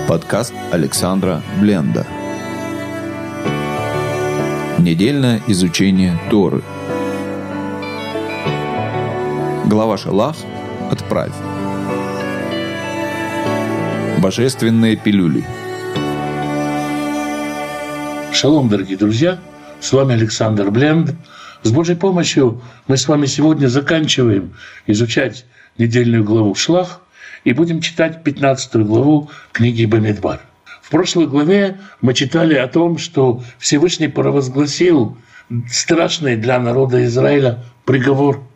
[0.08, 2.06] Подкаст Александра Бленда.
[4.86, 6.62] Недельное изучение Торы.
[9.64, 10.36] Глава Шалах
[10.92, 11.32] «Отправь».
[14.22, 15.44] Божественные пилюли.
[18.32, 19.40] Шалом, дорогие друзья!
[19.80, 21.16] С вами Александр Бленд.
[21.64, 24.54] С Божьей помощью мы с вами сегодня заканчиваем
[24.86, 25.46] изучать
[25.78, 27.00] недельную главу Шлах
[27.42, 30.42] и будем читать 15 главу книги Бамидбар.
[30.86, 35.18] В прошлой главе мы читали о том, что Всевышний провозгласил
[35.68, 38.48] страшный для народа Израиля приговор.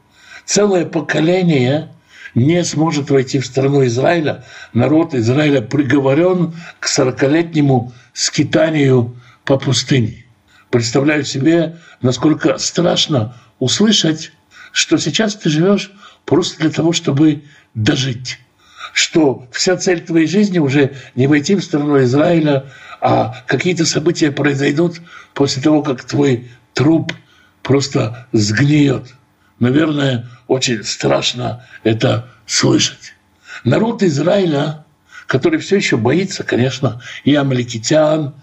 [0.45, 1.89] Целое поколение
[2.37, 4.45] не сможет войти в страну Израиля.
[4.73, 10.25] Народ Израиля приговорен к сорокалетнему скитанию по пустыне.
[10.71, 14.31] Представляю себе, насколько страшно услышать,
[14.71, 15.91] что сейчас ты живешь
[16.27, 17.43] просто для того, чтобы
[17.75, 18.39] дожить.
[19.01, 22.67] Что вся цель твоей жизни уже не войти в страну Израиля,
[23.01, 25.01] а какие-то события произойдут
[25.33, 27.15] после того, как твой труп
[27.63, 29.15] просто сгниет.
[29.59, 33.15] Наверное, очень страшно это слышать.
[33.65, 34.85] Народ Израиля,
[35.27, 38.35] который все еще боится, конечно, и амаликитян,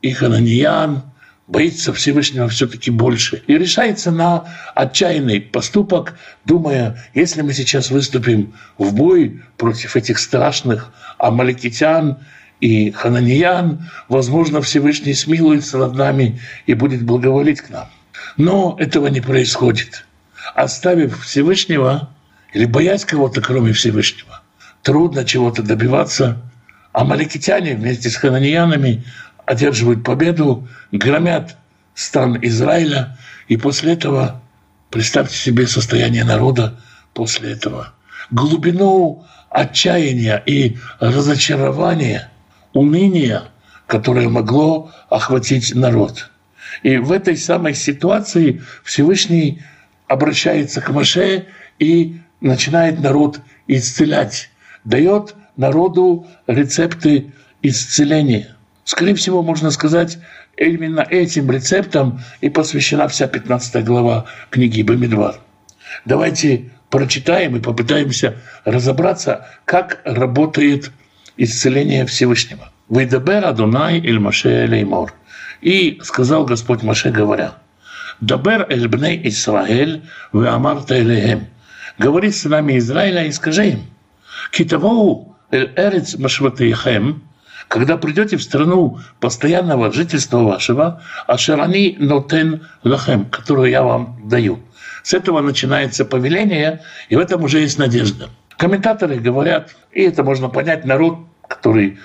[0.00, 1.02] и хананиян,
[1.46, 3.42] боится Всевышнего все-таки больше.
[3.46, 4.44] И решается на
[4.74, 12.18] отчаянный поступок, думая, если мы сейчас выступим в бой против этих страшных амаликитян
[12.60, 17.88] и хананиян, возможно, Всевышний смилуется над нами и будет благоволить к нам.
[18.36, 20.06] Но этого не происходит
[20.54, 22.10] оставив Всевышнего
[22.52, 24.40] или боясь кого-то, кроме Всевышнего,
[24.82, 26.38] трудно чего-то добиваться.
[26.92, 29.04] А маликитяне вместе с хананьянами
[29.46, 31.56] одерживают победу, громят
[31.94, 33.16] стран Израиля,
[33.48, 34.42] и после этого,
[34.90, 36.78] представьте себе состояние народа
[37.14, 37.94] после этого,
[38.30, 42.30] глубину отчаяния и разочарования,
[42.72, 43.44] уныния,
[43.86, 46.30] которое могло охватить народ.
[46.82, 49.62] И в этой самой ситуации Всевышний
[50.08, 51.46] обращается к Маше
[51.78, 54.50] и начинает народ исцелять,
[54.84, 57.32] дает народу рецепты
[57.62, 58.55] исцеления.
[58.86, 60.18] Скорее всего, можно сказать,
[60.56, 65.34] именно этим рецептом и посвящена вся 15 глава книги Бамидвар.
[66.06, 70.90] Давайте прочитаем и попытаемся разобраться, как работает
[71.36, 72.70] исцеление Всевышнего.
[72.88, 75.12] «Выдабер Адунай эль Маше Леймор».
[75.60, 77.54] И сказал Господь Маше, говоря–
[78.20, 80.02] Дабер эль бней Исраэль,
[80.32, 81.48] вы амарта элеем.
[81.98, 83.80] Говори с нами Израиля и скажи им,
[84.52, 87.22] китавоу эль эрец машватейхем,
[87.68, 94.60] когда придете в страну постоянного жительства вашего, ашерани нотен лахем, которую я вам даю.
[95.02, 98.30] С этого начинается повеление, и в этом уже есть надежда.
[98.56, 101.18] Комментаторы говорят, и это можно понять, народ,
[101.48, 101.98] который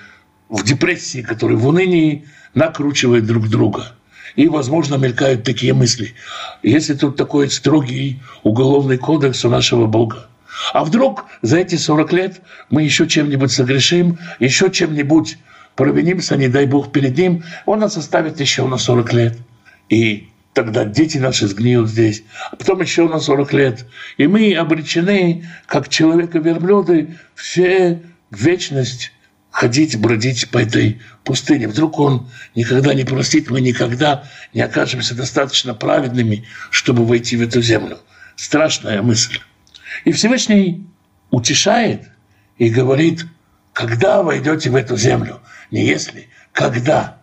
[0.48, 3.92] в депрессии, которые в унынии накручивают друг друга.
[4.36, 6.14] И, возможно, мелькают такие мысли.
[6.62, 10.28] Если тут такой строгий уголовный кодекс у нашего Бога,
[10.72, 12.40] а вдруг за эти 40 лет
[12.70, 15.38] мы еще чем-нибудь согрешим, еще чем-нибудь
[15.76, 19.38] провинимся, не дай Бог, перед Ним, Он нас оставит еще на 40 лет.
[19.88, 23.86] И тогда дети наши сгниют здесь, а потом еще на 40 лет.
[24.16, 29.12] И мы обречены, как человека-верблюды, все в вечность
[29.50, 31.68] ходить, бродить по этой пустыне.
[31.68, 34.24] Вдруг он никогда не простит, мы никогда
[34.54, 37.98] не окажемся достаточно праведными, чтобы войти в эту землю.
[38.36, 39.38] Страшная мысль.
[40.04, 40.86] И Всевышний
[41.30, 42.08] утешает
[42.56, 43.26] и говорит,
[43.72, 45.40] когда войдете в эту землю,
[45.72, 47.18] не если, когда.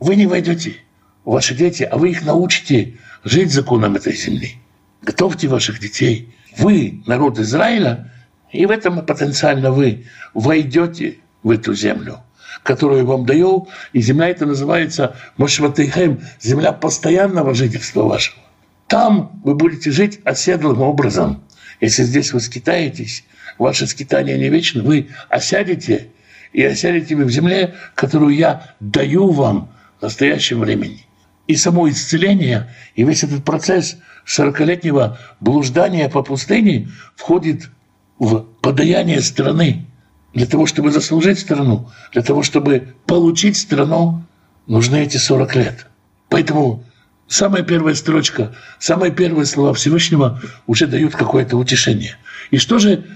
[0.00, 0.76] Вы не войдете,
[1.24, 2.94] ваши дети, а вы их научите
[3.24, 4.56] жить законом этой земли.
[5.02, 6.34] Готовьте ваших детей.
[6.56, 8.10] Вы, народ Израиля,
[8.52, 12.20] и в этом потенциально вы войдете в эту землю,
[12.62, 18.38] которую я вам даю, и земля это называется Мошватейхем, земля постоянного жительства вашего.
[18.86, 21.44] Там вы будете жить оседлым образом.
[21.80, 23.24] Если здесь вы скитаетесь,
[23.58, 26.08] ваше скитание не вечно, вы осядете,
[26.52, 31.06] и осядете вы в земле, которую я даю вам в настоящем времени.
[31.46, 33.96] И само исцеление, и весь этот процесс
[34.26, 37.70] 40-летнего блуждания по пустыне входит
[38.18, 39.86] в подаяние страны.
[40.34, 44.22] Для того, чтобы заслужить страну, для того, чтобы получить страну,
[44.66, 45.86] нужны эти 40 лет.
[46.28, 46.84] Поэтому
[47.26, 52.16] самая первая строчка, самые первые слова Всевышнего уже дают какое-то утешение.
[52.50, 53.06] И что же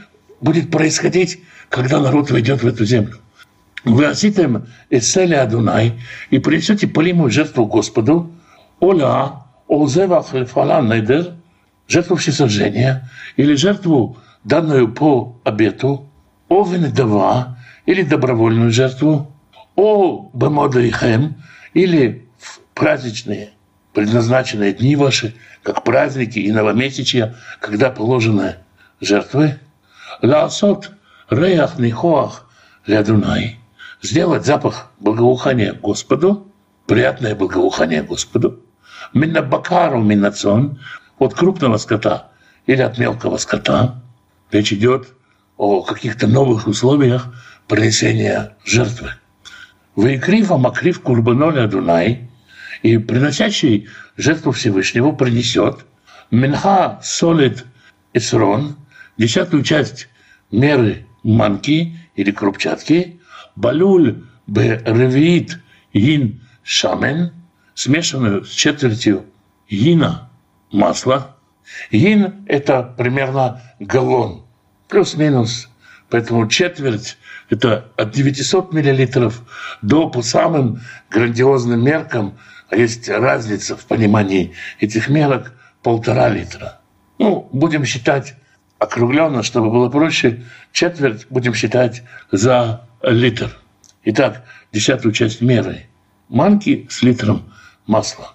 [0.40, 3.18] будет происходить, когда народ войдет в эту землю?
[3.84, 6.00] Вы оситем эсселе Адунай
[6.30, 8.32] и принесете полимую жертву Господу,
[8.78, 9.32] оля,
[9.66, 11.34] олзевах лефала недер,
[11.88, 16.08] жертву всесожжения или жертву, данную по обету,
[16.48, 19.34] о венедава или добровольную жертву,
[19.74, 21.36] о бемодайхем
[21.74, 23.50] или в праздничные
[23.92, 28.56] предназначенные дни ваши, как праздники и новомесячья, когда положены
[29.00, 29.58] жертвы,
[30.22, 30.92] лаасот
[31.30, 32.48] реях нихоах
[32.86, 33.58] лядунай,
[34.02, 36.48] сделать запах благоухания Господу,
[36.86, 38.60] приятное благоухание Господу,
[39.14, 40.80] миннабакару миннацон,
[41.18, 42.32] от крупного скота
[42.66, 44.02] или от мелкого скота.
[44.50, 45.08] Речь идет
[45.56, 47.32] о каких-то новых условиях
[47.68, 49.10] принесения жертвы.
[49.94, 52.28] Выкрив Амакрив Курбаноля Дунай,
[52.82, 55.86] и приносящий жертву Всевышнего принесет
[56.32, 57.64] Минха солит
[58.12, 58.76] Исрон,
[59.16, 60.08] десятую часть
[60.50, 63.20] меры манки или крупчатки,
[63.56, 65.60] балюль бе ревит
[65.92, 67.32] ин шамен,
[67.74, 69.26] смешанную с четвертью
[69.68, 70.30] гина
[70.70, 71.36] масла.
[71.90, 74.44] Гин– это примерно галлон,
[74.88, 75.68] плюс-минус.
[76.10, 77.16] Поэтому четверть–
[77.48, 79.42] это от 900 миллилитров
[79.80, 80.80] до по самым
[81.10, 82.36] грандиозным меркам,
[82.68, 86.80] а есть разница в понимании этих мерок– полтора литра.
[87.18, 88.34] Ну, будем считать
[88.82, 90.42] округленно, чтобы было проще,
[90.72, 92.02] четверть будем считать
[92.32, 93.56] за литр.
[94.04, 95.86] Итак, десятую часть меры.
[96.28, 97.52] Манки с литром
[97.86, 98.34] масла.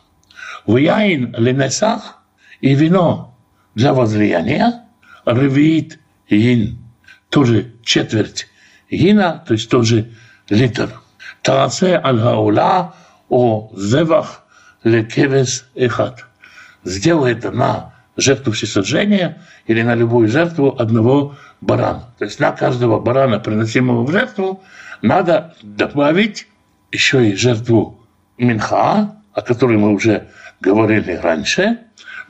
[0.65, 2.23] В яин ленесах
[2.61, 3.37] и вино
[3.75, 4.85] для возлияния
[5.25, 5.99] ревит
[6.29, 6.77] гин,
[7.29, 8.47] тоже четверть
[8.89, 10.13] гина, то есть тоже
[10.49, 11.01] литр.
[11.41, 12.95] Тарасе аль-гаула
[13.27, 14.45] о зевах
[14.85, 16.25] лекевес эхат.
[16.85, 19.37] Сделай это на жертву всесожжения
[19.67, 22.13] или на любую жертву одного барана.
[22.17, 24.63] То есть на каждого барана, приносимого в жертву,
[25.01, 26.47] надо добавить
[26.91, 27.99] еще и жертву
[28.37, 30.27] минха, о которой мы уже
[30.59, 31.79] говорили раньше,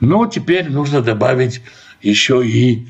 [0.00, 1.62] но теперь нужно добавить
[2.02, 2.86] еще и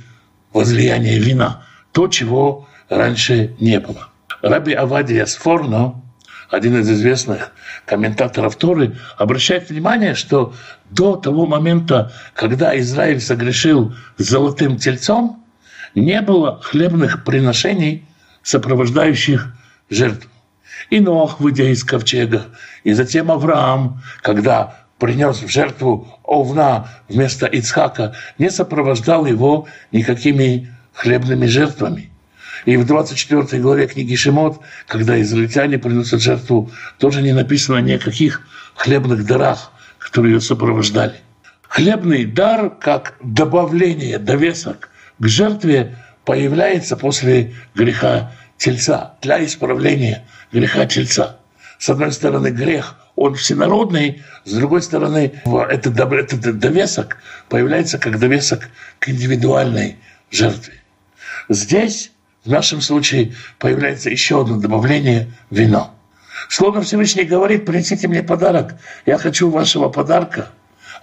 [0.53, 1.63] возлияние вина,
[1.93, 4.09] то, чего раньше не было.
[4.43, 6.03] Раби Авадия Сфорно,
[6.51, 7.53] один из известных
[7.85, 10.55] комментаторов Торы, обращает внимание, что
[10.91, 15.45] до того момента, когда Израиль согрешил золотым тельцом,
[15.95, 18.07] не было хлебных приношений,
[18.43, 19.55] сопровождающих
[19.91, 20.31] жертву.
[20.91, 22.47] И Нох, выйдя из ковчега,
[22.85, 31.47] и затем Авраам, когда принес в жертву овна вместо Ицхака, не сопровождал его никакими хлебными
[31.47, 32.11] жертвами.
[32.69, 37.99] И в 24 главе книги Шимот, когда израильтяне приносят жертву, тоже не написано ни о
[37.99, 41.15] каких хлебных дарах, которые ее сопровождали.
[41.63, 45.97] Хлебный дар, как добавление, довесок к жертве,
[46.27, 51.39] появляется после греха тельца, для исправления греха тельца.
[51.79, 55.33] С одной стороны, грех– он всенародный, с другой стороны,
[55.71, 57.17] этот, этот довесок
[57.49, 58.69] появляется как довесок
[58.99, 59.97] к индивидуальной
[60.31, 60.75] жертве.
[61.49, 62.13] Здесь,
[62.49, 65.95] в нашем случае появляется еще одно добавление– вино.
[66.49, 70.49] Словно Всевышний говорит, принесите мне подарок, я хочу вашего подарка.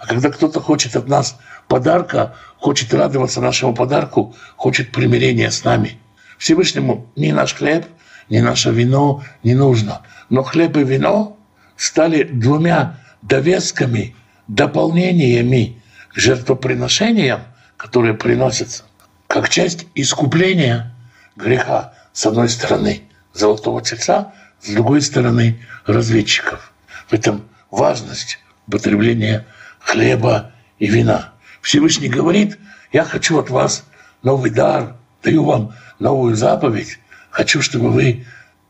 [0.00, 6.00] А когда кто-то хочет от нас подарка, хочет радоваться нашему подарку, хочет примирения с нами.
[6.36, 7.86] Всевышнему ни наш хлеб,
[8.28, 10.02] ни наше вино не нужно.
[10.28, 11.38] Но хлеб и вино
[11.76, 14.16] стали двумя довесками,
[14.48, 15.80] дополнениями
[16.12, 17.42] к жертвоприношениям,
[17.76, 18.82] которые приносятся
[19.28, 20.92] как часть искупления
[21.36, 23.02] греха с одной стороны
[23.32, 26.72] золотого тельца, с другой стороны разведчиков.
[27.08, 29.46] В этом важность употребления
[29.78, 31.32] хлеба и вина.
[31.60, 32.58] Всевышний говорит,
[32.92, 33.84] я хочу от вас
[34.22, 36.98] новый дар, даю вам новую заповедь,
[37.30, 38.26] хочу, чтобы вы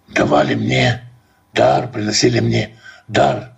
[0.08, 1.02] давали мне
[1.54, 2.76] дар, приносили мне
[3.08, 3.52] дар.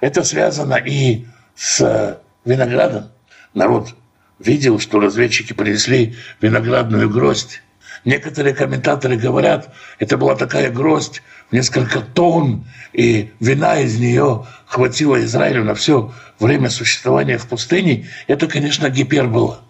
[0.00, 3.10] Это связано и с виноградом.
[3.54, 3.94] Народ
[4.38, 7.61] видел, что разведчики принесли виноградную гроздь.
[8.04, 11.22] Некоторые комментаторы говорят, это была такая гроздь
[11.52, 18.08] несколько тонн, и вина из нее хватило Израилю на все время существования в пустыне.
[18.26, 19.60] Это, конечно, гипербола.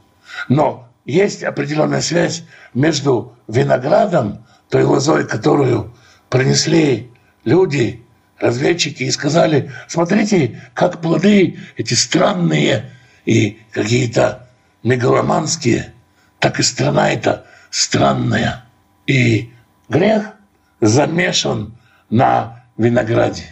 [0.49, 5.95] Но есть определенная связь между виноградом, той лозой, которую
[6.31, 7.11] принесли
[7.45, 8.03] люди,
[8.39, 12.91] разведчики, и сказали, смотрите, как плоды эти странные
[13.27, 14.49] и какие-то
[14.83, 15.93] мегаломанские,
[16.39, 18.65] так и страна эта странная.
[19.09, 19.51] И
[19.89, 20.35] грех
[20.81, 21.75] замешан
[22.11, 23.47] на винограде.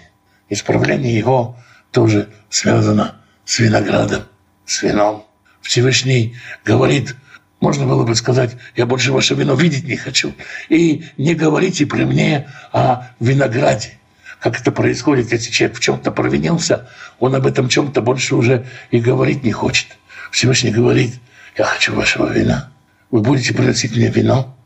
[0.48, 1.56] Исправление его
[1.90, 4.24] тоже связано с виноградом,
[4.64, 5.26] с вином.
[5.62, 7.16] Всевышний говорит,
[7.60, 10.34] можно было бы сказать, я больше ваше вино видеть не хочу.
[10.68, 13.98] И не говорите при мне о винограде.
[14.38, 16.88] Как это происходит, если человек в чем-то провинился,
[17.18, 19.98] он об этом чем-то больше уже и говорить не хочет.
[20.30, 21.14] Всевышний говорит,
[21.56, 22.70] я хочу вашего вина.
[23.11, 24.57] Вы будете приносить мне вино.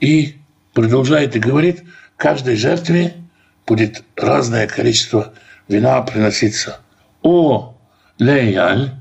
[0.00, 0.36] И
[0.72, 1.84] продолжает и говорит,
[2.16, 3.14] каждой жертве
[3.66, 5.34] будет разное количество
[5.68, 6.80] вина приноситься.
[7.22, 7.74] О
[8.18, 8.92] леяль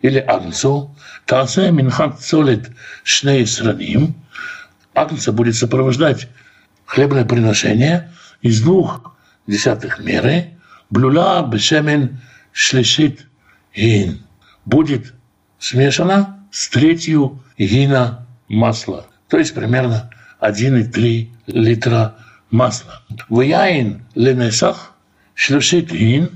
[0.00, 0.94] или агнцу,
[1.26, 2.70] тасе минхат цолит
[3.04, 4.14] шней сраним,
[4.94, 6.28] агнца будет сопровождать
[6.86, 9.14] хлебное приношение из двух
[9.46, 10.58] десятых меры,
[10.90, 12.20] блюла бешемен
[12.52, 13.26] шлешит
[13.74, 14.24] гин.
[14.64, 15.14] Будет
[15.58, 20.10] смешано с третью гина масла, то есть примерно
[20.40, 22.16] 1,3 литра
[22.50, 23.02] масла.
[23.28, 24.94] В яин ленесах
[25.34, 26.30] шлюшит гин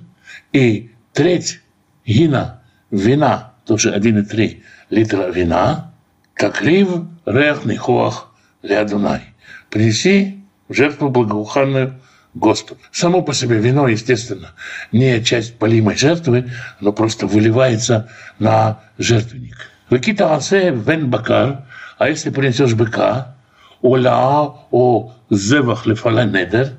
[0.53, 1.61] и треть
[2.07, 5.93] гина вина, тоже 1,3 литра вина,
[6.35, 6.89] как рив
[7.25, 8.33] рех нихуах
[8.63, 9.23] леадунай.
[9.71, 12.01] Принеси в жертву благоуханную
[12.35, 12.81] Господу.
[12.93, 14.53] Само по себе вино, естественно,
[14.93, 16.51] не часть полимой жертвы,
[16.81, 19.71] оно просто выливается на жертвенник.
[19.91, 21.65] Векита асе вен бакар,
[21.99, 23.37] а если принесешь быка,
[23.83, 26.73] оля о зевах лефала недер,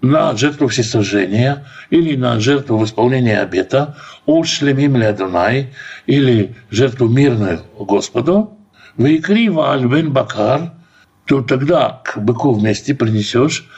[0.00, 5.72] на жертву всесожжения или на жертву в исполнении обета, о шлемим лядунай,
[6.06, 8.56] или жертву мирную Господу,
[8.96, 10.72] выкри вааль бен бакар,
[11.26, 13.68] то тогда к быку вместе принесешь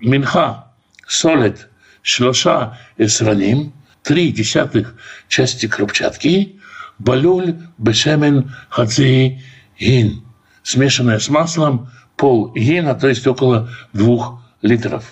[0.00, 0.72] минха,
[1.06, 1.68] солит
[2.02, 3.72] шлоша эсраним,
[4.02, 4.94] три десятых
[5.28, 6.55] части крупчатки,
[6.98, 9.42] балюль бешемен хаци
[9.78, 10.22] гин,
[10.62, 15.04] смешанная с маслом пол гина, то есть около двух литров.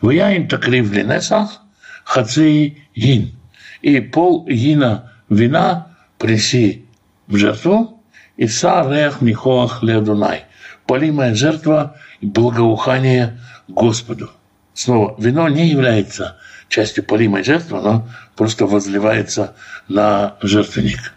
[0.00, 1.60] В яин такрив линесах
[2.04, 3.36] хаци гин.
[3.82, 5.86] И пол гина вина
[6.18, 6.86] принеси
[7.26, 8.02] в жертву,
[8.36, 10.44] и са рех нихоах леадунай.
[10.86, 13.38] Полимая жертва и благоухание
[13.68, 14.30] Господу.
[14.74, 16.38] Снова, вино не является
[16.68, 18.08] частью полимой жертвы, оно
[18.40, 19.54] просто возливается
[19.86, 21.12] на жертвенник.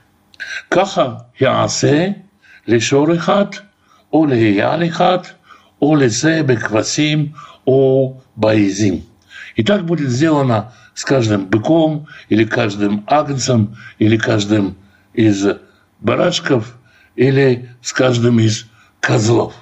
[0.67, 2.25] Каха яасе
[2.65, 3.63] лишор ихат,
[4.11, 5.33] о леял ихат,
[5.79, 6.43] о лезе
[7.63, 9.05] о баизим.
[9.55, 14.75] И так будет сделано с каждым быком, или каждым агнцем, или каждым
[15.13, 15.45] из
[16.01, 16.75] барашков,
[17.15, 18.65] или с каждым из
[18.99, 19.53] козлов.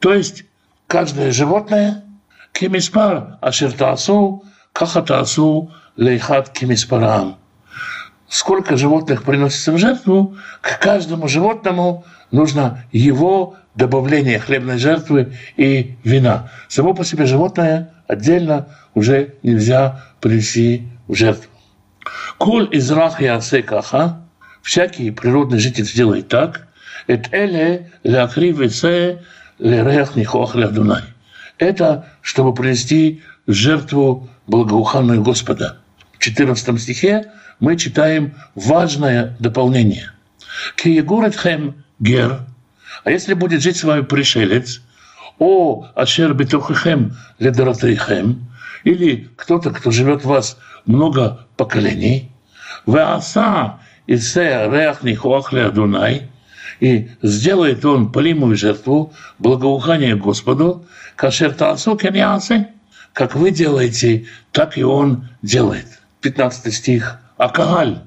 [0.00, 0.44] То есть
[0.86, 2.04] каждое животное,
[2.52, 4.44] кемиспар аширтасу,
[4.74, 7.38] кахатасу, лейхат кемиспараам.
[8.28, 16.50] Сколько животных приносится в жертву, к каждому животному нужно его добавление хлебной жертвы и вина.
[16.68, 21.50] Само по себе животное отдельно уже нельзя принести в жертву.
[22.38, 24.22] Куль из ясе каха,
[24.62, 26.66] всякий природный житель сделает так,
[27.06, 29.22] эт эле лякривице
[29.58, 31.02] лерех нихох лядунай.
[31.58, 35.78] Это чтобы принести жертву благоуханную Господа–
[36.24, 37.30] в 14 стихе
[37.60, 40.10] мы читаем важное дополнение.
[40.74, 42.46] «Киегуретхем гер»
[43.04, 44.80] А если будет жить с вами пришелец,
[45.38, 48.42] о ашер бетухехем ледоротейхем,
[48.84, 50.56] или кто-то, кто живет в вас
[50.86, 52.32] много поколений,
[52.86, 56.30] веаса исе реах нихуах Адунай,
[56.80, 60.86] и сделает он полимую жертву, благоухание Господу,
[61.16, 61.98] кашер таасу
[63.12, 65.93] как вы делаете, так и он делает.
[66.24, 67.18] 15 стих.
[67.36, 67.98] Акагаль,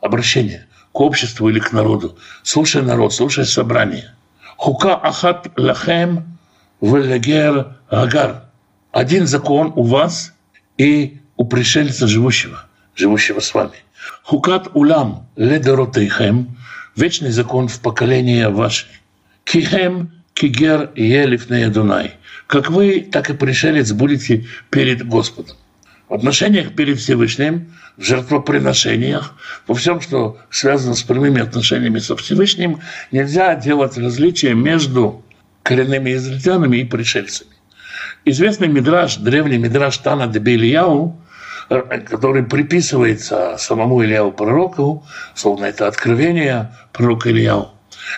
[0.00, 2.16] обращение к обществу или к народу.
[2.42, 4.14] Слушай народ, слушай собрание.
[4.56, 6.38] Хука ахат лахем
[6.80, 8.44] велегер агар.
[8.92, 10.32] Один закон у вас
[10.78, 13.76] и у пришельца живущего, живущего с вами.
[14.22, 16.56] Хукат улам ледоротейхем,
[16.96, 18.86] вечный закон в поколение ваше.
[19.44, 22.14] Кихем кигер елифнея Дунай.
[22.46, 25.56] Как вы, так и пришелец будете перед Господом.
[26.08, 29.34] В отношениях перед Всевышним, в жертвоприношениях,
[29.66, 32.80] во всем, что связано с прямыми отношениями со Всевышним,
[33.10, 35.24] нельзя делать различия между
[35.64, 37.50] коренными израильтянами и пришельцами.
[38.24, 41.20] Известный мидраж, древний мидраж Тана де Белияу,
[41.70, 45.04] э, который приписывается самому Ильяу пророку,
[45.34, 47.72] словно это откровение пророка Ильяу,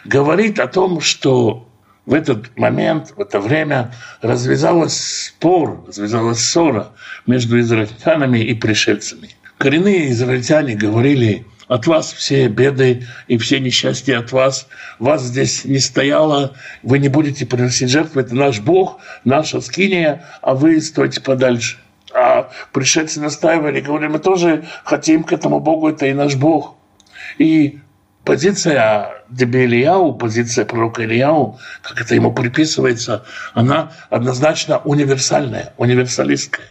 [0.04, 1.67] говорит о том, что
[2.08, 6.92] в этот момент, в это время развязалась спор, развязалась ссора
[7.26, 9.28] между израильтянами и пришельцами.
[9.58, 14.68] Коренные израильтяне говорили, от вас все беды и все несчастья от вас.
[14.98, 20.54] Вас здесь не стояло, вы не будете приносить жертвы, это наш Бог, наша скиния, а
[20.54, 21.76] вы стойте подальше.
[22.14, 26.74] А пришельцы настаивали, говорили, мы тоже хотим к этому Богу, это и наш Бог.
[27.36, 27.80] И
[28.28, 33.24] позиция Деби Ильяу, позиция пророка Ильяу, как это ему приписывается,
[33.54, 36.66] она однозначно универсальная, универсалистская.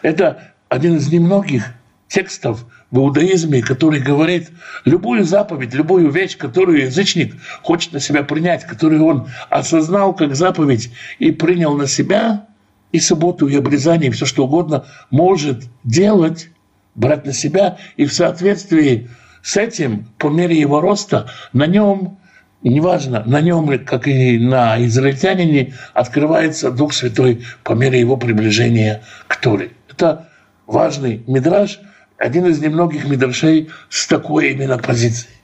[0.00, 1.66] Это один из немногих
[2.08, 4.48] текстов в иудаизме, который говорит,
[4.86, 10.90] любую заповедь, любую вещь, которую язычник хочет на себя принять, которую он осознал как заповедь
[11.18, 12.46] и принял на себя,
[12.92, 16.48] и субботу, и обрезание, и все что угодно, может делать,
[16.94, 19.10] брать на себя, и в соответствии
[19.46, 22.18] с этим, по мере его роста, на нем,
[22.64, 29.36] неважно, на нем, как и на израильтянине, открывается Дух Святой по мере его приближения к
[29.36, 29.70] Торе.
[29.88, 30.28] Это
[30.66, 31.78] важный мидраж,
[32.18, 35.36] один из немногих мидрашей с такой именно позицией.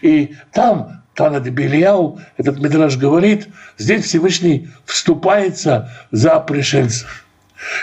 [0.00, 7.26] И там Тана де Белияу, этот мидраж говорит, здесь Всевышний вступается за пришельцев.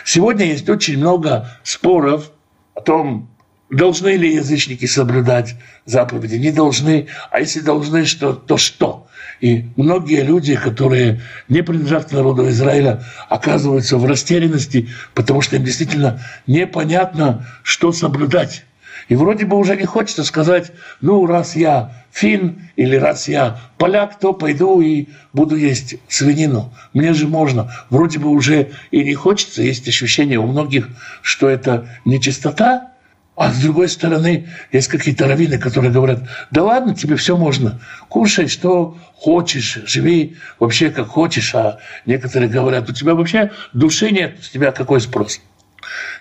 [0.05, 2.31] Сегодня есть очень много споров
[2.73, 3.29] о том,
[3.69, 6.35] Должны ли язычники соблюдать заповеди?
[6.35, 7.07] Не должны.
[7.31, 9.07] А если должны, что, то что?
[9.41, 15.65] И многие люди, которые не принадлежат к народу Израиля, оказываются в растерянности, потому что им
[15.65, 18.63] действительно непонятно, что соблюдать.
[19.09, 20.71] И вроде бы уже не хочется сказать,
[21.01, 26.73] ну, раз я фин или раз я поляк, то пойду и буду есть свинину.
[26.93, 27.71] Мне же можно.
[27.89, 29.61] Вроде бы уже и не хочется.
[29.61, 30.89] Есть ощущение у многих,
[31.21, 32.91] что это нечистота,
[33.37, 38.47] а с другой стороны, есть какие-то раввины, которые говорят, да ладно, тебе все можно, кушай,
[38.47, 41.53] что хочешь, живи вообще как хочешь.
[41.53, 41.77] А
[42.07, 45.39] некоторые говорят, у тебя вообще души нет, с тебя какой спрос?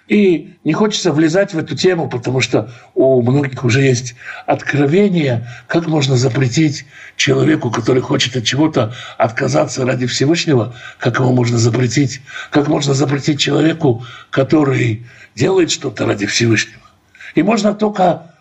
[0.08, 4.14] И не хочется влезать в эту тему, потому что у многих уже есть
[4.44, 6.84] откровение, как можно запретить
[7.16, 12.20] человеку, который хочет от чего-то отказаться ради Всевышнего, как его можно запретить,
[12.50, 16.85] как можно запретить человеку, который делает что-то ради Всевышнего.
[17.36, 18.32] И можно только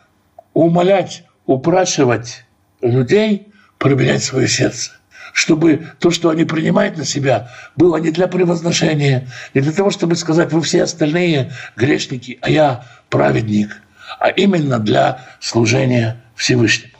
[0.53, 2.45] умолять, упрашивать
[2.81, 4.91] людей проверять свое сердце
[5.33, 10.15] чтобы то, что они принимают на себя, было не для превозношения, не для того, чтобы
[10.15, 13.81] сказать, вы все остальные грешники, а я праведник,
[14.17, 16.93] а именно для служения Всевышнему.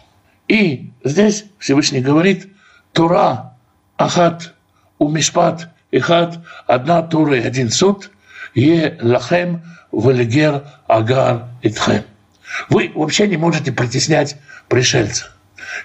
[0.50, 2.50] И здесь Всевышний говорит,
[2.92, 3.54] Тура,
[3.96, 4.54] Ахат,
[4.98, 8.12] Умишпат, Ихат, одна Тура и один суд,
[8.56, 9.62] Е Лахем,
[9.92, 12.04] Валигер Агар Итхем.
[12.70, 14.38] Вы вообще не можете притеснять
[14.70, 15.28] пришельца.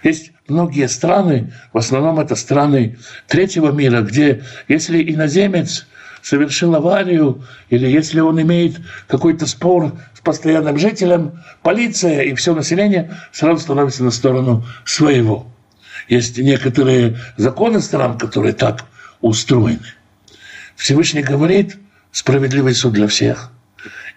[0.02, 5.86] Есть многие страны, в основном это страны третьего мира, где если иноземец
[6.22, 8.76] совершил аварию, или если он имеет
[9.08, 15.46] какой-то спор с постоянным жителем, полиция и все население сразу становится на сторону своего.
[16.08, 18.84] Есть некоторые законы стран, которые так
[19.20, 19.80] устроены.
[20.76, 21.76] Всевышний говорит,
[22.12, 23.52] справедливый суд для всех–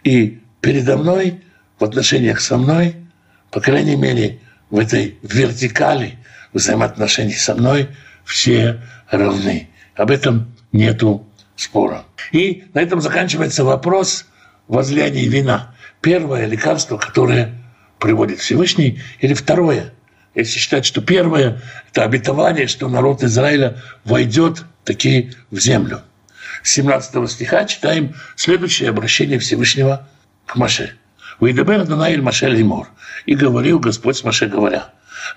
[0.03, 1.41] и передо мной,
[1.79, 2.95] в отношениях со мной,
[3.51, 4.39] по крайней мере,
[4.69, 6.17] в этой вертикали
[6.53, 7.89] взаимоотношений со мной
[8.25, 8.79] все
[9.09, 9.69] равны.
[9.95, 12.03] Об этом нету спора.
[12.31, 14.25] И на этом заканчивается вопрос
[14.67, 15.75] возлияния вина.
[16.01, 17.53] Первое лекарство, которое
[17.99, 19.93] приводит Всевышний, или второе,
[20.35, 21.61] если считать, что первое–
[21.91, 26.01] это обетование, что народ Израиля войдет таки в землю.
[26.63, 30.07] С 17 стиха читаем следующее обращение Всевышнего
[30.45, 30.95] к Маше.
[31.41, 32.87] «Вейдабер Адонай Маше Лимор».
[33.25, 34.89] И говорил Господь с Маше, говоря,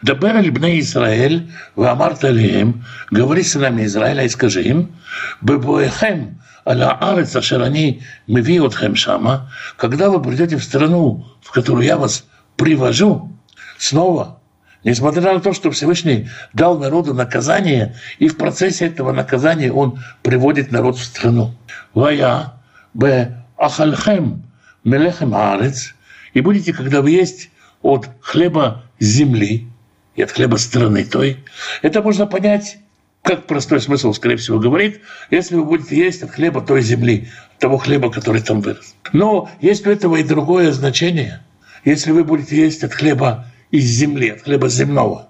[0.03, 4.95] «Дабер Либне Израиль, Ваамарт Алием, говори сынами Израиля и скажи им,
[5.41, 11.97] Бебоехем, аля арец ашерани меви отхем шама, когда вы придете в страну, в которую я
[11.97, 12.25] вас
[12.57, 13.37] привожу,
[13.79, 14.41] снова
[14.87, 20.71] Несмотря на то, что Всевышний дал народу наказание, и в процессе этого наказания он приводит
[20.71, 21.57] народ в страну.
[21.93, 22.53] Вая
[22.95, 24.45] б ахальхем
[24.85, 25.93] мелехем арец,
[26.35, 27.51] и будете, когда вы есть
[27.83, 29.67] от хлеба земли
[30.15, 31.45] и от хлеба страны той.
[31.83, 32.79] Это можно понять,
[33.23, 35.01] как простой смысл, скорее всего, говорит,
[35.33, 38.95] если вы будете есть от хлеба той земли, того хлеба, который там вырос.
[39.13, 41.41] Но есть у этого и другое значение.
[41.85, 45.29] Если вы будете есть от хлеба из земли, от хлеба земного.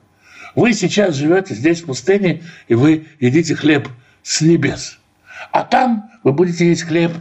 [0.54, 3.88] Вы сейчас живете здесь, в пустыне, и вы едите хлеб
[4.22, 4.98] с небес.
[5.52, 7.12] А там вы будете есть хлеб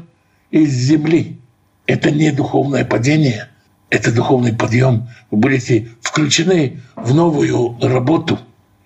[0.51, 1.39] из земли.
[1.85, 3.49] Это не духовное падение,
[3.89, 5.07] это духовный подъем.
[5.31, 8.39] Вы будете включены в новую работу.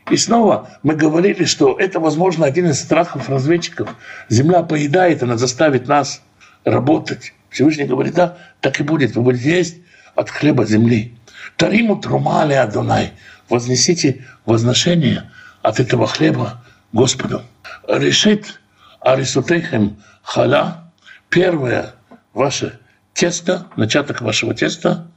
[0.10, 3.96] И снова мы говорили, что это, возможно, один из страхов разведчиков.
[4.28, 6.22] Земля поедает, она заставит нас
[6.66, 7.34] работать.
[7.50, 9.16] Всевышний говорит, да, так и будет.
[9.16, 9.78] Вы будете есть
[10.16, 11.14] от хлеба земли.
[11.58, 13.14] Тариму трумали Адонай.
[13.50, 15.32] Вознесите возношение
[15.62, 17.42] от этого хлеба Господу.
[17.88, 18.60] Решит
[19.02, 20.92] Арисутейхем халя.
[21.30, 21.96] Первое
[22.34, 22.80] ваше
[23.14, 25.08] тесто, начаток вашего теста.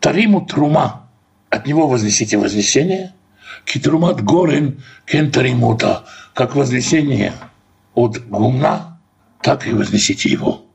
[0.00, 1.08] Тариму трума.
[1.50, 3.12] От него вознесите вознесение.
[3.64, 6.04] Китрумат горен кентаримута.
[6.34, 7.32] Как вознесение
[7.94, 9.00] от гумна,
[9.42, 10.66] так и вознесите его.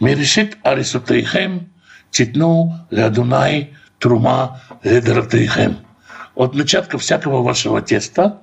[0.00, 1.72] Мерешит Арисутейхем
[2.10, 5.78] титну лядунай трума эдратейхем.
[6.34, 8.40] От начатка всякого вашего теста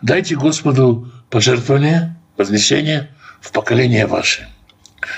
[0.00, 3.10] дайте Господу пожертвование, вознесение
[3.40, 4.48] в поколение ваше.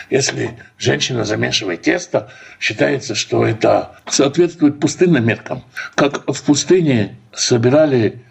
[0.08, 2.30] Если женщина замешивает тесто,
[2.60, 5.64] считается, что это соответствует пустынным меркам.
[5.96, 8.22] Как в пустыне собирали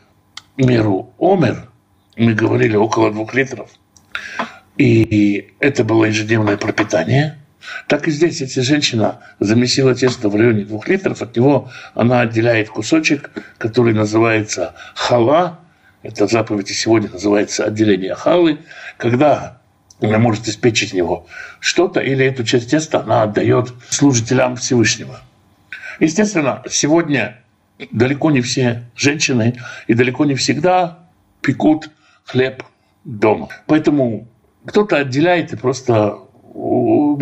[0.58, 1.70] меру омер,
[2.16, 3.70] мы говорили около двух литров,
[4.78, 7.38] и это было ежедневное пропитание–
[7.88, 12.70] так и здесь, если женщина замесила тесто в районе двух литров, от него она отделяет
[12.70, 15.60] кусочек, который называется хала.
[16.04, 18.60] Это заповедь сегодня называется отделение халы.
[18.98, 19.62] Когда
[20.02, 21.28] она может испечь из него
[21.60, 25.20] что-то, или эту часть теста она отдает служителям Всевышнего.
[26.00, 27.38] Естественно, сегодня
[27.92, 31.00] далеко не все женщины и далеко не всегда
[31.42, 31.90] пекут
[32.26, 32.64] хлеб
[33.04, 33.50] дома.
[33.68, 34.28] Поэтому
[34.66, 36.18] кто-то отделяет и просто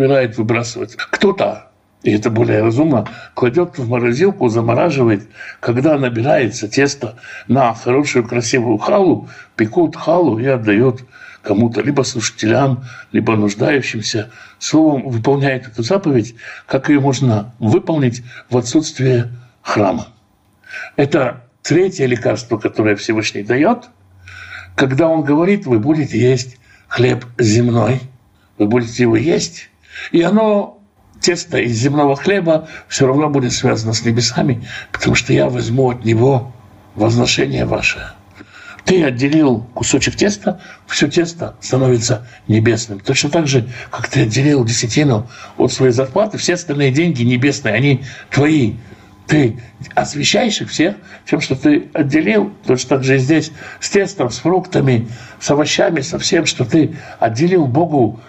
[0.00, 0.96] убирает, выбрасывает.
[0.96, 1.70] Кто-то,
[2.02, 5.28] и это более разумно, кладет в морозилку, замораживает.
[5.60, 7.16] Когда набирается тесто
[7.48, 11.04] на хорошую красивую халу, пекут халу и отдает
[11.42, 14.30] кому-то, либо слушателям, либо нуждающимся.
[14.58, 16.34] Словом, выполняет эту заповедь,
[16.66, 19.30] как ее можно выполнить в отсутствие
[19.62, 20.08] храма.
[20.96, 23.88] Это третье лекарство, которое Всевышний дает,
[24.74, 26.58] когда он говорит, вы будете есть
[26.88, 28.00] хлеб земной,
[28.58, 29.70] вы будете его есть,
[30.12, 30.78] и оно,
[31.20, 36.04] тесто из земного хлеба, все равно будет связано с небесами, потому что я возьму от
[36.04, 36.52] него
[36.94, 38.12] возношение ваше.
[38.84, 43.00] Ты отделил кусочек теста, все тесто становится небесным.
[43.00, 48.04] Точно так же, как ты отделил десятину от своей зарплаты, все остальные деньги небесные, они
[48.30, 48.74] твои.
[49.26, 49.60] Ты
[49.94, 52.52] освещаешь их всех тем, что ты отделил.
[52.66, 55.06] Точно так же и здесь с тестом, с фруктами,
[55.38, 58.20] с овощами, со всем, что ты отделил Богу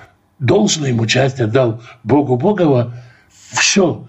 [0.41, 2.93] должное ему часть отдал Богу Богова,
[3.29, 4.07] все,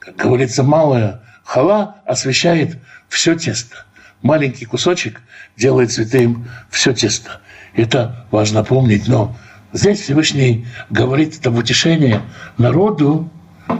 [0.00, 2.78] как говорится, малая хала освещает
[3.08, 3.76] все тесто.
[4.22, 5.20] Маленький кусочек
[5.56, 7.40] делает святым все тесто.
[7.74, 9.06] Это важно помнить.
[9.06, 9.36] Но
[9.72, 12.22] здесь Всевышний говорит это в утешение
[12.56, 13.30] народу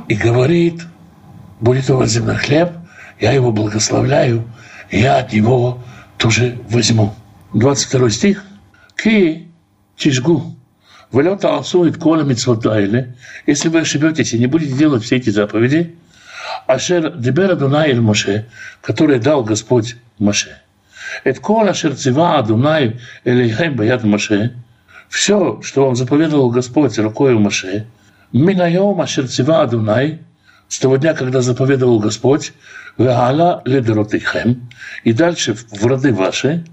[0.07, 0.83] и говорит,
[1.61, 2.73] будет у вас земной хлеб,
[3.19, 4.45] я его благословляю,
[4.91, 5.83] я от него
[6.19, 7.15] тоже возьму.
[7.55, 8.45] 22 стих.
[8.97, 9.49] Ки
[9.97, 10.55] тишгу
[11.15, 13.15] Валета асует кола митцвотайле,
[13.47, 15.95] если вы ошибетесь и не будете делать все эти заповеди,
[16.67, 18.47] Ашер дебер Адунай эль Моше,
[18.83, 20.59] который дал Господь Моше.
[21.23, 24.55] Это кола ашер цива Адунай элейхем баят Моше,
[25.09, 27.87] все, что вам заповедовал Господь рукой Моше,
[28.33, 30.19] минайом ашер цива Адунай,
[30.67, 32.53] с того дня, когда заповедовал Господь,
[32.99, 34.69] веала ледеротихем,
[35.05, 36.65] и дальше в роды ваши,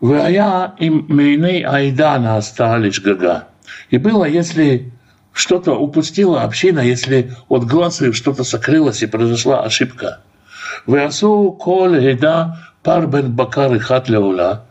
[0.00, 3.49] веая им мейней айдана осталишь гага.
[3.90, 4.92] И было, если
[5.32, 10.20] что-то упустила община, если от глаз что-то сокрылось и произошла ошибка.
[10.86, 14.66] Веасу коль еда пар бен бакар и хат ляула,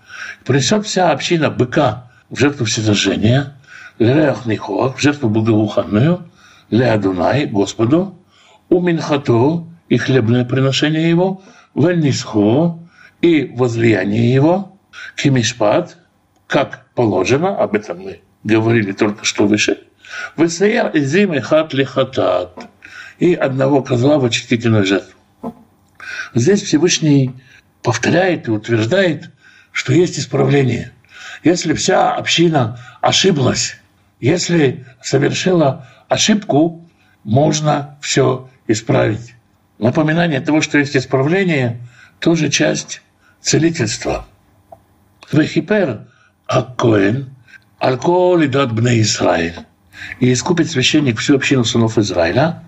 [0.46, 3.54] принесет вся община быка в жертву всесожжения,
[4.00, 6.26] лереах нихоах, в жертву благоуханную,
[6.70, 8.16] леадунай, Господу,
[8.70, 11.42] у минхату и хлебное приношение его,
[11.76, 12.88] вельнисху
[13.22, 14.78] и возлияние его,
[15.16, 15.98] кимишпат,
[16.48, 19.80] как положено, об этом мы говорили только что выше,
[20.36, 22.68] высея изим и хат лихатат,
[23.20, 25.18] и одного козла в очистительную жертву.
[26.34, 27.34] Здесь Всевышний
[27.82, 29.32] повторяет и утверждает,
[29.72, 30.92] что есть исправление.
[31.44, 33.78] Если вся община ошиблась,
[34.20, 36.90] если совершила ошибку,
[37.24, 39.36] можно все исправить.
[39.78, 41.80] Напоминание того, что есть исправление,
[42.20, 43.02] тоже часть
[43.42, 44.26] целительства.
[45.32, 46.08] Вехипер
[46.48, 47.30] Аккоэн,
[47.80, 49.56] Алкоголь и дат бне Израиль.
[50.20, 52.64] И искупит священник всю общину сынов Израиля,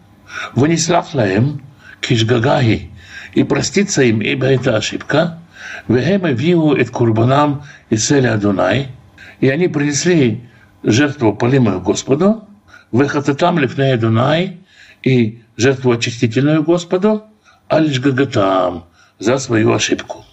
[0.56, 1.62] вынеслав лаем
[2.00, 2.90] кишгагаги,
[3.34, 5.40] и простится им, ибо это ошибка,
[5.88, 8.88] вехема виву эт курбанам и цели Адунай,
[9.42, 10.44] и они принесли
[10.84, 12.48] жертву полимую Господу,
[12.92, 14.60] выхататам лифней Адунай,
[15.04, 17.24] и жертву очистительную Господу,
[17.68, 18.86] а лишь гагатам
[19.20, 20.26] за свою ошибку.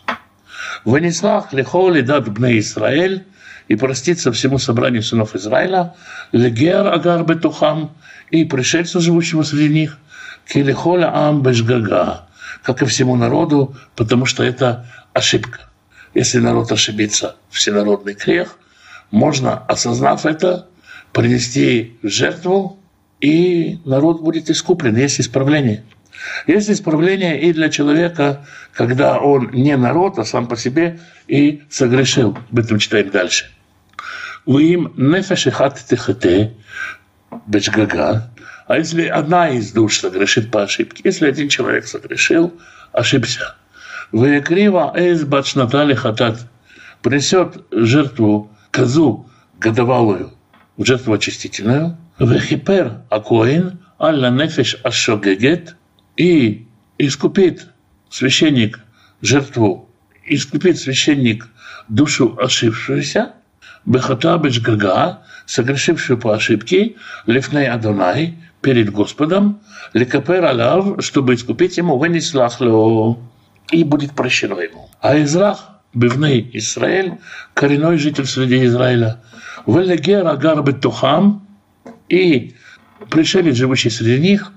[0.85, 3.25] Вынеслах лихоли дат бне Израиль,
[3.69, 5.95] и проститься всему собранию сынов Израиля,
[6.33, 7.93] легер агар бетухам,
[8.31, 9.99] и пришельцу, живущему среди них,
[10.47, 12.27] килихоля ам бешгага,
[12.63, 15.61] как и всему народу, потому что это ошибка.
[16.15, 18.59] Если народ ошибится, всенародный грех,
[19.11, 20.67] можно, осознав это,
[21.13, 22.79] принести жертву,
[23.21, 25.85] и народ будет искуплен, есть исправление.
[26.47, 32.37] Есть исправление и для человека, когда он не народ, а сам по себе и согрешил.
[32.51, 33.51] Об этом читаем дальше.
[34.49, 36.55] Уим нефешихат тихате
[37.47, 38.31] бешгага.
[38.67, 42.55] А если одна из душ согрешит по ошибке, если один человек согрешил,
[42.93, 43.57] ошибся,
[44.11, 46.47] Ваякрива эйз бачнатали хатат.
[47.03, 50.33] Принесет жертву козу годовалую,
[50.79, 55.77] жертву очистительную, вехипер акоин алла нефеш ашогегет
[56.17, 56.67] и
[56.97, 57.67] искупит
[58.09, 58.81] священник
[59.21, 59.91] жертву,
[60.25, 61.47] искупит священник
[61.91, 63.35] душу ошибшуюся,
[63.85, 66.97] бехата бешгага, согрешившую по ошибке,
[67.27, 69.61] лифней Адонай, перед Господом,
[69.93, 73.19] лекапер алав, чтобы искупить ему, венеслахло,
[73.71, 74.91] и будет прощено ему.
[75.01, 77.15] А Израх, бивней Израиль,
[77.55, 79.21] коренной житель среди Израиля,
[79.67, 81.47] велегер агар бетухам,
[82.09, 82.55] и
[83.11, 84.53] пришелец, живущий среди них,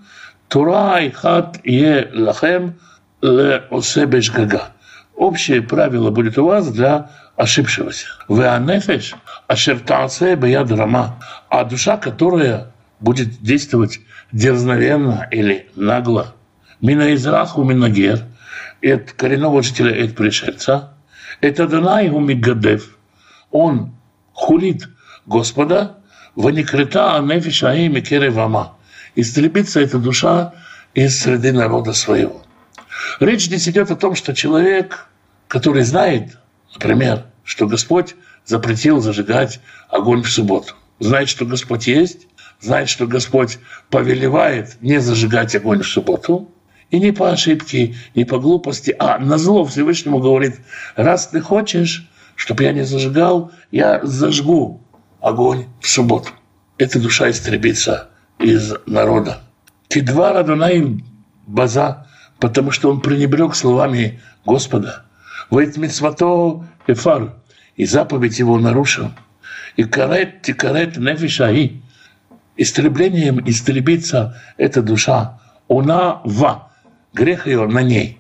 [0.48, 2.73] Турай хат е лахем
[3.22, 4.73] ле осебеш гага.
[5.15, 7.10] Общее правило будет у вас для
[7.41, 8.05] ошибшегося.
[8.27, 9.15] Вы анефеш
[9.47, 11.19] ашертаце беяд рама.
[11.49, 13.99] А душа, которая будет действовать
[14.31, 16.35] дерзновенно или нагло.
[16.81, 18.26] Мина израху минагер,
[18.81, 20.93] это коренного жителя, это пришельца,
[21.41, 22.97] это Данай Мигадев,
[23.49, 23.95] он
[24.34, 24.88] хулит
[25.26, 25.97] Господа,
[26.35, 28.77] ваникрета нефиша и керевама.
[29.15, 30.53] Истребится эта душа
[30.93, 32.43] из среды народа своего.
[33.19, 35.07] Речь здесь идет о том, что человек,
[35.47, 36.38] который знает,
[36.73, 38.15] например, что Господь
[38.45, 39.60] запретил зажигать
[39.90, 42.28] огонь в субботу, знает, что Господь есть,
[42.61, 43.60] знает, что Господь
[43.90, 46.49] повелевает не зажигать огонь в субботу,
[46.91, 50.61] и не по ошибке, не по глупости, а на зло Всевышнему говорит,
[50.95, 54.82] раз ты хочешь, чтобы я не зажигал, я зажгу
[55.19, 56.30] огонь в субботу.
[56.78, 59.41] Эта душа истребится из народа.
[59.90, 61.03] Кидва Радунай
[61.48, 62.07] база,
[62.40, 65.03] потому что он пренебрег словами Господа.
[65.52, 67.40] Вейт митцвато эфар,
[67.81, 69.11] и заповедь его нарушил.
[69.75, 71.81] И карет тикарет нефишаи,
[72.55, 75.39] истреблением истребится эта душа.
[75.67, 76.69] Она в
[77.11, 78.19] грех ее на ней.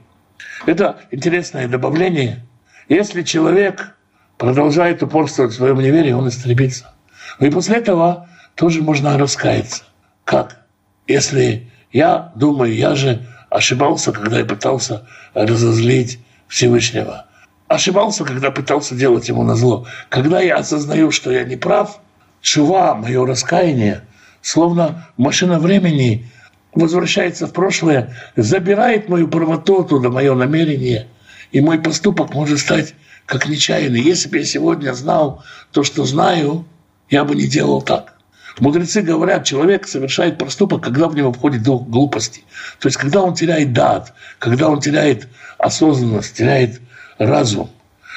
[0.65, 2.43] Это интересное добавление.
[2.89, 3.95] Если человек
[4.39, 6.95] продолжает упорствовать в своем неверии, он истребится.
[7.39, 9.83] И после этого тоже можно раскаяться.
[10.25, 10.65] Как?
[11.05, 17.27] Если я думаю, я же ошибался, когда я пытался разозлить Всевышнего.
[17.71, 19.87] Ошибался, когда пытался делать ему на зло.
[20.09, 22.01] Когда я осознаю, что я не прав,
[22.41, 24.01] чува, мое раскаяние,
[24.41, 26.29] словно машина времени
[26.75, 31.07] возвращается в прошлое, забирает мою правоту оттуда, мое намерение,
[31.53, 32.93] и мой поступок может стать
[33.25, 34.01] как нечаянный.
[34.01, 35.41] Если бы я сегодня знал
[35.71, 36.65] то, что знаю,
[37.09, 38.17] я бы не делал так.
[38.59, 42.43] Мудрецы говорят, человек совершает проступок, когда в него входит дух глупости.
[42.81, 46.81] То есть, когда он теряет дат, когда он теряет осознанность, теряет
[47.25, 47.69] разум.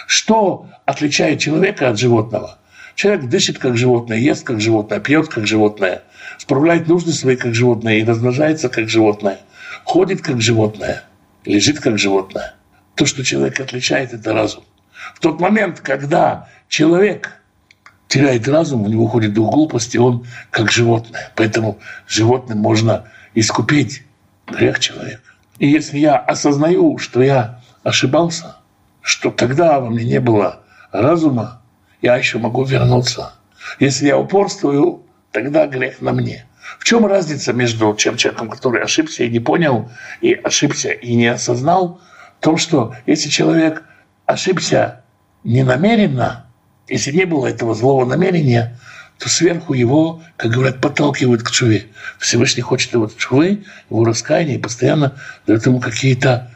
[0.06, 2.58] Что отличает человека от животного?
[2.94, 6.02] Человек дышит как животное, ест как животное, пьет как животное,
[6.38, 9.40] справляет нужды свои как животное и размножается как животное,
[9.84, 11.02] ходит как животное,
[11.44, 12.54] лежит как животное.
[12.94, 14.64] То, что человек отличает, это разум.
[15.14, 17.32] В тот момент, когда человек
[18.06, 21.32] теряет разум, у него ходит дух глупости, он как животное.
[21.34, 24.04] Поэтому животным можно искупить
[24.46, 25.22] грех человека.
[25.58, 28.56] И если я осознаю, что я ошибался,
[29.04, 30.60] что тогда во мне не было
[30.90, 31.60] разума,
[32.00, 33.34] я еще могу вернуться.
[33.78, 36.46] Если я упорствую, тогда грех на мне.
[36.78, 39.90] В чем разница между тем человеком, который ошибся и не понял,
[40.22, 42.00] и ошибся и не осознал?
[42.40, 43.84] В том, что если человек
[44.24, 45.02] ошибся
[45.44, 46.46] не намеренно,
[46.88, 48.78] если не было этого злого намерения,
[49.18, 51.88] то сверху его, как говорят, подталкивают к чуве.
[52.18, 55.14] Всевышний хочет его чувы, его раскаяния, и постоянно
[55.46, 56.53] дает ему какие-то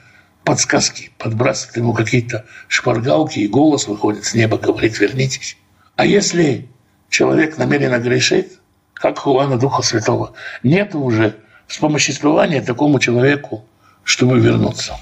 [0.49, 5.59] подсказки, подбрасывает ему какие-то шпаргалки, и голос выходит с неба, говорит, вернитесь.
[5.95, 6.71] А если
[7.11, 8.59] человек намеренно грешит,
[8.95, 13.67] как Хуана Духа Святого, нет уже вспомоществования такому человеку,
[14.05, 14.99] чтобы вернуться.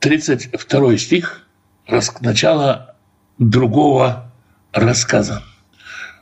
[0.00, 1.46] 32 стих,
[2.20, 2.94] начало
[3.38, 4.30] другого
[4.72, 5.42] рассказа.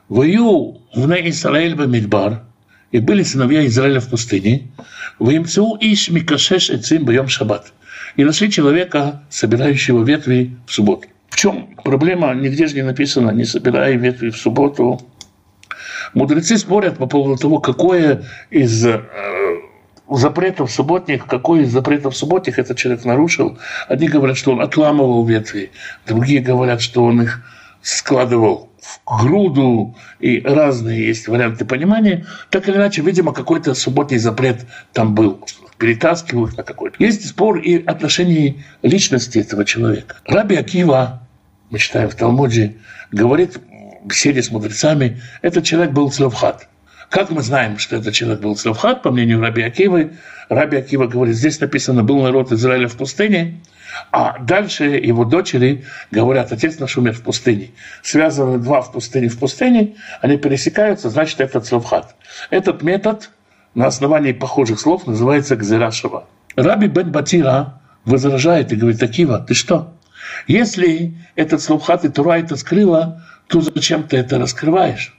[0.08, 2.44] «Вою в Израиль Бамидбар,
[2.92, 4.70] и были сыновья Израиля в пустыне,
[5.18, 7.72] «Воемцу иш микашеш эцим боем шаббат»
[8.16, 11.08] и нашли человека, собирающего ветви в субботу.
[11.28, 12.34] В чем проблема?
[12.34, 15.00] Нигде же не написано «не собирай ветви в субботу».
[16.12, 19.00] Мудрецы спорят по поводу того, какое из э,
[20.10, 23.58] запретов субботних, какой из запретов субботних этот человек нарушил.
[23.88, 25.70] Одни говорят, что он отламывал ветви,
[26.06, 27.42] другие говорят, что он их
[27.82, 32.26] складывал в груду, и разные есть варианты понимания.
[32.50, 35.44] Так или иначе, видимо, какой-то субботний запрет там был.
[35.78, 36.96] Перетаскивают на какой-то.
[37.02, 40.16] Есть спор и отношении личности этого человека.
[40.26, 41.26] Раби Акива,
[41.70, 42.76] мы читаем в Талмуде,
[43.12, 46.68] говорит в беседе с мудрецами, этот человек был Славхат.
[47.08, 50.12] Как мы знаем, что этот человек был Славхат, по мнению Раби Акивы?
[50.48, 53.60] Раби Акива говорит, здесь написано, был народ Израиля в пустыне,
[54.12, 57.70] а дальше его дочери говорят, отец наш умер в пустыне.
[58.02, 62.14] Связаны два в пустыне в пустыне, они пересекаются, значит, это Цлавхат.
[62.50, 63.30] Этот метод
[63.74, 66.26] на основании похожих слов называется Гзирашева.
[66.56, 69.94] Раби Бен Батира возражает и говорит, Акива, ты что?
[70.46, 75.14] Если этот Славхат и Тура это скрыла, то зачем ты это раскрываешь?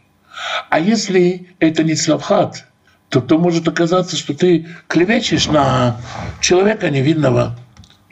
[0.69, 2.65] А если это не Славхат,
[3.09, 5.97] то, то может оказаться, что ты клевечешь на
[6.39, 7.57] человека невинного.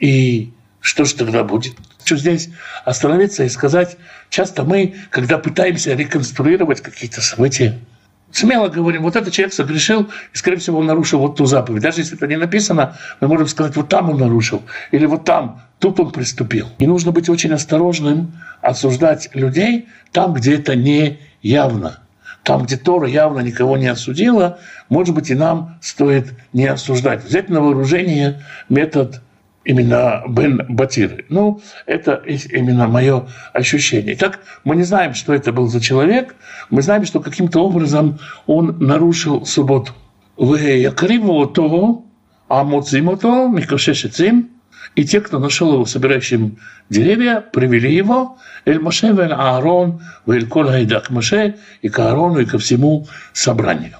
[0.00, 1.76] И что же тогда будет?
[2.04, 2.48] Что здесь
[2.84, 3.96] остановиться и сказать,
[4.30, 7.78] часто мы, когда пытаемся реконструировать какие-то события,
[8.32, 11.82] смело говорим, вот этот человек согрешил, и, скорее всего, он нарушил вот ту заповедь.
[11.82, 15.62] Даже если это не написано, мы можем сказать, вот там он нарушил, или вот там,
[15.78, 16.68] тут он приступил.
[16.78, 18.32] И нужно быть очень осторожным,
[18.62, 22.00] осуждать людей там, где это не явно.
[22.42, 24.58] Там, где Тора явно никого не осудила,
[24.88, 27.22] может быть, и нам стоит не осуждать.
[27.22, 29.20] Взять на вооружение метод
[29.64, 31.24] именно Бен Батиры.
[31.28, 34.16] Ну, это именно мое ощущение.
[34.16, 36.34] Так, мы не знаем, что это был за человек,
[36.70, 39.92] мы знаем, что каким-то образом он нарушил субботу.
[42.48, 42.64] А
[44.96, 46.56] и те, кто нашел его собирающим
[46.88, 52.44] деревья, привели его, Эль Моше Эль Аарон, Эль Кол Хайдак Моше, и к Аарону, и
[52.44, 53.96] ко всему собранию.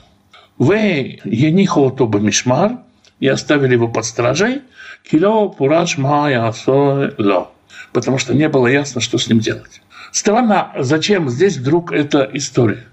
[0.59, 2.79] Вы енихо то Мишмар,
[3.21, 4.63] и оставили его под стражей,
[5.09, 7.53] Кило Пураш Ло,
[7.93, 9.83] потому что не было ясно, что с ним делать.
[10.13, 12.87] Странно, зачем здесь вдруг эта история?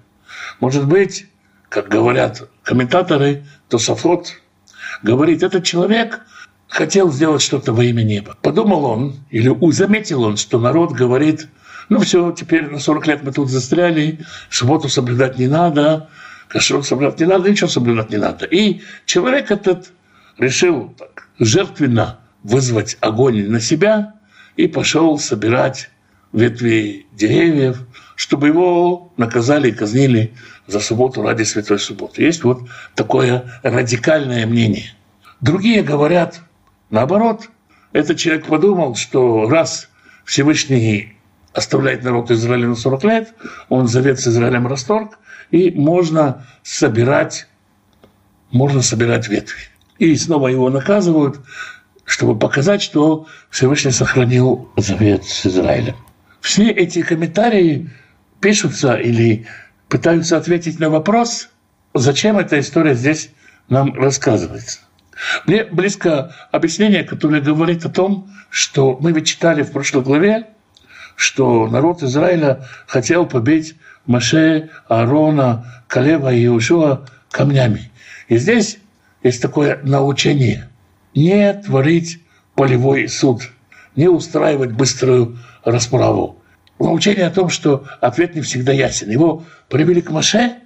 [0.59, 1.27] Может быть,
[1.69, 4.33] как говорят комментаторы, то Сафот
[5.01, 6.21] говорит, этот человек
[6.67, 8.37] хотел сделать что-то во имя неба.
[8.41, 11.47] Подумал он, или заметил он, что народ говорит,
[11.89, 16.09] ну все, теперь на 40 лет мы тут застряли, субботу соблюдать не надо,
[16.47, 18.45] кашрут соблюдать не надо, ничего соблюдать не надо.
[18.45, 19.91] И человек этот
[20.38, 24.14] решил так, жертвенно вызвать огонь на себя
[24.55, 25.89] и пошел собирать
[26.34, 27.80] ветви деревьев,
[28.15, 30.34] чтобы его наказали и казнили
[30.68, 32.23] за субботу ради Святой Субботы.
[32.23, 32.61] Есть вот
[32.95, 34.93] такое радикальное мнение.
[35.41, 36.41] Другие говорят,
[36.89, 37.49] наоборот,
[37.93, 39.89] этот человек подумал, что раз
[40.26, 41.15] Всевышний
[41.53, 43.34] оставляет народ Израиля на 40 лет,
[43.69, 45.19] он завет с Израилем расторг,
[45.49, 47.47] и можно собирать,
[48.51, 51.39] можно собирать ветви и снова его наказывают,
[52.05, 55.95] чтобы показать, что Всевышний сохранил завет с Израилем.
[56.41, 57.89] Все эти комментарии
[58.39, 59.47] пишутся или
[59.89, 61.49] пытаются ответить на вопрос,
[61.93, 63.31] зачем эта история здесь
[63.69, 64.79] нам рассказывается.
[65.45, 70.47] Мне близко объяснение, которое говорит о том, что мы ведь читали в прошлой главе,
[71.15, 73.75] что народ Израиля хотел побить
[74.05, 77.91] Маше, Аарона, Калева и Иошуа камнями.
[78.27, 78.77] И здесь
[79.23, 80.69] есть такое научение.
[81.14, 82.22] Не творить
[82.56, 83.41] полевой суд,
[83.95, 86.41] не устраивать быструю расправу.
[86.80, 89.10] Научение о том, что ответ не всегда ясен.
[89.10, 90.57] Его привели к Маше,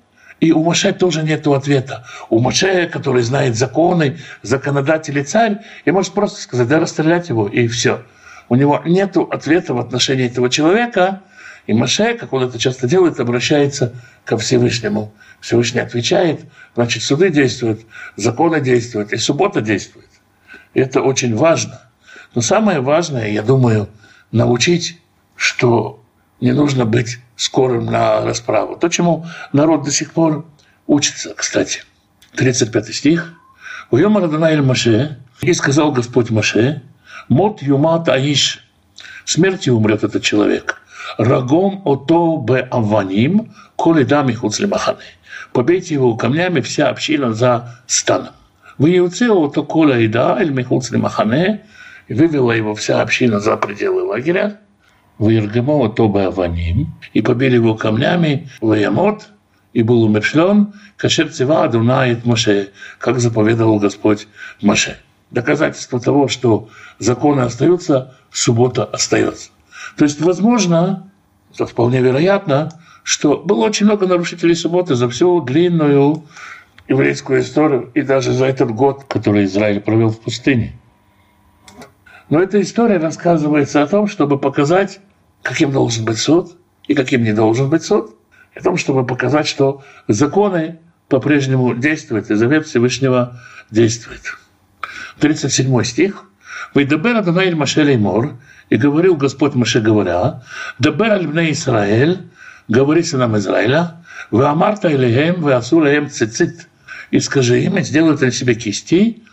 [0.42, 2.06] и у Маше тоже нет ответа.
[2.30, 7.48] У Маше, который знает законы, законодатель и царь, и может просто сказать, да расстрелять его,
[7.48, 8.04] и все.
[8.50, 11.22] У него нет ответа в отношении этого человека,
[11.68, 15.14] и Маше, как он это часто делает, обращается ко Всевышнему.
[15.40, 16.42] Всевышний отвечает,
[16.76, 17.82] значит, суды действуют,
[18.16, 20.10] законы действуют, и суббота действует.
[20.74, 21.82] И это очень важно.
[22.34, 23.90] Но самое важное, я думаю,
[24.32, 25.00] научить,
[25.36, 26.04] что
[26.40, 28.76] не нужно быть скорым на расправу.
[28.76, 30.46] То, чему народ до сих пор
[30.88, 31.84] учится, кстати.
[32.36, 33.34] 35 стих.
[33.92, 36.82] «Уем Радонаэль Маше, и сказал Господь Маше,
[37.28, 38.66] мот юмат аиш,
[39.26, 40.81] смертью умрет этот человек,
[41.18, 45.18] рагом ото бе аваним, коли дами хуцлимахане.
[45.54, 48.34] Побейте его камнями вся община за станом.
[48.78, 50.52] Вы его то коля и да, эль
[52.08, 54.60] и вывела его вся община за пределы лагеря,
[55.18, 59.30] Ваергемо Тоба Аваним, и побили его камнями, Ваямот,
[59.74, 64.28] и был умершлен, Кашер Цива Адунает Моше, как заповедовал Господь
[64.62, 64.98] Моше.
[65.30, 66.70] Доказательство того, что
[67.00, 69.52] законы остаются, суббота остается.
[69.98, 71.12] То есть, возможно,
[71.54, 72.70] это вполне вероятно,
[73.04, 76.24] что было очень много нарушителей субботы за всю длинную
[76.88, 80.74] еврейскую историю и даже за этот год, который Израиль провел в пустыне.
[82.30, 85.00] Но эта история рассказывается о том, чтобы показать,
[85.42, 86.58] каким должен быть суд
[86.88, 88.16] и каким не должен быть суд,
[88.56, 93.40] и о том, чтобы показать, что законы по-прежнему действуют, и завет Всевышнего
[93.70, 94.38] действует.
[95.20, 96.26] 37 стих.
[96.74, 98.38] «Вейдабер Адонай Маше Леймор,
[98.72, 100.44] и говорил Господь Маше, говоря,
[100.80, 102.22] «Дабер аль Исраэль,
[102.70, 103.98] говори сынам Израиля,
[104.32, 106.70] вы амарта илихем, вы асу лаем цицит,
[107.12, 109.24] и скажи им, и сделают они себе кисти,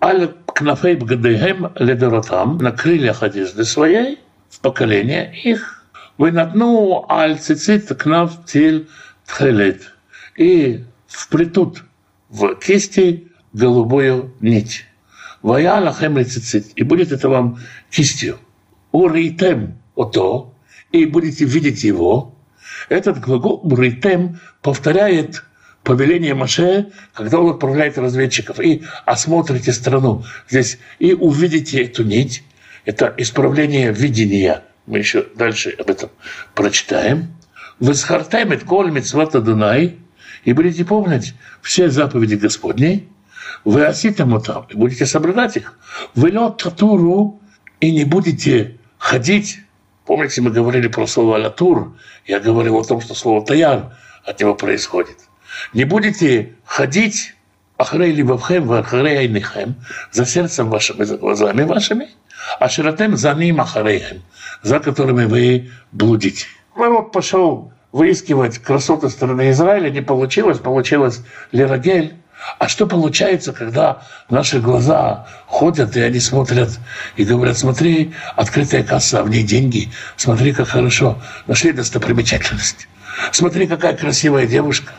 [0.00, 5.84] аль кнафей бгадехем ледоротам, на крыльях одежды своей, в поколение их.
[6.16, 8.88] Вы натну аль цицит кнав тиль
[9.26, 9.92] тхелет.
[10.36, 11.82] И вплетут
[12.28, 14.84] в кисти голубую нить.
[15.42, 16.66] Вая лахем цицит.
[16.76, 17.58] И будет это вам
[17.90, 18.38] кистью.
[18.94, 20.54] Уритем ото.
[20.92, 22.32] И будете видеть его.
[22.88, 25.42] Этот глагол уритем повторяет
[25.82, 32.44] повеление Маше, когда он отправляет разведчиков, и осмотрите страну здесь, и увидите эту нить,
[32.84, 34.62] это исправление видения.
[34.86, 36.10] Мы еще дальше об этом
[36.54, 37.34] прочитаем.
[37.80, 39.98] Вы схартаймет коль митцвата Дунай,
[40.44, 43.08] и будете помнить все заповеди Господней,
[43.64, 45.76] вы оситому там, и будете соблюдать их.
[46.14, 47.40] Вы лед татуру,
[47.80, 49.60] и не будете ходить.
[50.06, 51.92] Помните, мы говорили про слово «латур»,
[52.26, 53.92] я говорил о том, что слово «таяр»
[54.24, 55.16] от него происходит.
[55.72, 57.34] Не будете ходить
[57.76, 59.76] ахрей либавхем, ахрей айнихем,
[60.10, 62.08] за сердцем вашим и за глазами вашими–
[62.58, 64.22] а ширатем за ним ахарейхем,
[64.62, 66.46] за которыми вы блудите.
[66.76, 71.22] Народ пошел выискивать красоты страны Израиля, не получилось, получилось
[71.52, 72.14] Лерагель.
[72.58, 76.78] А что получается, когда наши глаза ходят, и они смотрят
[77.16, 82.88] и говорят, смотри, открытая касса, в ней деньги, смотри, как хорошо, нашли достопримечательность.
[83.32, 84.92] Смотри, какая красивая девушка.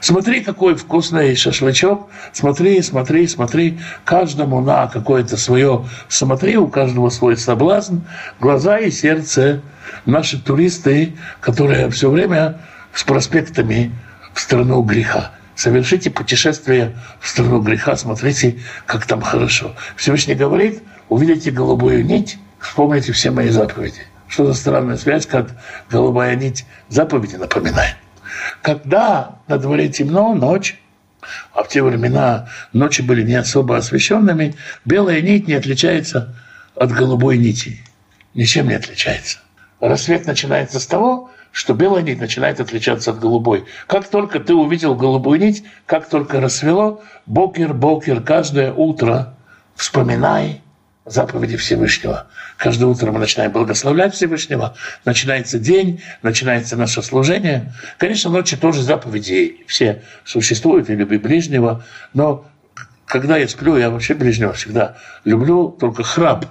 [0.00, 2.08] Смотри, какой вкусный шашлычок.
[2.32, 3.78] Смотри, смотри, смотри.
[4.04, 5.86] Каждому на какое-то свое.
[6.08, 7.98] Смотри, у каждого свой соблазн.
[8.40, 9.60] Глаза и сердце.
[10.06, 12.58] Наши туристы, которые все время
[12.94, 13.92] с проспектами
[14.32, 15.32] в страну греха.
[15.54, 19.74] Совершите путешествие в страну греха, смотрите, как там хорошо.
[19.96, 24.06] Всевышний говорит, увидите голубую нить, вспомните все мои заповеди.
[24.28, 25.50] Что за странная связь, как
[25.90, 27.96] голубая нить заповеди напоминает.
[28.62, 30.80] Когда на дворе темно, ночь,
[31.52, 34.54] а в те времена ночи были не особо освещенными,
[34.84, 36.34] белая нить не отличается
[36.74, 37.84] от голубой нити.
[38.34, 39.38] Ничем не отличается.
[39.80, 43.66] Рассвет начинается с того, что белая нить начинает отличаться от голубой.
[43.86, 49.34] Как только ты увидел голубую нить, как только рассвело, бокер, бокер, каждое утро
[49.76, 50.62] вспоминай
[51.04, 52.28] заповеди Всевышнего.
[52.56, 57.72] Каждое утро мы начинаем благословлять Всевышнего, начинается день, начинается наше служение.
[57.98, 61.84] Конечно, ночи тоже заповеди все существуют, и люби ближнего,
[62.14, 62.46] но
[63.04, 66.46] когда я сплю, я вообще ближнего всегда люблю, только храп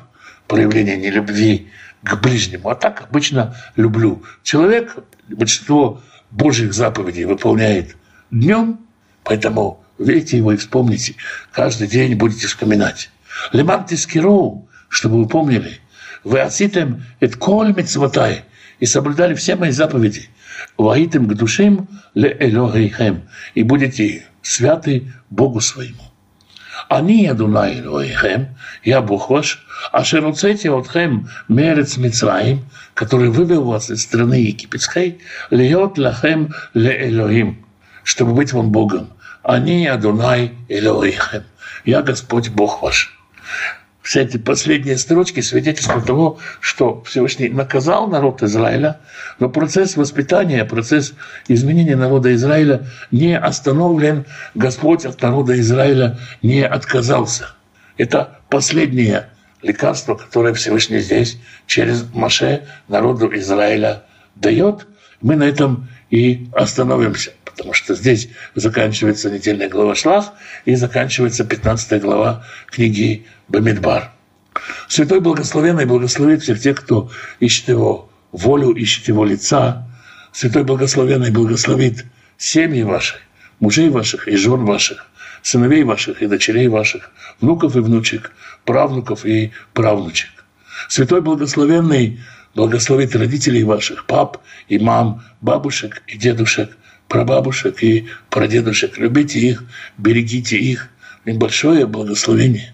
[0.48, 1.70] проявления нелюбви
[2.04, 2.70] к ближнему.
[2.70, 4.24] А так обычно люблю.
[4.44, 4.98] Человек
[5.28, 6.02] большинство
[6.32, 7.96] Божьих заповедей выполняет
[8.32, 8.80] днем,
[9.24, 11.16] поэтому верьте его и вспомните.
[11.52, 13.10] Каждый день будете вспоминать.
[13.52, 15.80] Леман тискиру, чтобы вы помнили,
[16.24, 18.46] вы оситем et коль митцвотай,
[18.80, 20.30] и соблюдали все мои заповеди.
[20.78, 23.24] Ваитем к душим ле элохейхем,
[23.56, 26.04] и будете святы Богу своему.
[26.90, 34.04] «Они Адунай Элоихем, я Бог ваш, а шеруцете отхем мерец Мицраим, который вывел вас из
[34.04, 37.66] страны египетской, льет лахем ле Элохим,
[38.04, 39.10] чтобы быть вам Богом.
[39.44, 41.44] Они Адунай Элоихем,
[41.86, 43.18] я Господь Бог ваш».
[44.02, 49.00] Все эти последние строчки свидетельствуют того, что Всевышний наказал народ Израиля,
[49.38, 51.14] но процесс воспитания, процесс
[51.48, 54.26] изменения народа Израиля не остановлен.
[54.56, 57.50] Господь от народа Израиля не отказался.
[57.98, 59.28] Это последнее
[59.62, 64.04] лекарство, которое Всевышний здесь через Маше народу Израиля
[64.36, 64.88] дает.
[65.22, 67.32] Мы на этом и остановимся
[67.62, 70.34] потому что здесь заканчивается недельная глава Шлах
[70.66, 74.12] и заканчивается 15 глава книги Бамидбар.
[74.88, 79.88] Святой Благословенный благословит всех тех, кто ищет его волю, ищет его лица.
[80.32, 82.06] Святой Благословенный благословит
[82.38, 83.16] семьи ваши,
[83.60, 85.06] мужей ваших и жен ваших,
[85.44, 88.32] сыновей ваших и дочерей ваших, внуков и внучек,
[88.72, 90.30] правнуков и правнучек.
[90.88, 92.22] Святой Благословенный
[92.56, 94.38] благословит родителей ваших, пап
[94.70, 96.78] и мам, бабушек и дедушек,
[97.10, 98.98] прабабушек и прадедушек.
[98.98, 99.66] Любите их,
[99.98, 100.88] берегите их.
[101.26, 102.74] Небольшое благословение.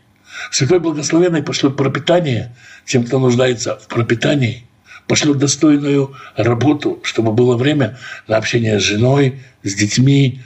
[0.51, 2.55] Святой Благословенный пошлет пропитание
[2.85, 4.65] тем, кто нуждается в пропитании.
[5.07, 7.97] Пошлет достойную работу, чтобы было время
[8.27, 10.41] на общение с женой, с детьми,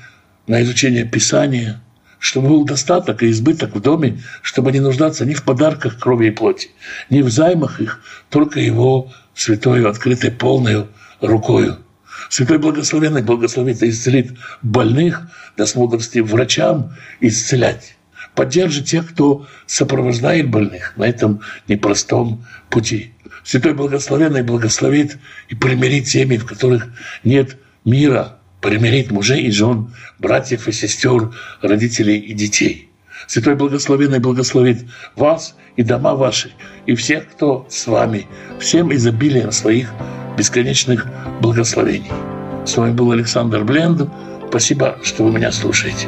[0.48, 1.82] на изучение Писания,
[2.22, 6.32] чтобы был достаток и избыток в доме, чтобы не нуждаться ни в подарках крови и
[6.32, 6.70] плоти,
[7.10, 8.00] ни в займах их,
[8.30, 10.86] только его святою, открытой, полной
[11.20, 11.80] рукою.
[12.30, 15.24] Святой Благословенный благословит и исцелит больных,
[15.58, 17.98] даст мудрости врачам исцелять.
[18.36, 23.14] Поддержит тех, кто сопровождает больных на этом непростом пути.
[23.44, 25.18] Святой Благословенный благословит
[25.50, 26.88] и примирит семьи, в которых
[27.24, 31.32] нет мира, примирит мужей и жен, братьев и сестер,
[31.62, 32.90] родителей и детей.
[33.28, 34.86] Святой Благословенный благословит
[35.16, 36.52] вас и дома ваши,
[36.86, 38.28] и всех, кто с вами,
[38.60, 39.92] всем изобилием своих
[40.38, 41.08] бесконечных
[41.42, 42.12] благословений.
[42.66, 44.10] С вами был Александр Бленд.
[44.50, 46.08] Спасибо, что вы меня слушаете.